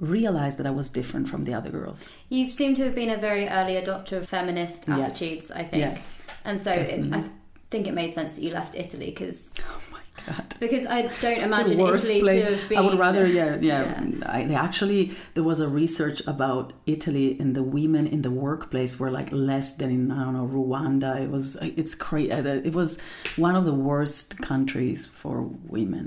realized 0.00 0.56
that 0.58 0.66
i 0.66 0.70
was 0.70 0.88
different 0.90 1.28
from 1.28 1.44
the 1.44 1.54
other 1.54 1.70
girls 1.70 2.08
You 2.30 2.50
seem 2.50 2.74
to 2.76 2.82
have 2.84 2.94
been 2.94 3.10
a 3.10 3.16
very 3.18 3.46
early 3.48 3.74
adopter 3.74 4.16
of 4.18 4.28
feminist 4.28 4.84
Yes. 4.88 4.98
attitudes, 4.98 5.50
I 5.50 5.62
think. 5.64 5.76
Yes, 5.84 6.26
And 6.44 6.60
so 6.60 6.70
it. 6.72 7.12
I 7.12 7.22
think 7.70 7.86
it 7.86 7.94
made 7.94 8.14
sense 8.14 8.36
that 8.36 8.42
you 8.44 8.50
left 8.60 8.74
Italy 8.74 9.06
because 9.10 9.52
oh 9.70 9.82
my 9.92 9.98
god 10.26 10.54
because 10.58 10.84
I 10.86 11.02
don't 11.24 11.42
imagine 11.50 11.78
Italy 11.80 12.20
place. 12.20 12.42
to 12.44 12.50
have 12.56 12.68
been. 12.68 12.78
I 12.78 12.80
would 12.86 12.98
rather, 12.98 13.24
yeah, 13.26 13.56
yeah. 13.60 13.82
Yeah. 14.20 14.36
I, 14.36 14.44
they 14.44 14.54
actually, 14.68 15.12
there 15.34 15.44
was 15.52 15.60
a 15.60 15.68
research 15.68 16.18
about 16.34 16.72
Italy 16.86 17.28
and 17.40 17.54
the 17.54 17.62
women 17.78 18.04
in 18.06 18.20
the 18.22 18.30
workplace 18.46 18.92
were 19.00 19.10
like 19.18 19.28
less 19.32 19.76
than 19.78 19.90
in 19.90 20.10
I 20.10 20.24
don't 20.24 20.34
know 20.38 20.46
Rwanda. 20.60 21.10
It 21.24 21.30
was, 21.30 21.56
it's 21.80 21.94
crazy. 21.94 22.30
It 22.32 22.74
was 22.74 23.00
one 23.36 23.54
of 23.60 23.64
the 23.70 23.74
worst 23.90 24.26
countries 24.50 25.06
for 25.06 25.42
women. 25.76 26.06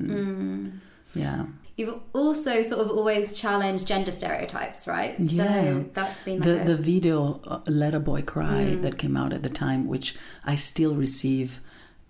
Mm. 1.16 1.20
Yeah. 1.24 1.46
You've 1.76 2.00
also 2.14 2.62
sort 2.62 2.82
of 2.86 2.92
always 2.92 3.34
challenged 3.34 3.88
gender 3.88 4.12
stereotypes, 4.12 4.88
right? 4.88 5.16
Yeah. 5.20 5.44
So 5.64 5.86
that's 5.94 6.20
been 6.24 6.40
like 6.40 6.44
the 6.46 6.62
a, 6.62 6.66
the 6.66 6.78
video 6.78 7.42
uh, 7.48 7.62
"Let 7.66 7.94
a 7.96 8.00
Boy 8.00 8.22
Cry" 8.22 8.66
Mm. 8.76 8.82
that 8.84 8.98
came 9.00 9.18
out 9.18 9.34
at 9.34 9.42
the 9.42 9.50
time, 9.50 9.88
which 9.88 10.16
I 10.46 10.56
still 10.56 10.94
receive 10.94 11.62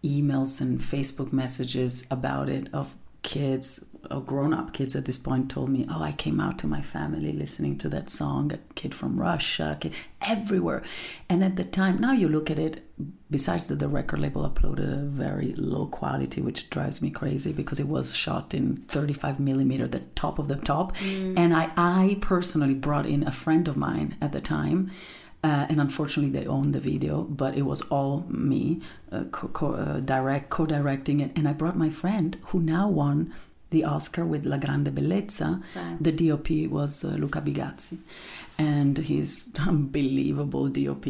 emails 0.03 0.59
and 0.59 0.79
Facebook 0.81 1.31
messages 1.31 2.05
about 2.11 2.49
it 2.49 2.67
of 2.73 2.93
kids, 3.21 3.85
or 4.11 4.21
grown 4.21 4.53
up 4.53 4.73
kids 4.73 4.95
at 4.95 5.05
this 5.05 5.17
point, 5.17 5.49
told 5.51 5.69
me, 5.69 5.85
"Oh, 5.89 6.01
I 6.01 6.11
came 6.11 6.39
out 6.39 6.57
to 6.59 6.67
my 6.67 6.81
family 6.81 7.31
listening 7.31 7.77
to 7.79 7.89
that 7.89 8.09
song. 8.09 8.51
A 8.51 8.57
kid 8.75 8.93
from 8.93 9.19
Russia, 9.19 9.77
kid, 9.79 9.93
everywhere." 10.21 10.83
And 11.29 11.43
at 11.43 11.55
the 11.55 11.63
time, 11.63 11.99
now 11.99 12.11
you 12.13 12.27
look 12.27 12.49
at 12.51 12.59
it. 12.59 12.83
Besides 13.31 13.67
that, 13.67 13.79
the 13.79 13.87
record 13.87 14.19
label 14.19 14.47
uploaded 14.47 14.93
a 14.93 15.05
very 15.05 15.53
low 15.55 15.87
quality, 15.87 16.41
which 16.41 16.69
drives 16.69 17.01
me 17.01 17.09
crazy 17.09 17.51
because 17.51 17.79
it 17.79 17.87
was 17.87 18.15
shot 18.15 18.53
in 18.53 18.77
35 18.87 19.39
millimeter, 19.39 19.87
the 19.87 20.01
top 20.15 20.37
of 20.37 20.47
the 20.47 20.55
top. 20.57 20.95
And 21.01 21.53
I, 21.55 21.71
I 21.75 22.17
personally 22.21 22.75
brought 22.75 23.07
in 23.07 23.25
a 23.25 23.31
friend 23.31 23.67
of 23.67 23.75
mine 23.75 24.15
at 24.21 24.31
the 24.31 24.41
time. 24.41 24.91
Uh, 25.43 25.65
and 25.67 25.81
unfortunately, 25.81 26.31
they 26.31 26.47
owned 26.47 26.73
the 26.73 26.79
video, 26.79 27.23
but 27.23 27.57
it 27.57 27.63
was 27.63 27.81
all 27.89 28.23
me, 28.29 28.79
uh, 29.11 29.25
co- 29.31 29.49
co- 29.49 29.73
uh, 29.73 29.99
direct, 29.99 30.49
co-directing 30.49 31.19
it. 31.19 31.31
And 31.35 31.49
I 31.49 31.53
brought 31.53 31.75
my 31.75 31.89
friend, 31.89 32.37
who 32.43 32.61
now 32.61 32.87
won 32.87 33.33
the 33.73 33.83
Oscar 33.83 34.23
with 34.33 34.45
La 34.45 34.57
Grande 34.57 34.91
Bellezza. 34.97 35.49
Wow. 35.75 35.97
The 35.99 36.11
DOP 36.11 36.49
was 36.71 37.03
uh, 37.03 37.09
Luca 37.23 37.41
Bigazzi, 37.41 37.97
and 38.57 38.97
he's 39.09 39.33
unbelievable 39.67 40.69
DOP. 40.69 41.07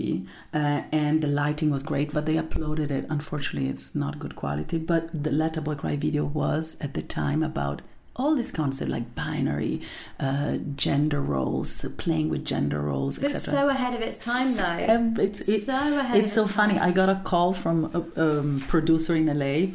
Uh, 0.54 0.82
and 0.92 1.22
the 1.22 1.28
lighting 1.28 1.70
was 1.70 1.84
great, 1.84 2.14
but 2.14 2.26
they 2.26 2.36
uploaded 2.36 2.90
it. 3.00 3.06
Unfortunately, 3.10 3.70
it's 3.70 3.94
not 3.96 4.20
good 4.20 4.36
quality. 4.36 4.78
But 4.80 5.24
the 5.24 5.32
Let 5.32 5.58
a 5.58 5.62
Boy 5.62 5.76
Cry 5.76 5.96
video 5.96 6.26
was 6.26 6.78
at 6.82 6.94
the 6.94 7.02
time 7.02 7.44
about 7.44 7.82
all 8.16 8.36
this 8.36 8.52
concept 8.52 8.92
like 8.92 9.16
binary, 9.16 9.82
uh, 10.20 10.58
gender 10.76 11.20
roles, 11.20 11.72
playing 11.98 12.30
with 12.30 12.46
gender 12.46 12.80
roles, 12.80 13.18
but 13.18 13.32
etc. 13.32 13.54
so 13.54 13.70
ahead 13.70 13.94
of 13.96 14.02
its 14.02 14.20
time 14.24 14.50
though. 14.60 14.94
Ev- 14.94 15.20
It's, 15.20 15.50
it- 15.50 15.62
so 15.62 15.74
ahead 15.98 16.18
it's 16.22 16.32
so 16.32 16.46
funny. 16.46 16.76
time. 16.76 16.90
I 16.90 16.92
got 16.92 17.10
a 17.10 17.20
call 17.24 17.54
from 17.54 17.78
a 18.00 18.02
um, 18.40 18.60
producer 18.74 19.16
in 19.16 19.26
LA, 19.42 19.74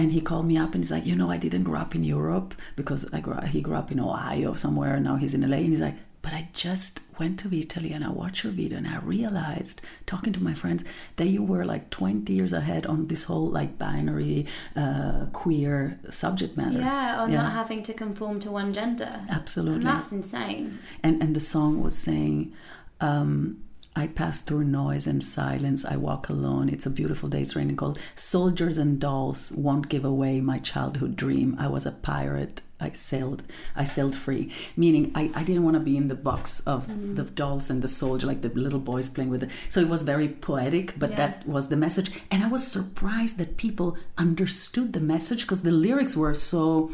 and 0.00 0.12
he 0.12 0.20
called 0.20 0.46
me 0.46 0.56
up 0.56 0.74
and 0.74 0.82
he's 0.82 0.90
like, 0.90 1.04
you 1.04 1.14
know, 1.14 1.30
I 1.30 1.36
didn't 1.36 1.64
grow 1.64 1.78
up 1.78 1.94
in 1.94 2.04
Europe 2.04 2.54
because 2.74 3.12
I 3.12 3.20
grew, 3.20 3.38
he 3.42 3.60
grew 3.60 3.76
up 3.76 3.92
in 3.92 4.00
Ohio 4.00 4.54
somewhere. 4.54 4.94
And 4.94 5.04
now 5.04 5.16
he's 5.16 5.34
in 5.34 5.48
LA, 5.48 5.58
and 5.58 5.66
he's 5.66 5.82
like, 5.82 5.96
but 6.22 6.32
I 6.32 6.48
just 6.52 7.00
went 7.18 7.38
to 7.40 7.54
Italy 7.54 7.92
and 7.92 8.04
I 8.04 8.10
watched 8.10 8.44
your 8.44 8.52
video 8.52 8.78
and 8.78 8.86
I 8.86 8.98
realized, 8.98 9.80
talking 10.06 10.32
to 10.34 10.42
my 10.42 10.54
friends, 10.54 10.84
that 11.16 11.28
you 11.28 11.42
were 11.42 11.64
like 11.64 11.90
20 11.90 12.30
years 12.32 12.52
ahead 12.52 12.84
on 12.86 13.06
this 13.06 13.24
whole 13.24 13.48
like 13.48 13.78
binary 13.78 14.46
uh, 14.76 15.26
queer 15.32 15.98
subject 16.10 16.56
matter. 16.56 16.78
Yeah, 16.78 17.20
on 17.22 17.32
not 17.32 17.52
having 17.52 17.82
to 17.84 17.94
conform 17.94 18.40
to 18.40 18.50
one 18.50 18.72
gender. 18.72 19.24
Absolutely. 19.28 19.76
And 19.76 19.86
that's 19.86 20.12
insane. 20.12 20.78
And 21.02 21.22
and 21.22 21.36
the 21.36 21.40
song 21.40 21.82
was 21.82 21.96
saying. 21.96 22.54
Um, 23.02 23.62
I 23.96 24.06
pass 24.06 24.40
through 24.40 24.64
noise 24.64 25.06
and 25.06 25.22
silence. 25.22 25.84
I 25.84 25.96
walk 25.96 26.28
alone. 26.28 26.68
It's 26.68 26.86
a 26.86 26.90
beautiful 26.90 27.28
day. 27.28 27.42
It's 27.42 27.56
raining 27.56 27.76
cold. 27.76 27.98
Soldiers 28.14 28.78
and 28.78 29.00
dolls 29.00 29.52
won't 29.56 29.88
give 29.88 30.04
away 30.04 30.40
my 30.40 30.58
childhood 30.58 31.16
dream. 31.16 31.56
I 31.58 31.66
was 31.66 31.86
a 31.86 31.92
pirate. 31.92 32.62
I 32.78 32.92
sailed. 32.92 33.42
I 33.74 33.84
sailed 33.84 34.14
free. 34.14 34.50
Meaning, 34.76 35.10
I, 35.14 35.30
I 35.34 35.42
didn't 35.42 35.64
want 35.64 35.74
to 35.74 35.80
be 35.80 35.96
in 35.96 36.08
the 36.08 36.14
box 36.14 36.60
of 36.60 36.86
mm. 36.86 37.16
the 37.16 37.24
dolls 37.24 37.68
and 37.68 37.82
the 37.82 37.88
soldier, 37.88 38.26
like 38.26 38.42
the 38.42 38.48
little 38.48 38.78
boys 38.78 39.10
playing 39.10 39.28
with 39.28 39.42
it. 39.42 39.50
So 39.68 39.80
it 39.80 39.88
was 39.88 40.02
very 40.02 40.28
poetic, 40.28 40.98
but 40.98 41.10
yeah. 41.10 41.16
that 41.16 41.46
was 41.46 41.68
the 41.68 41.76
message. 41.76 42.22
And 42.30 42.44
I 42.44 42.48
was 42.48 42.66
surprised 42.66 43.38
that 43.38 43.56
people 43.56 43.98
understood 44.16 44.92
the 44.92 45.00
message 45.00 45.42
because 45.42 45.62
the 45.62 45.72
lyrics 45.72 46.16
were 46.16 46.34
so 46.34 46.92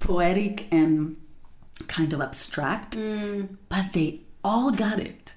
poetic 0.00 0.66
and 0.72 1.16
kind 1.86 2.12
of 2.12 2.20
abstract, 2.20 2.96
mm. 2.96 3.56
but 3.68 3.92
they 3.92 4.22
all 4.44 4.70
got 4.70 4.98
it. 4.98 5.34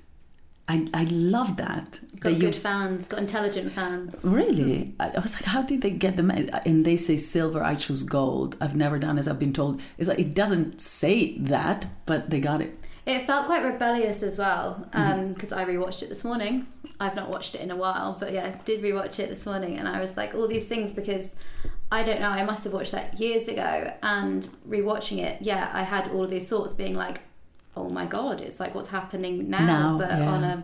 I, 0.68 0.88
I 0.94 1.04
love 1.06 1.58
that. 1.58 2.00
Got 2.20 2.34
that 2.34 2.40
good 2.40 2.56
you, 2.56 2.62
fans, 2.62 3.08
got 3.08 3.20
intelligent 3.20 3.72
fans. 3.72 4.16
Really? 4.24 4.94
I, 5.00 5.10
I, 5.10 5.20
was 5.20 5.34
like, 5.34 5.46
how 5.46 5.64
did 5.64 5.82
they 5.82 5.92
get 5.92 6.18
them? 6.18 6.30
And 6.30 6.86
they 6.86 6.96
say 6.96 7.18
silver, 7.18 7.64
I 7.64 7.76
choose 7.76 8.04
gold. 8.04 8.56
I've 8.62 8.76
never 8.76 9.00
done 9.00 9.18
as 9.18 9.28
I've 9.28 9.40
been 9.40 9.54
told. 9.54 9.82
It's 9.98 10.08
like, 10.08 10.20
it 10.20 10.34
doesn't 10.34 10.80
say 10.80 11.38
that, 11.40 11.88
but 12.06 12.30
they 12.30 12.40
got 12.40 12.62
it. 12.62 12.78
It 13.06 13.24
felt 13.24 13.48
quite 13.48 13.64
rebellious 13.64 14.22
as 14.22 14.38
well 14.38 14.86
because 14.86 14.94
um, 14.94 15.34
mm-hmm. 15.36 15.54
I 15.56 15.66
rewatched 15.66 16.04
it 16.04 16.10
this 16.10 16.24
morning. 16.24 16.68
I've 17.00 17.16
not 17.16 17.30
watched 17.30 17.56
it 17.56 17.62
in 17.62 17.72
a 17.72 17.76
while, 17.76 18.16
but 18.20 18.32
yeah, 18.32 18.46
I 18.46 18.64
did 18.64 18.84
rewatch 18.84 19.18
it 19.18 19.30
this 19.30 19.46
morning, 19.48 19.78
and 19.78 19.88
I 19.88 20.00
was 20.00 20.16
like, 20.16 20.36
all 20.36 20.48
these 20.48 20.68
things 20.68 20.94
because 20.94 21.36
I 21.92 22.04
don't 22.04 22.22
know. 22.22 22.30
I 22.30 22.44
must 22.44 22.64
have 22.64 22.74
watched 22.74 22.92
that 22.92 23.20
years 23.20 23.48
ago, 23.48 23.92
and 24.04 24.48
rewatching 24.70 25.18
it, 25.18 25.42
yeah, 25.42 25.72
I 25.74 25.82
had 25.82 26.10
all 26.10 26.24
of 26.24 26.30
these 26.30 26.48
thoughts 26.48 26.74
being 26.74 26.96
like, 26.96 27.22
oh 27.76 27.90
my 27.90 28.06
god, 28.06 28.42
it's 28.42 28.60
like 28.60 28.76
what's 28.76 28.90
happening 28.90 29.50
now, 29.50 29.66
now 29.66 29.98
but 29.98 30.10
yeah. 30.10 30.32
on 30.32 30.44
a 30.44 30.64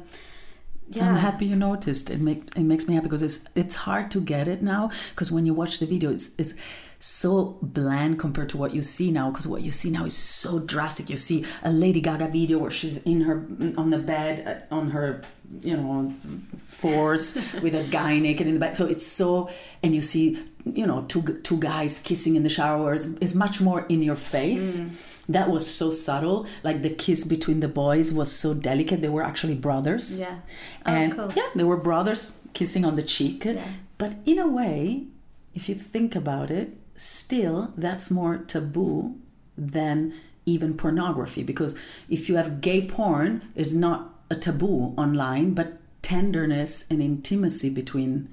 yeah. 0.90 1.10
I'm 1.10 1.16
happy 1.16 1.46
you 1.46 1.56
noticed. 1.56 2.10
It 2.10 2.22
make 2.22 2.44
it 2.56 2.64
makes 2.64 2.88
me 2.88 2.96
happy 2.96 3.06
because 3.06 3.24
it's 3.24 3.48
it's 3.56 3.76
hard 3.76 4.10
to 4.12 4.22
get 4.22 4.48
it 4.48 4.62
now 4.62 4.92
because 5.10 5.32
when 5.32 5.46
you 5.46 5.54
watch 5.54 5.80
the 5.80 5.86
video, 5.86 6.12
it's 6.12 6.34
it's 6.38 6.54
so 7.00 7.60
bland 7.62 8.18
compared 8.18 8.50
to 8.50 8.58
what 8.58 8.74
you 8.74 8.82
see 8.82 9.12
now 9.12 9.30
because 9.30 9.48
what 9.48 9.62
you 9.62 9.72
see 9.72 9.90
now 9.90 10.06
is 10.06 10.16
so 10.16 10.60
drastic. 10.60 11.10
You 11.10 11.18
see 11.18 11.46
a 11.64 11.72
Lady 11.72 12.00
Gaga 12.02 12.30
video 12.30 12.58
where 12.58 12.72
she's 12.72 13.04
in 13.04 13.22
her 13.22 13.46
on 13.78 13.90
the 13.90 14.00
bed 14.00 14.66
uh, 14.72 14.76
on 14.76 14.92
her 14.92 15.22
you 15.62 15.76
know 15.76 16.14
force 16.58 17.36
with 17.62 17.76
a 17.76 17.84
guy 17.84 18.18
naked 18.20 18.48
in 18.48 18.54
the 18.54 18.60
back. 18.60 18.76
So 18.76 18.86
it's 18.86 19.06
so 19.06 19.50
and 19.84 19.94
you 19.94 20.02
see 20.02 20.42
you 20.66 20.88
know 20.88 21.04
two 21.10 21.22
two 21.44 21.58
guys 21.58 22.00
kissing 22.00 22.38
in 22.38 22.44
the 22.44 22.50
shower 22.50 22.94
is, 22.94 23.18
is 23.18 23.36
much 23.36 23.60
more 23.60 23.86
in 23.90 24.02
your 24.02 24.16
face. 24.16 24.80
Mm 24.80 25.07
that 25.30 25.50
was 25.50 25.68
so 25.70 25.92
subtle 25.92 26.46
like 26.64 26.82
the 26.82 26.90
kiss 26.90 27.26
between 27.26 27.60
the 27.60 27.68
boys 27.68 28.14
was 28.14 28.32
so 28.32 28.54
delicate. 28.54 29.02
They 29.02 29.10
were 29.10 29.24
actually 29.24 29.56
brothers. 29.56 30.20
Yeah. 30.20 30.40
Oh, 30.86 30.94
and 30.94 31.14
cool. 31.16 31.32
yeah 31.36 31.50
they 31.56 31.64
were 31.64 31.78
brothers 31.78 32.38
kissing 32.54 32.86
on 32.86 32.96
the 32.96 33.04
cheek. 33.04 33.46
Yeah. 33.46 33.62
but 33.98 34.14
in 34.26 34.40
a 34.40 34.48
way 34.48 35.06
if 35.54 35.68
you 35.70 35.76
think 35.76 36.16
about 36.16 36.50
it 36.52 36.78
still 36.96 37.74
that's 37.78 38.10
more 38.10 38.38
taboo 38.38 39.16
than 39.58 40.14
even 40.46 40.76
pornography. 40.78 41.44
Because 41.44 41.78
if 42.10 42.30
you 42.30 42.38
have 42.38 42.62
gay 42.62 42.88
porn 42.88 43.42
is 43.56 43.76
not 43.76 44.14
a 44.30 44.36
taboo 44.36 44.94
online 44.98 45.54
but 45.54 45.80
tenderness 46.02 46.90
and 46.90 47.02
intimacy 47.02 47.70
between 47.70 48.30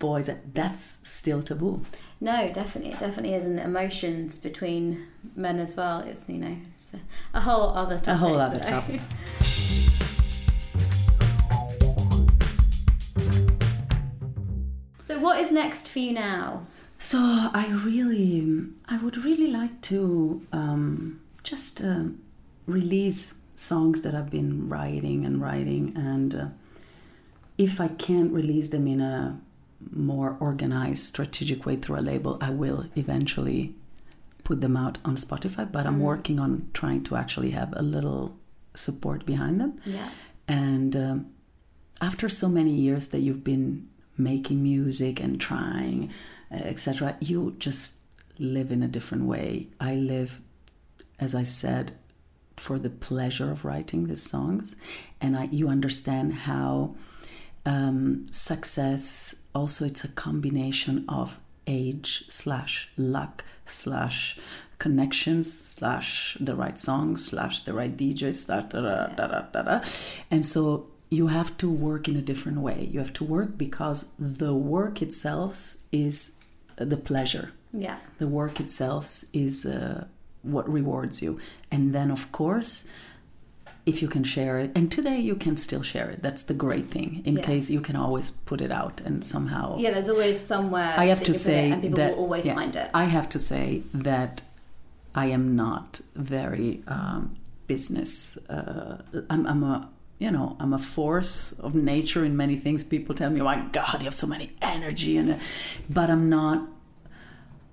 boys 0.00 0.28
that's 0.52 1.08
still 1.08 1.42
taboo 1.42 1.82
no, 2.22 2.52
definitely, 2.52 2.92
it 2.92 2.98
definitely 2.98 3.32
is, 3.32 3.46
and 3.46 3.58
emotions 3.58 4.36
between 4.36 5.06
men 5.34 5.58
as 5.58 5.74
well. 5.74 6.00
It's 6.00 6.28
you 6.28 6.36
know 6.36 6.54
it's 6.74 6.92
a 7.32 7.40
whole 7.40 7.70
other 7.70 7.96
topic. 7.96 8.08
A 8.08 8.16
whole 8.16 8.38
other 8.38 8.60
topic. 8.60 9.00
so, 15.02 15.18
what 15.18 15.40
is 15.40 15.50
next 15.50 15.88
for 15.88 16.00
you 16.00 16.12
now? 16.12 16.66
So, 16.98 17.18
I 17.18 17.68
really, 17.68 18.66
I 18.86 18.98
would 18.98 19.16
really 19.24 19.50
like 19.50 19.80
to 19.82 20.46
um, 20.52 21.20
just 21.42 21.82
uh, 21.82 22.02
release 22.66 23.36
songs 23.54 24.02
that 24.02 24.14
I've 24.14 24.30
been 24.30 24.68
writing 24.68 25.24
and 25.24 25.40
writing, 25.40 25.94
and 25.96 26.34
uh, 26.34 26.48
if 27.56 27.80
I 27.80 27.88
can't 27.88 28.30
release 28.30 28.68
them 28.68 28.86
in 28.86 29.00
a 29.00 29.40
more 29.90 30.36
organized, 30.40 31.04
strategic 31.04 31.66
way 31.66 31.76
through 31.76 31.98
a 31.98 32.00
label, 32.00 32.38
I 32.40 32.50
will 32.50 32.86
eventually 32.96 33.74
put 34.44 34.60
them 34.60 34.76
out 34.76 34.98
on 35.04 35.16
Spotify. 35.16 35.70
But 35.70 35.86
I'm 35.86 35.98
mm 35.98 36.02
working 36.02 36.38
on 36.38 36.68
trying 36.72 37.04
to 37.04 37.16
actually 37.16 37.50
have 37.50 37.72
a 37.76 37.82
little 37.82 38.36
support 38.74 39.26
behind 39.26 39.60
them. 39.60 39.80
Yeah. 39.84 40.08
And 40.48 40.96
um, 40.96 41.26
after 42.00 42.28
so 42.28 42.48
many 42.48 42.72
years 42.72 43.08
that 43.08 43.20
you've 43.20 43.44
been 43.44 43.88
making 44.16 44.62
music 44.62 45.20
and 45.20 45.40
trying, 45.40 46.10
etc., 46.50 47.16
you 47.20 47.54
just 47.58 47.96
live 48.38 48.72
in 48.72 48.82
a 48.82 48.88
different 48.88 49.24
way. 49.24 49.68
I 49.78 49.94
live, 49.94 50.40
as 51.18 51.34
I 51.34 51.42
said, 51.42 51.92
for 52.56 52.78
the 52.78 52.90
pleasure 52.90 53.50
of 53.50 53.64
writing 53.64 54.06
these 54.06 54.22
songs, 54.22 54.76
and 55.20 55.36
I, 55.36 55.44
you 55.44 55.68
understand 55.68 56.34
how 56.34 56.94
um, 57.64 58.26
success 58.30 59.39
also 59.54 59.84
it's 59.84 60.04
a 60.04 60.08
combination 60.08 61.04
of 61.08 61.38
age 61.66 62.24
slash 62.28 62.90
luck 62.96 63.44
slash 63.66 64.38
connections 64.78 65.52
slash 65.52 66.36
the 66.40 66.54
right 66.54 66.78
songs 66.78 67.26
slash 67.26 67.60
the 67.62 67.72
right 67.72 67.96
DJ 67.96 68.34
slash 68.34 68.64
da 68.64 68.80
da 68.80 69.06
da 69.08 69.26
da 69.26 69.42
da 69.52 69.62
da. 69.62 69.80
And 70.30 70.44
so 70.44 70.88
you 71.10 71.26
have 71.26 71.56
to 71.58 71.70
work 71.70 72.08
in 72.08 72.16
a 72.16 72.22
different 72.22 72.60
way. 72.60 72.88
You 72.90 72.98
have 73.00 73.12
to 73.14 73.24
work 73.24 73.58
because 73.58 74.12
the 74.18 74.54
work 74.54 75.02
itself 75.02 75.76
is 75.92 76.32
the 76.76 76.96
pleasure. 76.96 77.52
Yeah. 77.72 77.98
The 78.18 78.28
work 78.28 78.60
itself 78.60 79.24
is 79.32 79.66
uh, 79.66 80.06
what 80.42 80.68
rewards 80.68 81.22
you. 81.22 81.40
And 81.70 81.92
then, 81.92 82.10
of 82.10 82.32
course, 82.32 82.90
if 83.90 84.00
you 84.02 84.08
can 84.08 84.24
share 84.24 84.58
it. 84.58 84.70
And 84.74 84.90
today 84.90 85.18
you 85.18 85.36
can 85.44 85.56
still 85.56 85.82
share 85.82 86.08
it. 86.10 86.22
That's 86.22 86.44
the 86.44 86.54
great 86.54 86.86
thing 86.88 87.22
in 87.24 87.36
yeah. 87.36 87.42
case 87.42 87.70
you 87.70 87.80
can 87.80 87.96
always 87.96 88.30
put 88.30 88.60
it 88.60 88.70
out 88.70 89.00
and 89.00 89.24
somehow 89.24 89.76
yeah 89.78 89.90
there's 89.90 90.08
always 90.08 90.38
somewhere 90.40 90.94
i 90.96 91.06
have 91.06 91.22
to 91.22 91.34
say 91.34 91.70
and 91.70 91.82
people 91.82 91.96
that, 91.96 92.12
will 92.12 92.24
always 92.24 92.46
yeah, 92.46 92.54
find 92.54 92.74
it. 92.76 92.90
I 92.94 93.04
have 93.04 93.28
to 93.30 93.38
say 93.38 93.82
that 93.94 94.42
i 95.14 95.26
am 95.26 95.56
not 95.56 96.00
very 96.14 96.82
um, 96.86 97.36
business 97.66 98.38
uh, 98.48 99.02
I'm, 99.28 99.46
I'm 99.46 99.62
a 99.62 99.88
you 100.18 100.30
know 100.30 100.56
i'm 100.60 100.72
a 100.72 100.78
force 100.78 101.58
of 101.60 101.74
nature 101.74 102.24
in 102.24 102.36
many 102.36 102.56
things. 102.56 102.82
People 102.82 103.14
tell 103.14 103.30
me 103.30 103.40
oh 103.40 103.44
my 103.44 103.60
god 103.72 103.96
you 104.00 104.06
have 104.06 104.14
so 104.14 104.26
many 104.26 104.50
energy 104.60 105.16
and 105.16 105.40
but 105.88 106.10
i'm 106.10 106.28
not 106.28 106.68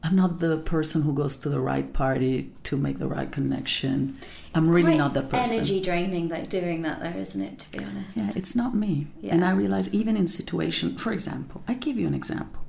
I'm 0.07 0.15
not 0.15 0.39
the 0.39 0.57
person 0.57 1.01
who 1.01 1.13
goes 1.13 1.35
to 1.39 1.49
the 1.49 1.59
right 1.59 1.91
party 1.91 2.51
to 2.63 2.77
make 2.77 2.97
the 2.97 3.09
right 3.09 3.29
connection. 3.29 4.17
I'm 4.55 4.69
really 4.69 4.95
not 4.95 5.13
that 5.15 5.29
person. 5.29 5.57
Energy 5.57 5.81
draining, 5.81 6.29
like 6.29 6.47
doing 6.47 6.83
that, 6.83 7.01
though, 7.01 7.19
isn't 7.19 7.41
it? 7.41 7.59
To 7.59 7.71
be 7.77 7.83
honest. 7.83 8.15
Yeah, 8.15 8.31
it's 8.33 8.55
not 8.55 8.73
me. 8.73 9.07
Yeah. 9.19 9.33
And 9.33 9.43
I 9.43 9.51
realize 9.51 9.93
even 9.93 10.15
in 10.15 10.27
situation, 10.27 10.97
for 10.97 11.11
example, 11.11 11.61
I 11.67 11.73
give 11.73 11.97
you 11.97 12.07
an 12.07 12.13
example. 12.13 12.61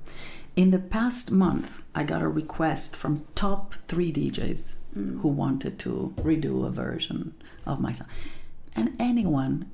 In 0.57 0.72
the 0.72 0.80
past 0.80 1.30
month, 1.30 1.84
I 1.95 2.03
got 2.03 2.22
a 2.22 2.28
request 2.28 2.97
from 2.97 3.24
top 3.36 3.76
three 3.86 4.12
DJs 4.12 4.74
mm. 4.97 5.20
who 5.20 5.28
wanted 5.28 5.78
to 5.78 6.12
redo 6.16 6.66
a 6.66 6.70
version 6.70 7.34
of 7.64 7.78
my 7.78 7.93
song, 7.93 8.09
and 8.74 8.97
anyone 8.99 9.70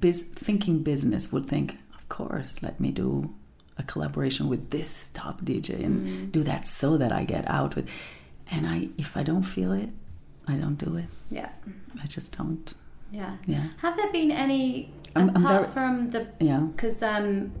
biz- 0.00 0.24
thinking 0.24 0.82
business 0.82 1.30
would 1.30 1.44
think, 1.44 1.76
of 1.94 2.08
course, 2.08 2.62
let 2.62 2.80
me 2.80 2.90
do 2.92 3.34
a 3.76 3.82
collaboration 3.82 4.48
with 4.48 4.70
this 4.70 5.10
top 5.14 5.42
DJ 5.42 5.84
and 5.84 6.06
mm. 6.06 6.32
do 6.32 6.42
that 6.42 6.66
so 6.66 6.96
that 6.96 7.12
I 7.12 7.24
get 7.24 7.48
out 7.48 7.74
with. 7.76 7.88
And 8.50 8.66
I, 8.66 8.88
if 8.98 9.16
I 9.16 9.22
don't 9.22 9.42
feel 9.42 9.72
it, 9.72 9.88
I 10.46 10.54
don't 10.54 10.76
do 10.76 10.96
it. 10.96 11.06
Yeah. 11.30 11.50
I 12.02 12.06
just 12.06 12.36
don't. 12.36 12.74
Yeah. 13.10 13.36
Yeah. 13.46 13.68
Have 13.78 13.96
there 13.96 14.12
been 14.12 14.30
any 14.30 14.92
I'm, 15.16 15.30
apart 15.30 15.66
I'm 15.66 15.70
from 15.70 16.10
the 16.10 16.28
yeah 16.40 16.60
because 16.74 17.02
um, 17.02 17.52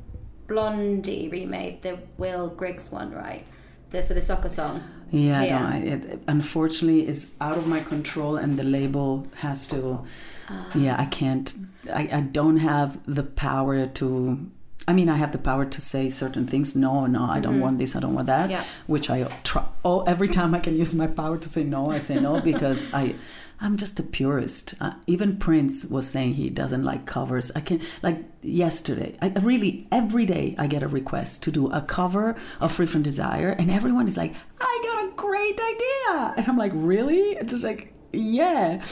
Blondie 0.46 1.28
remade 1.28 1.82
the 1.82 1.98
Will 2.18 2.48
Griggs 2.48 2.90
one, 2.90 3.12
right? 3.12 3.46
The 3.90 4.02
so 4.02 4.14
the 4.14 4.22
soccer 4.22 4.48
song. 4.48 4.82
Yeah, 5.10 5.42
yeah. 5.42 5.68
I 5.68 5.76
it, 5.78 6.22
unfortunately 6.26 7.06
is 7.06 7.36
out 7.40 7.56
of 7.56 7.66
my 7.66 7.80
control, 7.80 8.36
and 8.36 8.58
the 8.58 8.64
label 8.64 9.26
has 9.36 9.68
to. 9.68 10.04
Uh, 10.48 10.64
yeah, 10.74 10.96
I 10.98 11.04
can't. 11.06 11.54
I, 11.92 12.08
I 12.12 12.20
don't 12.20 12.58
have 12.58 12.98
the 13.06 13.22
power 13.22 13.86
to 13.86 14.50
I 14.86 14.92
mean, 14.92 15.08
I 15.08 15.16
have 15.16 15.32
the 15.32 15.38
power 15.38 15.64
to 15.64 15.80
say 15.80 16.10
certain 16.10 16.46
things. 16.46 16.76
No, 16.76 17.06
no, 17.06 17.24
I 17.24 17.40
don't 17.40 17.60
want 17.60 17.78
this. 17.78 17.96
I 17.96 18.00
don't 18.00 18.14
want 18.14 18.26
that. 18.26 18.50
Mm-hmm. 18.50 18.50
Yeah. 18.50 18.64
Which 18.86 19.08
I 19.08 19.24
try. 19.42 19.66
Oh, 19.84 20.02
every 20.02 20.28
time 20.28 20.54
I 20.54 20.60
can 20.60 20.76
use 20.76 20.94
my 20.94 21.06
power 21.06 21.38
to 21.38 21.48
say 21.48 21.64
no, 21.64 21.90
I 21.90 21.98
say 21.98 22.20
no 22.20 22.40
because 22.40 22.92
I, 22.92 23.14
I'm 23.60 23.76
just 23.78 23.98
a 23.98 24.02
purist. 24.02 24.74
Uh, 24.80 24.92
even 25.06 25.38
Prince 25.38 25.86
was 25.86 26.08
saying 26.08 26.34
he 26.34 26.50
doesn't 26.50 26.84
like 26.84 27.06
covers. 27.06 27.50
I 27.56 27.60
can 27.60 27.80
like 28.02 28.24
yesterday. 28.42 29.16
I 29.22 29.32
I 29.34 29.40
really 29.40 29.86
every 29.90 30.26
day 30.26 30.54
I 30.58 30.66
get 30.66 30.82
a 30.82 30.88
request 30.88 31.42
to 31.44 31.50
do 31.50 31.70
a 31.70 31.80
cover 31.80 32.36
of 32.60 32.70
Free 32.72 32.86
from 32.86 33.02
Desire, 33.02 33.50
and 33.58 33.70
everyone 33.70 34.06
is 34.06 34.18
like, 34.18 34.34
"I 34.60 34.80
got 34.82 35.04
a 35.08 35.16
great 35.16 35.58
idea," 35.60 36.34
and 36.36 36.46
I'm 36.48 36.58
like, 36.58 36.72
"Really?" 36.74 37.36
It's 37.40 37.52
just 37.52 37.64
like, 37.64 37.94
yeah. 38.12 38.84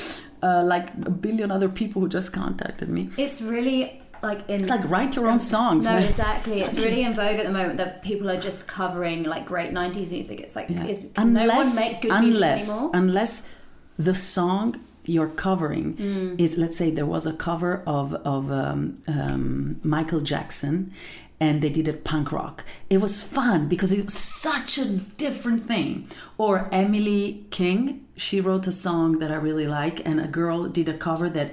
Uh, 0.42 0.64
like 0.64 0.88
a 1.06 1.10
billion 1.10 1.52
other 1.52 1.68
people 1.68 2.02
who 2.02 2.08
just 2.08 2.32
contacted 2.32 2.88
me. 2.88 3.08
It's 3.16 3.40
really 3.40 4.01
like 4.22 4.48
in 4.48 4.60
It's 4.60 4.70
like 4.70 4.88
write 4.88 5.16
your 5.16 5.26
own 5.28 5.40
songs. 5.40 5.84
No, 5.84 5.92
man. 5.92 6.02
exactly. 6.04 6.60
It's 6.62 6.76
really 6.76 7.02
in 7.08 7.14
vogue 7.14 7.38
at 7.40 7.46
the 7.46 7.52
moment 7.52 7.76
that 7.78 8.02
people 8.02 8.30
are 8.30 8.40
just 8.40 8.68
covering 8.68 9.24
like 9.24 9.44
great 9.46 9.72
'90s 9.72 10.10
music. 10.10 10.40
It's 10.40 10.56
like, 10.56 10.68
Yeah. 10.70 10.84
is 10.86 11.10
can 11.14 11.32
no 11.32 11.46
one 11.46 11.74
make 11.76 12.00
good 12.02 12.12
unless, 12.12 12.66
music 12.68 12.74
anymore? 12.74 12.90
Unless 12.94 13.48
the 13.96 14.14
song 14.14 14.80
you're 15.04 15.28
covering 15.28 15.94
Mm. 15.94 16.40
is, 16.40 16.56
let's 16.58 16.76
say, 16.76 16.90
there 16.90 17.06
was 17.06 17.26
a 17.26 17.32
cover 17.32 17.82
of 17.86 18.14
of 18.24 18.50
um, 18.52 19.02
um, 19.08 19.76
Michael 19.82 20.20
Jackson, 20.20 20.92
and 21.40 21.60
they 21.60 21.70
did 21.70 21.88
it 21.88 22.04
punk 22.04 22.30
rock. 22.30 22.64
It 22.88 22.98
was 23.00 23.20
fun 23.20 23.66
because 23.68 23.90
it's 23.92 24.16
such 24.16 24.78
a 24.78 24.84
different 25.24 25.62
thing. 25.66 26.06
Or 26.38 26.68
Emily 26.70 27.44
King, 27.50 28.06
she 28.16 28.40
wrote 28.40 28.68
a 28.68 28.72
song 28.72 29.18
that 29.18 29.32
I 29.32 29.34
really 29.48 29.66
like, 29.66 30.06
and 30.06 30.20
a 30.20 30.28
girl 30.28 30.68
did 30.68 30.88
a 30.88 30.94
cover 30.94 31.28
that 31.30 31.50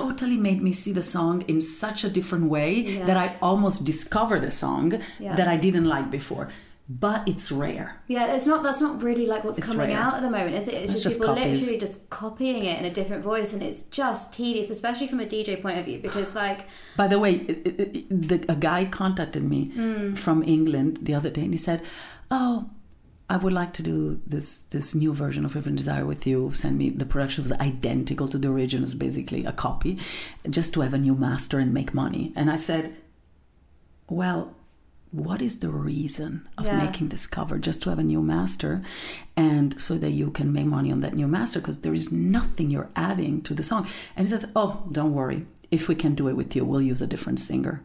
totally 0.00 0.36
made 0.48 0.60
me 0.66 0.72
see 0.82 0.92
the 1.00 1.02
song 1.16 1.34
in 1.52 1.60
such 1.60 2.00
a 2.04 2.10
different 2.18 2.46
way 2.56 2.70
Yeah. 2.80 3.04
that 3.08 3.16
I 3.24 3.26
almost 3.48 3.78
discovered 3.92 4.42
a 4.44 4.50
song 4.64 4.86
Yeah. 5.20 5.34
that 5.38 5.48
I 5.54 5.56
didn't 5.66 5.88
like 5.96 6.08
before. 6.10 6.46
But 6.88 7.20
it's 7.32 7.46
rare. 7.64 7.88
Yeah, 8.14 8.34
it's 8.34 8.46
not. 8.52 8.60
That's 8.66 8.80
not 8.86 8.94
really 9.08 9.26
like 9.32 9.42
what's 9.44 9.56
It's 9.58 9.70
coming 9.72 9.90
rare. 9.94 10.02
out 10.04 10.14
at 10.18 10.22
the 10.26 10.32
moment, 10.36 10.54
is 10.60 10.66
it? 10.68 10.74
It's, 10.74 10.84
It's 10.84 10.92
just, 10.94 11.04
just 11.04 11.18
people 11.20 11.34
copies. 11.36 11.52
literally 11.60 11.78
just 11.86 11.96
copying 12.10 12.64
it 12.70 12.76
in 12.80 12.84
a 12.92 12.94
different 12.98 13.22
voice, 13.32 13.50
and 13.54 13.62
it's 13.68 13.82
just 14.00 14.22
tedious, 14.38 14.68
especially 14.68 15.06
from 15.12 15.20
a 15.20 15.28
DJ 15.34 15.50
point 15.64 15.78
of 15.80 15.84
view, 15.88 16.00
because 16.02 16.34
like, 16.44 16.60
By 16.96 17.06
the 17.12 17.18
way, 17.24 17.32
it- 17.50 17.66
it- 17.66 17.96
it- 17.98 18.28
the, 18.30 18.38
a 18.56 18.56
guy 18.70 18.80
contacted 19.00 19.44
me 19.54 19.60
Mm. 19.74 20.18
from 20.24 20.42
England 20.56 20.98
the 21.06 21.14
other 21.18 21.30
day, 21.36 21.44
and 21.48 21.54
he 21.58 21.60
said, 21.68 21.80
"Oh, 22.30 22.54
I 23.32 23.36
would 23.38 23.54
like 23.60 23.72
to 23.74 23.82
do 23.82 24.20
this 24.26 24.48
this 24.74 24.94
new 24.94 25.12
version 25.14 25.44
of 25.46 25.54
Riven 25.54 25.74
Desire 25.74 26.04
with 26.04 26.26
you. 26.26 26.52
Send 26.52 26.76
me 26.76 26.90
the 26.90 27.06
production 27.06 27.42
was 27.44 27.52
identical 27.52 28.28
to 28.28 28.38
the 28.38 28.48
original, 28.48 28.84
it's 28.84 28.94
basically 28.94 29.42
a 29.46 29.52
copy, 29.52 29.92
just 30.58 30.74
to 30.74 30.82
have 30.82 30.94
a 30.94 30.98
new 31.06 31.14
master 31.14 31.58
and 31.58 31.72
make 31.72 31.94
money." 31.94 32.24
And 32.36 32.50
I 32.50 32.56
said, 32.56 32.84
"Well." 34.08 34.42
What 35.28 35.42
is 35.42 35.58
the 35.58 35.68
reason 35.68 36.48
of 36.56 36.64
Yeah. 36.64 36.78
making 36.84 37.08
this 37.10 37.26
cover? 37.26 37.58
Just 37.58 37.82
to 37.82 37.90
have 37.90 37.98
a 37.98 38.10
new 38.12 38.22
master, 38.22 38.80
and 39.36 39.68
so 39.78 39.98
that 39.98 40.12
you 40.20 40.30
can 40.30 40.54
make 40.54 40.64
money 40.64 40.90
on 40.90 41.00
that 41.00 41.12
new 41.20 41.28
master, 41.28 41.60
because 41.60 41.80
there 41.80 41.92
is 42.00 42.10
nothing 42.10 42.70
you're 42.70 42.88
adding 42.96 43.42
to 43.42 43.52
the 43.54 43.62
song. 43.62 43.86
And 44.16 44.26
he 44.26 44.30
says, 44.30 44.46
"Oh, 44.56 44.70
don't 44.90 45.12
worry. 45.12 45.44
If 45.70 45.86
we 45.86 45.94
can 46.02 46.14
do 46.14 46.28
it 46.28 46.36
with 46.40 46.56
you, 46.56 46.64
we'll 46.64 46.90
use 46.92 47.02
a 47.02 47.06
different 47.12 47.40
singer." 47.40 47.82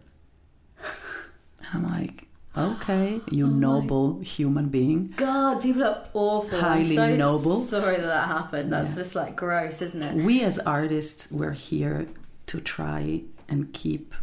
And 1.60 1.68
I'm 1.74 1.84
like, 2.00 2.27
okay, 2.58 3.22
you 3.32 3.46
Oh 3.46 3.50
noble 3.50 4.20
human 4.20 4.70
being. 4.70 5.14
God, 5.18 5.62
people 5.62 5.84
are 5.84 6.04
awful. 6.14 6.60
Highly 6.60 6.98
I'm 6.98 7.20
so 7.20 7.26
noble. 7.28 7.56
Sorry 7.62 7.98
that 7.98 8.06
that 8.08 8.28
happened. 8.28 8.72
That's 8.72 8.92
Yeah. 8.92 8.96
just 9.04 9.16
like 9.16 9.36
gross, 9.36 9.82
isn't 9.82 10.04
it? 10.04 10.26
We 10.26 10.42
as 10.44 10.60
artists, 10.60 11.32
we're 11.32 11.52
here 11.54 12.08
to 12.48 12.60
try 12.62 13.24
and 13.50 13.72
keep 13.74 14.14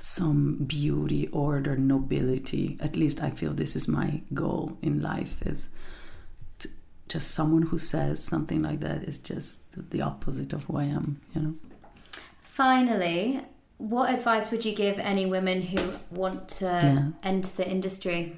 some 0.00 0.54
beauty, 0.64 1.26
order, 1.28 1.76
nobility. 1.76 2.76
At 2.80 2.96
least 2.96 3.22
I 3.22 3.30
feel 3.30 3.52
this 3.52 3.74
is 3.76 3.88
my 3.88 4.22
goal 4.32 4.78
in 4.80 5.02
life 5.02 5.42
is 5.42 5.70
to, 6.60 6.68
just 7.08 7.32
someone 7.32 7.62
who 7.62 7.78
says 7.78 8.22
something 8.22 8.62
like 8.62 8.80
that 8.80 9.02
is 9.02 9.18
just 9.18 9.90
the 9.90 10.00
opposite 10.02 10.52
of 10.52 10.64
who 10.64 10.76
I 10.78 10.84
am, 10.84 11.20
you 11.34 11.40
know. 11.42 11.54
Finally, 12.42 13.40
what 13.78 14.12
advice 14.12 14.50
would 14.50 14.64
you 14.64 14.74
give 14.74 14.98
any 14.98 15.24
women 15.26 15.62
who 15.62 15.92
want 16.10 16.48
to 16.48 16.64
Yeah. 16.66 17.08
enter 17.22 17.50
the 17.56 17.70
industry? 17.70 18.36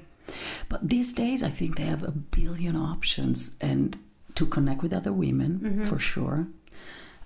But 0.69 0.87
these 0.87 1.13
days, 1.13 1.43
I 1.43 1.49
think 1.49 1.75
they 1.75 1.85
have 1.85 2.03
a 2.03 2.11
billion 2.11 2.75
options 2.75 3.55
and 3.59 3.97
to 4.35 4.45
connect 4.45 4.81
with 4.81 4.93
other 4.93 5.11
women 5.11 5.83
for 5.85 5.99
sure. 5.99 6.47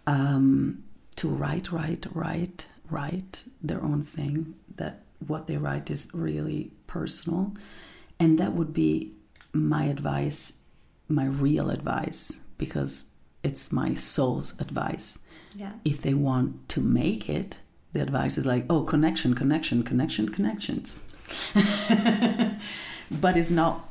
Um, 0.07 0.83
to 1.17 1.29
write, 1.29 1.71
write, 1.71 2.07
write, 2.13 2.67
write 2.89 3.43
their 3.61 3.81
own 3.83 4.01
thing. 4.01 4.55
That 4.75 5.03
what 5.25 5.47
they 5.47 5.57
write 5.57 5.89
is 5.89 6.11
really 6.13 6.71
personal, 6.87 7.53
and 8.19 8.37
that 8.39 8.53
would 8.53 8.73
be 8.73 9.11
my 9.53 9.85
advice, 9.85 10.63
my 11.07 11.25
real 11.25 11.69
advice, 11.69 12.41
because 12.57 13.11
it's 13.43 13.71
my 13.71 13.93
soul's 13.95 14.59
advice. 14.59 15.19
Yeah. 15.55 15.73
If 15.85 16.01
they 16.01 16.13
want 16.13 16.67
to 16.69 16.81
make 16.81 17.29
it, 17.29 17.59
the 17.95 18.01
advice 18.01 18.37
is 18.37 18.45
like, 18.45 18.65
oh, 18.69 18.83
connection, 18.83 19.33
connection, 19.33 19.81
connection, 19.81 20.27
connections. 20.27 20.99
but 23.09 23.37
it's 23.37 23.49
not 23.49 23.89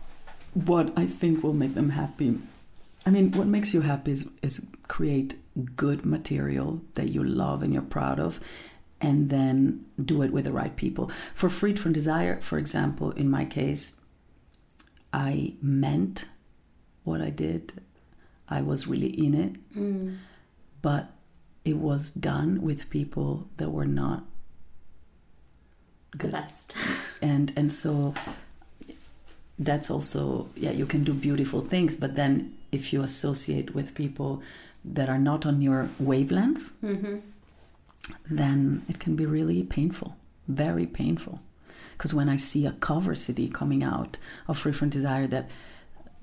what 0.52 0.92
I 0.96 1.06
think 1.06 1.42
will 1.42 1.54
make 1.54 1.72
them 1.72 1.90
happy. 1.90 2.38
I 3.06 3.10
mean, 3.10 3.32
what 3.32 3.46
makes 3.46 3.72
you 3.72 3.80
happy 3.80 4.12
is, 4.12 4.30
is 4.42 4.70
create 4.88 5.36
good 5.74 6.04
material 6.04 6.82
that 6.94 7.08
you 7.08 7.24
love 7.24 7.62
and 7.62 7.72
you're 7.72 7.80
proud 7.82 8.20
of, 8.20 8.40
and 9.00 9.30
then 9.30 9.86
do 10.02 10.20
it 10.20 10.32
with 10.32 10.44
the 10.44 10.52
right 10.52 10.76
people. 10.76 11.10
For 11.34 11.48
Freed 11.48 11.78
from 11.78 11.94
Desire, 11.94 12.42
for 12.42 12.58
example, 12.58 13.10
in 13.12 13.30
my 13.30 13.46
case, 13.46 14.02
I 15.14 15.54
meant 15.62 16.26
what 17.04 17.22
I 17.22 17.30
did. 17.30 17.80
I 18.50 18.60
was 18.60 18.86
really 18.86 19.08
in 19.08 19.32
it, 19.32 19.74
mm. 19.74 20.18
but 20.82 21.13
it 21.64 21.76
was 21.76 22.10
done 22.10 22.60
with 22.62 22.90
people 22.90 23.46
that 23.56 23.70
were 23.70 23.86
not 23.86 24.24
The 26.16 26.28
best. 26.28 26.76
and 27.22 27.52
and 27.56 27.72
so 27.72 28.14
that's 29.58 29.90
also 29.90 30.48
yeah 30.56 30.70
you 30.72 30.86
can 30.86 31.04
do 31.04 31.12
beautiful 31.14 31.60
things 31.60 31.94
but 31.96 32.16
then 32.16 32.54
if 32.72 32.92
you 32.92 33.02
associate 33.02 33.74
with 33.74 33.94
people 33.94 34.42
that 34.84 35.08
are 35.08 35.18
not 35.18 35.46
on 35.46 35.60
your 35.60 35.88
wavelength 35.98 36.72
hmm 36.80 37.16
then 38.30 38.82
it 38.88 38.98
can 38.98 39.16
be 39.16 39.24
really 39.24 39.62
painful 39.62 40.16
very 40.46 40.86
painful. 40.86 41.40
Because 41.92 42.12
when 42.12 42.28
i 42.28 42.36
see 42.36 42.66
a 42.66 42.72
cover 42.72 43.14
cd 43.14 43.48
coming 43.48 43.82
out 43.82 44.18
of 44.48 44.58
free 44.58 44.72
from 44.72 44.90
desire 44.90 45.26
that 45.28 45.48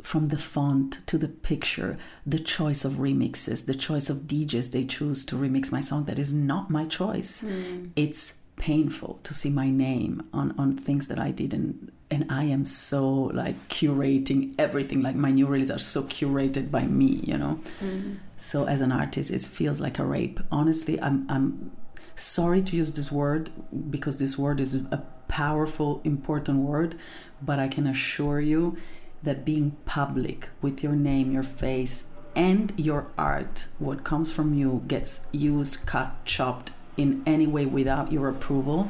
from 0.04 0.28
the 0.28 0.38
font 0.38 1.06
to 1.08 1.18
the 1.18 1.28
picture 1.28 1.98
the 2.26 2.40
choice 2.40 2.84
of 2.84 2.94
remixes 2.94 3.66
the 3.66 3.74
choice 3.74 4.10
of 4.10 4.18
djs 4.20 4.72
they 4.72 4.84
choose 4.84 5.24
to 5.24 5.36
remix 5.36 5.72
my 5.72 5.82
song 5.82 6.06
that 6.06 6.20
is 6.20 6.34
not 6.34 6.70
my 6.70 6.86
choice. 6.86 7.42
Hmm. 7.42 7.88
It's 7.96 8.42
painful 8.56 9.20
to 9.24 9.34
see 9.34 9.50
my 9.50 9.70
name 9.70 10.28
on 10.34 10.54
on 10.58 10.78
things 10.78 11.08
that 11.08 11.20
I 11.20 11.32
did 11.32 11.54
and 11.54 11.92
and 12.10 12.26
I 12.30 12.44
am 12.44 12.66
so 12.66 13.32
like 13.34 13.56
curating 13.70 14.54
everything 14.60 15.02
like 15.02 15.16
my 15.16 15.32
new 15.32 15.48
releases 15.48 15.76
are 15.76 15.80
so 15.80 16.04
curated 16.04 16.70
by 16.70 16.84
me 16.84 17.22
you 17.24 17.38
know? 17.38 17.60
Hmm. 17.80 18.16
So 18.38 18.66
as 18.66 18.82
an 18.82 18.92
artist 18.92 19.32
it 19.32 19.42
feels 19.42 19.80
like 19.82 20.00
a 20.00 20.06
rape. 20.06 20.40
Honestly 20.52 21.02
I'm 21.02 21.26
I'm 21.30 21.72
sorry 22.16 22.62
to 22.62 22.76
use 22.76 22.94
this 22.94 23.12
word 23.12 23.50
because 23.90 24.20
this 24.20 24.38
word 24.38 24.60
is 24.60 24.76
a 24.76 25.04
powerful 25.28 26.02
important 26.04 26.60
word 26.60 26.96
but 27.42 27.58
I 27.58 27.68
can 27.68 27.88
assure 27.88 28.42
you 28.42 28.78
that 29.24 29.46
being 29.46 29.76
public 29.86 30.50
with 30.62 30.82
your 30.84 30.94
name 30.94 31.32
your 31.32 31.44
face 31.44 32.12
and 32.36 32.74
your 32.78 33.12
art 33.18 33.68
what 33.80 34.04
comes 34.04 34.32
from 34.32 34.54
you 34.54 34.84
gets 34.88 35.28
used 35.32 35.86
cut 35.86 36.24
chopped 36.26 36.72
in 36.98 37.22
any 37.26 37.48
way 37.48 37.66
without 37.66 38.12
your 38.12 38.30
approval 38.30 38.90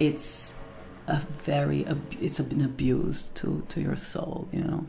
it's 0.00 0.58
a 1.06 1.18
very 1.18 1.84
it's 2.20 2.38
an 2.38 2.62
abuse 2.64 3.24
to 3.28 3.64
to 3.68 3.80
your 3.80 3.96
soul 3.96 4.48
you 4.52 4.62
know 4.62 4.86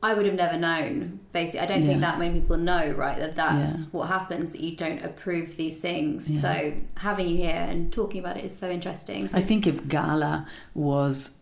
I 0.00 0.14
would 0.14 0.26
have 0.26 0.36
never 0.36 0.56
known. 0.56 1.18
Basically, 1.32 1.58
I 1.58 1.66
don't 1.66 1.82
think 1.82 2.00
that 2.02 2.20
many 2.20 2.38
people 2.38 2.56
know, 2.56 2.92
right? 2.92 3.18
That 3.18 3.34
that's 3.34 3.78
Yeah. 3.80 3.84
what 3.90 4.06
happens. 4.06 4.52
That 4.52 4.60
you 4.60 4.76
don't 4.76 5.02
approve 5.04 5.56
these 5.56 5.80
things. 5.80 6.30
Yeah. 6.30 6.40
So 6.40 6.72
having 6.98 7.28
you 7.28 7.36
here 7.36 7.66
and 7.68 7.92
talking 7.92 8.20
about 8.20 8.36
it 8.36 8.44
is 8.44 8.56
so 8.56 8.70
interesting. 8.70 9.28
So 9.28 9.36
I 9.36 9.40
think 9.40 9.66
if 9.66 9.88
Gala 9.88 10.46
was 10.72 11.37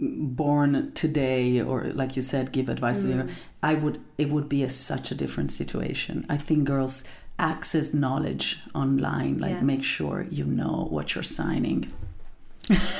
born 0.00 0.92
today, 0.94 1.60
or 1.60 1.84
like 1.94 2.16
you 2.16 2.22
said, 2.22 2.52
give 2.52 2.68
advice 2.68 3.02
to 3.02 3.08
Mm. 3.08 3.16
her, 3.16 3.28
I 3.62 3.74
would. 3.74 4.00
It 4.18 4.30
would 4.30 4.48
be 4.48 4.62
a, 4.62 4.70
such 4.70 5.10
a 5.10 5.14
different 5.14 5.50
situation. 5.52 6.26
I 6.28 6.36
think 6.36 6.64
girls 6.64 7.04
access 7.38 7.92
knowledge 7.94 8.60
online. 8.74 9.38
Like 9.38 9.52
Yeah. 9.56 9.60
make 9.62 9.84
sure 9.84 10.26
you 10.30 10.44
know 10.44 10.86
what 10.90 11.14
you're 11.14 11.24
signing. 11.24 11.90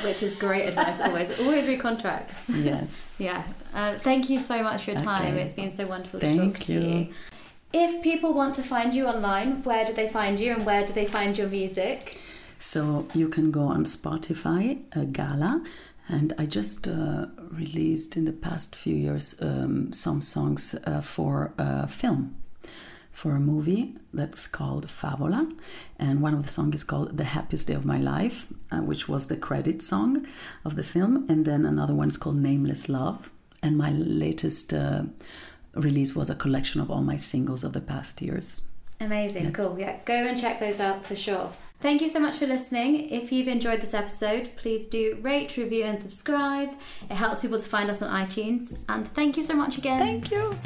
which 0.03 0.21
is 0.21 0.35
great 0.35 0.65
advice. 0.71 1.01
Always, 1.01 1.31
always 1.39 1.65
read 1.67 1.79
contracts. 1.79 2.49
Yes. 2.49 3.01
Yeah. 3.17 3.41
Uh, 3.73 3.95
thank 3.97 4.29
you 4.29 4.37
so 4.39 4.61
much 4.61 4.83
for 4.83 4.91
your 4.91 4.99
time. 4.99 5.33
Okay. 5.33 5.41
It's 5.41 5.55
been 5.55 5.73
so 5.73 5.87
wonderful 5.87 6.19
to 6.19 6.25
Thank 6.27 6.57
talk 6.57 6.63
to 6.67 6.73
you. 6.73 6.79
you. 6.81 7.07
If 7.73 8.03
people 8.03 8.33
want 8.35 8.53
to 8.55 8.61
find 8.61 8.93
you 8.93 9.07
online, 9.07 9.63
where 9.63 9.83
do 9.83 9.91
they 9.93 10.07
find 10.07 10.39
you 10.39 10.53
and 10.53 10.65
where 10.67 10.85
do 10.85 10.93
they 10.93 11.05
find 11.05 11.35
your 11.37 11.47
music? 11.47 12.21
So 12.59 13.07
you 13.15 13.27
can 13.27 13.49
go 13.51 13.63
on 13.63 13.85
Spotify, 13.85 14.81
uh, 14.95 15.05
Gala, 15.11 15.63
and 16.07 16.33
I 16.37 16.45
just 16.45 16.87
uh, 16.87 17.27
released 17.51 18.15
in 18.15 18.25
the 18.25 18.33
past 18.33 18.75
few 18.75 18.95
years 18.95 19.41
um, 19.41 19.91
some 19.91 20.21
songs 20.21 20.75
uh, 20.85 21.01
for 21.01 21.53
a 21.57 21.87
film, 21.87 22.35
for 23.11 23.31
a 23.31 23.39
movie 23.39 23.95
that's 24.13 24.45
called 24.47 24.87
Favola. 24.87 25.51
And 25.97 26.21
one 26.21 26.33
of 26.33 26.43
the 26.43 26.49
songs 26.49 26.75
is 26.75 26.83
called 26.83 27.17
The 27.17 27.23
Happiest 27.23 27.67
Day 27.67 27.73
of 27.73 27.85
My 27.85 27.97
Life, 27.97 28.47
uh, 28.71 28.77
which 28.77 29.07
was 29.09 29.27
the 29.27 29.37
credit 29.37 29.81
song 29.81 30.27
of 30.63 30.75
the 30.75 30.83
film. 30.83 31.25
And 31.27 31.45
then 31.45 31.65
another 31.65 31.93
one 31.93 32.09
is 32.09 32.17
called 32.17 32.37
Nameless 32.37 32.87
Love. 32.87 33.31
And 33.63 33.77
my 33.77 33.89
latest 33.91 34.73
uh, 34.73 35.03
release 35.73 36.15
was 36.15 36.29
a 36.29 36.35
collection 36.35 36.81
of 36.81 36.91
all 36.91 37.01
my 37.01 37.15
singles 37.15 37.63
of 37.63 37.73
the 37.73 37.81
past 37.81 38.21
years. 38.21 38.61
Amazing, 38.99 39.45
yes. 39.45 39.55
cool. 39.55 39.79
Yeah, 39.79 39.97
go 40.05 40.13
and 40.13 40.39
check 40.39 40.59
those 40.59 40.79
out 40.79 41.03
for 41.03 41.15
sure. 41.15 41.51
Thank 41.85 42.01
you 42.01 42.09
so 42.09 42.19
much 42.19 42.37
for 42.37 42.47
listening. 42.47 43.11
If 43.11 43.31
you've 43.31 43.47
enjoyed 43.47 43.79
this 43.79 43.93
episode, 43.93 44.49
please 44.55 44.87
do 44.87 45.19
rate, 45.21 45.55
review, 45.55 45.83
and 45.83 46.01
subscribe. 46.01 46.71
It 47.11 47.13
helps 47.13 47.43
people 47.43 47.59
to 47.59 47.69
find 47.69 47.91
us 47.91 48.01
on 48.01 48.09
iTunes. 48.09 48.75
And 48.89 49.07
thank 49.09 49.37
you 49.37 49.43
so 49.43 49.53
much 49.53 49.77
again. 49.77 49.99
Thank 49.99 50.31
you. 50.31 50.57